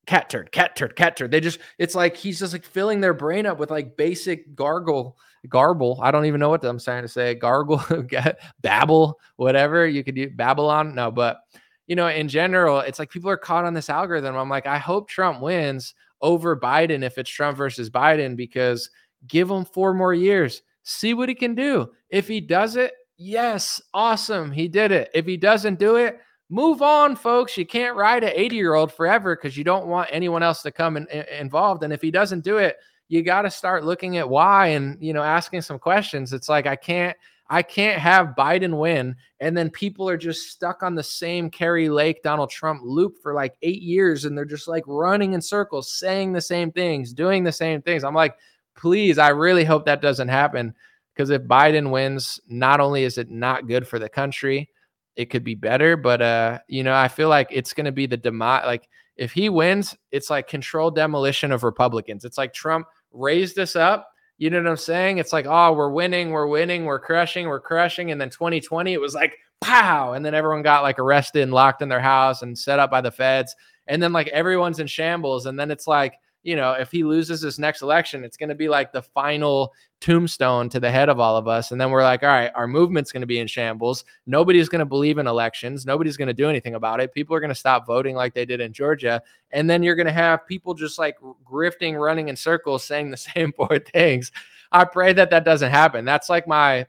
cat 0.05 0.29
turd, 0.29 0.51
cat 0.51 0.75
turd, 0.75 0.95
cat 0.95 1.17
turd. 1.17 1.31
They 1.31 1.39
just 1.39 1.59
it's 1.79 1.95
like 1.95 2.15
he's 2.15 2.39
just 2.39 2.53
like 2.53 2.63
filling 2.63 3.01
their 3.01 3.15
brain 3.15 3.45
up 3.45 3.57
with 3.57 3.71
like 3.71 3.97
basic 3.97 4.55
gargle, 4.55 5.17
garble. 5.49 5.99
I 6.01 6.11
don't 6.11 6.25
even 6.25 6.39
know 6.39 6.49
what 6.49 6.63
I'm 6.63 6.79
trying 6.79 7.03
to 7.03 7.07
say. 7.07 7.35
Gargle, 7.35 7.83
babble, 8.61 9.19
whatever 9.35 9.87
you 9.87 10.03
could 10.03 10.15
do. 10.15 10.29
Babylon, 10.29 10.95
no, 10.95 11.11
but 11.11 11.39
you 11.87 11.95
know, 11.95 12.07
in 12.07 12.27
general, 12.27 12.79
it's 12.79 12.99
like 12.99 13.09
people 13.09 13.29
are 13.29 13.37
caught 13.37 13.65
on 13.65 13.73
this 13.73 13.89
algorithm. 13.89 14.35
I'm 14.35 14.49
like, 14.49 14.67
I 14.67 14.77
hope 14.77 15.07
Trump 15.07 15.41
wins 15.41 15.93
over 16.21 16.59
Biden 16.59 17.03
if 17.03 17.17
it's 17.17 17.29
Trump 17.29 17.57
versus 17.57 17.89
Biden 17.89 18.35
because 18.35 18.89
give 19.27 19.49
him 19.49 19.63
four 19.63 19.93
more 19.93 20.13
years, 20.13 20.61
see 20.83 21.13
what 21.13 21.29
he 21.29 21.35
can 21.35 21.55
do. 21.55 21.89
If 22.09 22.27
he 22.27 22.41
does 22.41 22.75
it, 22.75 22.91
Yes, 23.17 23.81
awesome. 23.95 24.51
He 24.51 24.67
did 24.67 24.91
it. 24.91 25.09
If 25.13 25.25
he 25.25 25.37
doesn't 25.37 25.79
do 25.79 25.95
it, 25.95 26.19
move 26.49 26.83
on, 26.83 27.15
folks. 27.15 27.57
You 27.57 27.65
can't 27.65 27.95
ride 27.95 28.23
an 28.23 28.31
80 28.35 28.55
year 28.55 28.75
old 28.75 28.93
forever 28.93 29.35
because 29.35 29.57
you 29.57 29.63
don't 29.63 29.87
want 29.87 30.09
anyone 30.11 30.43
else 30.43 30.61
to 30.61 30.71
come 30.71 30.97
in, 30.97 31.07
in, 31.07 31.25
involved. 31.39 31.81
And 31.83 31.91
if 31.91 32.01
he 32.01 32.11
doesn't 32.11 32.43
do 32.43 32.57
it, 32.57 32.77
you 33.09 33.23
got 33.23 33.43
to 33.43 33.51
start 33.51 33.85
looking 33.85 34.17
at 34.17 34.29
why 34.29 34.67
and 34.67 34.97
you 35.01 35.13
know 35.13 35.23
asking 35.23 35.61
some 35.61 35.79
questions. 35.79 36.33
It's 36.33 36.49
like 36.49 36.67
I 36.67 36.75
can't 36.75 37.15
I 37.49 37.61
can't 37.61 37.99
have 37.99 38.35
Biden 38.37 38.77
win 38.77 39.15
and 39.39 39.55
then 39.55 39.69
people 39.69 40.09
are 40.09 40.17
just 40.17 40.49
stuck 40.49 40.83
on 40.83 40.95
the 40.95 41.03
same 41.03 41.49
Kari 41.49 41.89
Lake 41.89 42.21
Donald 42.21 42.49
Trump 42.49 42.81
loop 42.83 43.15
for 43.21 43.33
like 43.33 43.55
8 43.61 43.81
years 43.81 44.25
and 44.25 44.37
they're 44.37 44.43
just 44.43 44.67
like 44.67 44.83
running 44.85 45.33
in 45.33 45.41
circles 45.41 45.91
saying 45.93 46.33
the 46.33 46.41
same 46.41 46.71
things, 46.71 47.13
doing 47.13 47.43
the 47.43 47.51
same 47.51 47.81
things. 47.81 48.03
I'm 48.03 48.15
like, 48.15 48.35
"Please, 48.75 49.17
I 49.17 49.29
really 49.29 49.63
hope 49.63 49.85
that 49.85 50.01
doesn't 50.01 50.27
happen." 50.27 50.73
Because 51.13 51.29
if 51.31 51.41
Biden 51.43 51.89
wins, 51.89 52.39
not 52.47 52.79
only 52.79 53.03
is 53.03 53.17
it 53.17 53.31
not 53.31 53.67
good 53.67 53.87
for 53.87 53.97
the 53.97 54.09
country, 54.09 54.69
it 55.15 55.31
could 55.31 55.43
be 55.43 55.55
better. 55.55 55.97
But 55.97 56.21
uh, 56.21 56.59
you 56.67 56.83
know, 56.83 56.93
I 56.93 57.07
feel 57.07 57.29
like 57.29 57.47
it's 57.51 57.73
going 57.73 57.85
to 57.85 57.91
be 57.91 58.05
the 58.05 58.17
demise. 58.17 58.65
Like 58.65 58.87
if 59.17 59.31
he 59.31 59.49
wins, 59.49 59.95
it's 60.11 60.29
like 60.29 60.47
controlled 60.47 60.95
demolition 60.95 61.51
of 61.51 61.63
Republicans. 61.63 62.23
It's 62.23 62.37
like 62.37 62.53
Trump 62.53 62.87
raised 63.11 63.59
us 63.59 63.75
up. 63.75 64.09
You 64.37 64.49
know 64.49 64.61
what 64.61 64.69
I'm 64.69 64.77
saying? 64.77 65.17
It's 65.17 65.33
like, 65.33 65.47
oh, 65.47 65.73
we're 65.73 65.89
winning, 65.89 66.29
we're 66.29 66.47
winning, 66.47 66.85
we're 66.85 66.99
crushing, 66.99 67.47
we're 67.47 67.59
crushing. 67.59 68.11
And 68.11 68.21
then 68.21 68.29
2020, 68.29 68.93
it 68.93 69.01
was 69.01 69.15
like, 69.15 69.37
pow. 69.61 70.13
And 70.13 70.23
then 70.23 70.35
everyone 70.35 70.61
got 70.61 70.83
like 70.83 70.99
arrested 70.99 71.41
and 71.41 71.53
locked 71.53 71.81
in 71.81 71.89
their 71.89 71.99
house 71.99 72.43
and 72.43 72.57
set 72.57 72.79
up 72.79 72.91
by 72.91 73.01
the 73.01 73.11
feds. 73.11 73.55
And 73.87 74.01
then 74.01 74.13
like 74.13 74.27
everyone's 74.27 74.79
in 74.79 74.87
shambles. 74.87 75.47
And 75.47 75.59
then 75.59 75.71
it's 75.71 75.87
like, 75.87 76.13
you 76.47 76.55
know, 76.55 76.71
if 76.71 76.89
he 76.89 77.03
loses 77.03 77.41
this 77.41 77.59
next 77.59 77.81
election, 77.81 78.23
it's 78.23 78.37
going 78.37 78.47
to 78.47 78.55
be 78.55 78.69
like 78.69 78.93
the 78.93 79.01
final 79.01 79.73
tombstone 79.99 80.69
to 80.69 80.79
the 80.79 80.89
head 80.89 81.09
of 81.09 81.19
all 81.19 81.35
of 81.35 81.45
us. 81.45 81.73
And 81.73 81.81
then 81.81 81.91
we're 81.91 82.03
like, 82.03 82.23
all 82.23 82.29
right, 82.29 82.53
our 82.55 82.67
movement's 82.67 83.11
going 83.11 83.19
to 83.19 83.27
be 83.27 83.39
in 83.39 83.47
shambles. 83.47 84.05
Nobody's 84.27 84.69
going 84.69 84.79
to 84.79 84.85
believe 84.85 85.17
in 85.17 85.27
elections. 85.27 85.85
Nobody's 85.85 86.15
going 86.15 86.29
to 86.29 86.33
do 86.33 86.47
anything 86.47 86.75
about 86.75 87.01
it. 87.01 87.13
People 87.13 87.35
are 87.35 87.41
going 87.41 87.49
to 87.49 87.55
stop 87.55 87.85
voting 87.85 88.15
like 88.15 88.33
they 88.33 88.45
did 88.45 88.61
in 88.61 88.71
Georgia. 88.71 89.21
And 89.51 89.69
then 89.69 89.83
you're 89.83 89.97
going 89.97 90.07
to 90.07 90.13
have 90.13 90.47
people 90.47 90.73
just 90.73 90.97
like 90.97 91.17
grifting, 91.45 91.99
running 91.99 92.29
in 92.29 92.37
circles, 92.37 92.85
saying 92.85 93.11
the 93.11 93.17
same 93.17 93.51
four 93.51 93.79
things. 93.79 94.31
I 94.71 94.85
pray 94.85 95.11
that 95.11 95.31
that 95.31 95.43
doesn't 95.43 95.71
happen. 95.71 96.05
That's 96.05 96.29
like 96.29 96.47
my, 96.47 96.87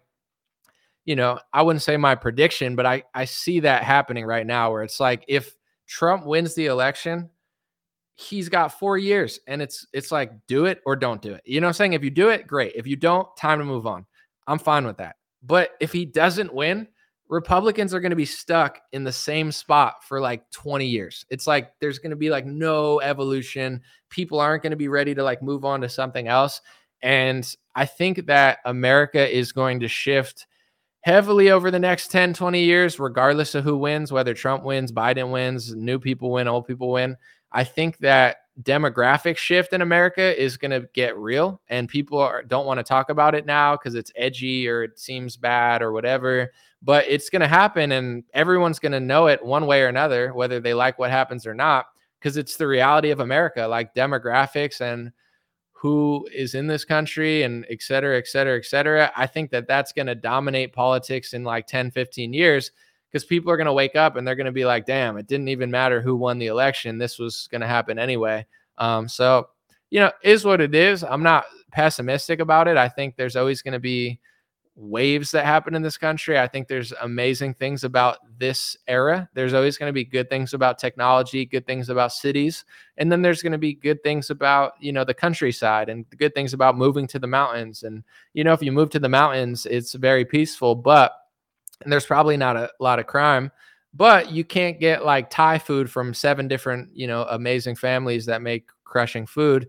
you 1.04 1.16
know, 1.16 1.40
I 1.52 1.62
wouldn't 1.62 1.82
say 1.82 1.96
my 1.96 2.14
prediction, 2.14 2.76
but 2.76 2.86
I, 2.86 3.02
I 3.12 3.24
see 3.24 3.58
that 3.60 3.82
happening 3.82 4.24
right 4.24 4.46
now 4.46 4.70
where 4.70 4.84
it's 4.84 5.00
like 5.00 5.24
if 5.26 5.56
Trump 5.88 6.26
wins 6.26 6.54
the 6.54 6.66
election, 6.66 7.30
he's 8.18 8.48
got 8.48 8.76
four 8.78 8.98
years 8.98 9.38
and 9.46 9.62
it's 9.62 9.86
it's 9.92 10.10
like 10.10 10.32
do 10.48 10.66
it 10.66 10.82
or 10.84 10.96
don't 10.96 11.22
do 11.22 11.32
it. 11.32 11.42
You 11.44 11.60
know 11.60 11.68
i'm 11.68 11.72
saying? 11.72 11.92
If 11.92 12.02
you 12.02 12.10
do 12.10 12.30
it 12.30 12.46
great. 12.46 12.72
If 12.74 12.86
you 12.86 12.96
don't 12.96 13.28
time 13.36 13.60
to 13.60 13.64
move 13.64 13.86
on. 13.86 14.06
I'm 14.46 14.58
fine 14.58 14.84
with 14.84 14.96
that. 14.96 15.16
But 15.42 15.70
if 15.80 15.92
he 15.92 16.04
doesn't 16.04 16.52
win 16.52 16.88
republicans 17.28 17.92
are 17.92 18.00
going 18.00 18.10
to 18.10 18.16
be 18.16 18.24
stuck 18.24 18.80
in 18.92 19.04
the 19.04 19.12
same 19.12 19.52
spot 19.52 20.02
for 20.02 20.18
like 20.18 20.50
20 20.50 20.86
years. 20.86 21.26
It's 21.28 21.46
like 21.46 21.72
there's 21.78 21.98
going 21.98 22.10
to 22.10 22.16
be 22.16 22.30
like 22.30 22.46
no 22.46 23.00
evolution. 23.00 23.82
People 24.08 24.40
aren't 24.40 24.62
going 24.62 24.70
to 24.70 24.76
be 24.76 24.88
ready 24.88 25.14
to 25.14 25.22
like 25.22 25.42
move 25.42 25.66
on 25.66 25.82
to 25.82 25.88
something 25.88 26.26
else. 26.26 26.60
And 27.02 27.54
i 27.78 27.86
think 27.86 28.26
that 28.26 28.58
america 28.64 29.36
is 29.36 29.52
going 29.52 29.78
to 29.80 29.88
shift 29.88 30.46
heavily 31.02 31.50
over 31.50 31.70
the 31.70 31.78
next 31.78 32.10
10 32.10 32.34
20 32.34 32.60
years 32.60 32.98
regardless 32.98 33.54
of 33.54 33.62
who 33.62 33.78
wins 33.78 34.10
whether 34.10 34.34
trump 34.34 34.64
wins 34.64 34.90
biden 34.90 35.30
wins 35.30 35.74
new 35.74 35.98
people 35.98 36.32
win 36.32 36.48
old 36.48 36.66
people 36.66 36.90
win 36.90 37.16
I 37.52 37.64
think 37.64 37.98
that 37.98 38.38
demographic 38.62 39.36
shift 39.36 39.72
in 39.72 39.82
America 39.82 40.40
is 40.40 40.56
going 40.56 40.70
to 40.70 40.88
get 40.92 41.16
real, 41.16 41.60
and 41.68 41.88
people 41.88 42.18
are, 42.18 42.42
don't 42.42 42.66
want 42.66 42.78
to 42.78 42.84
talk 42.84 43.10
about 43.10 43.34
it 43.34 43.46
now 43.46 43.76
because 43.76 43.94
it's 43.94 44.12
edgy 44.16 44.68
or 44.68 44.82
it 44.82 44.98
seems 44.98 45.36
bad 45.36 45.80
or 45.80 45.92
whatever. 45.92 46.50
But 46.82 47.06
it's 47.08 47.30
going 47.30 47.40
to 47.40 47.48
happen, 47.48 47.92
and 47.92 48.24
everyone's 48.34 48.78
going 48.78 48.92
to 48.92 49.00
know 49.00 49.26
it 49.26 49.44
one 49.44 49.66
way 49.66 49.82
or 49.82 49.88
another, 49.88 50.32
whether 50.34 50.60
they 50.60 50.74
like 50.74 50.98
what 50.98 51.10
happens 51.10 51.46
or 51.46 51.54
not, 51.54 51.86
because 52.18 52.36
it's 52.36 52.56
the 52.56 52.66
reality 52.66 53.10
of 53.10 53.20
America, 53.20 53.66
like 53.66 53.94
demographics 53.94 54.80
and 54.80 55.12
who 55.72 56.26
is 56.34 56.54
in 56.56 56.66
this 56.66 56.84
country 56.84 57.44
and 57.44 57.64
et 57.70 57.80
cetera, 57.80 58.18
et 58.18 58.26
cetera, 58.26 58.58
et 58.58 58.64
cetera. 58.64 59.12
I 59.16 59.26
think 59.26 59.50
that 59.50 59.68
that's 59.68 59.92
going 59.92 60.08
to 60.08 60.16
dominate 60.16 60.72
politics 60.72 61.34
in 61.34 61.44
like 61.44 61.68
10, 61.68 61.92
15 61.92 62.32
years 62.32 62.72
because 63.10 63.24
people 63.24 63.50
are 63.50 63.56
going 63.56 63.66
to 63.66 63.72
wake 63.72 63.96
up 63.96 64.16
and 64.16 64.26
they're 64.26 64.34
going 64.34 64.46
to 64.46 64.52
be 64.52 64.64
like, 64.64 64.86
damn, 64.86 65.16
it 65.16 65.26
didn't 65.26 65.48
even 65.48 65.70
matter 65.70 66.00
who 66.00 66.16
won 66.16 66.38
the 66.38 66.46
election. 66.46 66.98
This 66.98 67.18
was 67.18 67.48
going 67.50 67.62
to 67.62 67.66
happen 67.66 67.98
anyway. 67.98 68.46
Um, 68.76 69.08
so, 69.08 69.48
you 69.90 70.00
know, 70.00 70.12
is 70.22 70.44
what 70.44 70.60
it 70.60 70.74
is. 70.74 71.02
I'm 71.02 71.22
not 71.22 71.46
pessimistic 71.72 72.40
about 72.40 72.68
it. 72.68 72.76
I 72.76 72.88
think 72.88 73.16
there's 73.16 73.36
always 73.36 73.62
going 73.62 73.72
to 73.72 73.78
be 73.78 74.20
waves 74.78 75.32
that 75.32 75.44
happen 75.44 75.74
in 75.74 75.82
this 75.82 75.98
country. 75.98 76.38
I 76.38 76.46
think 76.46 76.68
there's 76.68 76.92
amazing 77.02 77.54
things 77.54 77.82
about 77.82 78.18
this 78.38 78.76
era. 78.86 79.28
There's 79.34 79.52
always 79.52 79.76
going 79.76 79.88
to 79.88 79.94
be 79.94 80.04
good 80.04 80.30
things 80.30 80.54
about 80.54 80.78
technology, 80.78 81.44
good 81.44 81.66
things 81.66 81.88
about 81.88 82.12
cities, 82.12 82.64
and 82.96 83.10
then 83.10 83.20
there's 83.20 83.42
going 83.42 83.52
to 83.52 83.58
be 83.58 83.74
good 83.74 84.02
things 84.04 84.30
about, 84.30 84.74
you 84.78 84.92
know, 84.92 85.04
the 85.04 85.14
countryside 85.14 85.88
and 85.88 86.08
good 86.16 86.34
things 86.34 86.54
about 86.54 86.78
moving 86.78 87.08
to 87.08 87.18
the 87.18 87.26
mountains. 87.26 87.82
And 87.82 88.04
you 88.34 88.44
know, 88.44 88.52
if 88.52 88.62
you 88.62 88.70
move 88.70 88.90
to 88.90 89.00
the 89.00 89.08
mountains, 89.08 89.66
it's 89.66 89.94
very 89.94 90.24
peaceful, 90.24 90.76
but 90.76 91.12
and 91.82 91.92
there's 91.92 92.06
probably 92.06 92.36
not 92.36 92.56
a 92.56 92.70
lot 92.80 92.98
of 92.98 93.06
crime 93.06 93.50
but 93.94 94.30
you 94.30 94.44
can't 94.44 94.78
get 94.78 95.04
like 95.04 95.30
thai 95.30 95.58
food 95.58 95.90
from 95.90 96.12
seven 96.12 96.48
different 96.48 96.88
you 96.94 97.06
know 97.06 97.22
amazing 97.30 97.74
families 97.74 98.26
that 98.26 98.42
make 98.42 98.68
crushing 98.84 99.26
food. 99.26 99.68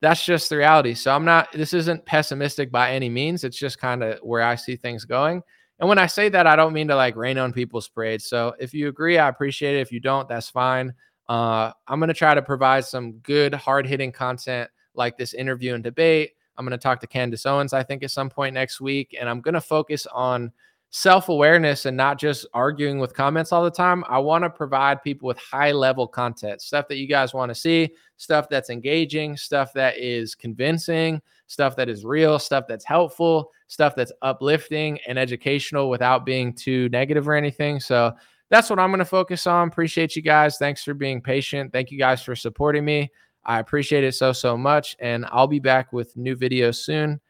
That's 0.00 0.24
just 0.24 0.48
the 0.50 0.56
reality. 0.56 0.94
So 0.94 1.14
i'm 1.14 1.24
not 1.24 1.52
this 1.52 1.72
isn't 1.72 2.04
pessimistic 2.06 2.70
by 2.70 2.92
any 2.92 3.08
means. 3.08 3.44
It's 3.44 3.56
just 3.56 3.78
kind 3.78 4.02
of 4.02 4.18
where 4.20 4.42
i 4.42 4.54
see 4.54 4.76
things 4.76 5.04
going. 5.04 5.42
And 5.78 5.88
when 5.88 5.98
i 5.98 6.06
say 6.06 6.28
that 6.28 6.46
i 6.46 6.56
don't 6.56 6.72
mean 6.72 6.88
to 6.88 6.96
like 6.96 7.16
rain 7.16 7.38
on 7.38 7.52
people's 7.52 7.88
parade 7.88 8.22
so 8.22 8.54
if 8.60 8.74
you 8.74 8.88
agree 8.88 9.18
i 9.18 9.28
appreciate 9.28 9.76
it. 9.76 9.80
If 9.80 9.92
you 9.92 10.00
don't 10.00 10.28
that's 10.28 10.50
fine. 10.50 10.92
Uh, 11.28 11.72
i'm 11.86 12.00
going 12.00 12.08
to 12.08 12.14
try 12.14 12.34
to 12.34 12.42
provide 12.42 12.84
some 12.84 13.12
good 13.18 13.54
hard-hitting 13.54 14.12
content 14.12 14.68
like 14.94 15.16
this 15.16 15.34
interview 15.34 15.74
and 15.74 15.82
debate. 15.82 16.32
I'm 16.58 16.66
going 16.66 16.78
to 16.78 16.82
talk 16.82 17.00
to 17.00 17.06
candace 17.06 17.46
owens 17.46 17.72
i 17.72 17.82
think 17.82 18.02
at 18.02 18.10
some 18.10 18.28
point 18.28 18.54
next 18.54 18.80
week 18.80 19.16
and 19.18 19.28
i'm 19.28 19.40
going 19.40 19.54
to 19.54 19.60
focus 19.60 20.06
on 20.12 20.52
self 20.92 21.30
awareness 21.30 21.86
and 21.86 21.96
not 21.96 22.18
just 22.18 22.46
arguing 22.52 22.98
with 22.98 23.14
comments 23.14 23.50
all 23.50 23.64
the 23.64 23.70
time. 23.70 24.04
I 24.08 24.18
want 24.18 24.44
to 24.44 24.50
provide 24.50 25.02
people 25.02 25.26
with 25.26 25.38
high 25.38 25.72
level 25.72 26.06
content, 26.06 26.60
stuff 26.60 26.86
that 26.88 26.98
you 26.98 27.08
guys 27.08 27.32
want 27.32 27.48
to 27.48 27.54
see, 27.54 27.94
stuff 28.18 28.46
that's 28.50 28.68
engaging, 28.68 29.36
stuff 29.36 29.72
that 29.72 29.96
is 29.96 30.34
convincing, 30.34 31.20
stuff 31.46 31.76
that 31.76 31.88
is 31.88 32.04
real, 32.04 32.38
stuff 32.38 32.66
that's 32.68 32.84
helpful, 32.84 33.50
stuff 33.68 33.94
that's 33.96 34.12
uplifting 34.20 34.98
and 35.08 35.18
educational 35.18 35.88
without 35.88 36.26
being 36.26 36.52
too 36.52 36.90
negative 36.90 37.26
or 37.26 37.34
anything. 37.34 37.80
So 37.80 38.12
that's 38.50 38.68
what 38.68 38.78
I'm 38.78 38.90
going 38.90 38.98
to 38.98 39.06
focus 39.06 39.46
on. 39.46 39.68
Appreciate 39.68 40.14
you 40.14 40.20
guys. 40.20 40.58
Thanks 40.58 40.84
for 40.84 40.92
being 40.92 41.22
patient. 41.22 41.72
Thank 41.72 41.90
you 41.90 41.98
guys 41.98 42.22
for 42.22 42.36
supporting 42.36 42.84
me. 42.84 43.10
I 43.46 43.60
appreciate 43.60 44.04
it 44.04 44.12
so, 44.12 44.34
so 44.34 44.58
much. 44.58 44.94
And 45.00 45.24
I'll 45.30 45.48
be 45.48 45.58
back 45.58 45.90
with 45.90 46.14
new 46.18 46.36
videos 46.36 46.76
soon. 46.76 47.21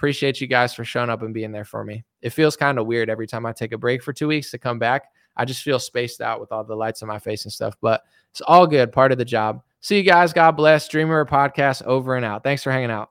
Appreciate 0.00 0.40
you 0.40 0.46
guys 0.46 0.72
for 0.72 0.82
showing 0.82 1.10
up 1.10 1.20
and 1.20 1.34
being 1.34 1.52
there 1.52 1.66
for 1.66 1.84
me. 1.84 2.06
It 2.22 2.30
feels 2.30 2.56
kind 2.56 2.78
of 2.78 2.86
weird 2.86 3.10
every 3.10 3.26
time 3.26 3.44
I 3.44 3.52
take 3.52 3.72
a 3.72 3.76
break 3.76 4.02
for 4.02 4.14
two 4.14 4.28
weeks 4.28 4.50
to 4.50 4.56
come 4.56 4.78
back. 4.78 5.10
I 5.36 5.44
just 5.44 5.62
feel 5.62 5.78
spaced 5.78 6.22
out 6.22 6.40
with 6.40 6.52
all 6.52 6.64
the 6.64 6.74
lights 6.74 7.02
on 7.02 7.08
my 7.08 7.18
face 7.18 7.44
and 7.44 7.52
stuff, 7.52 7.74
but 7.82 8.02
it's 8.30 8.40
all 8.40 8.66
good, 8.66 8.92
part 8.92 9.12
of 9.12 9.18
the 9.18 9.26
job. 9.26 9.62
See 9.82 9.98
you 9.98 10.02
guys. 10.02 10.32
God 10.32 10.52
bless. 10.52 10.88
DreamRare 10.88 11.28
podcast 11.28 11.82
over 11.82 12.16
and 12.16 12.24
out. 12.24 12.42
Thanks 12.42 12.62
for 12.62 12.72
hanging 12.72 12.90
out. 12.90 13.09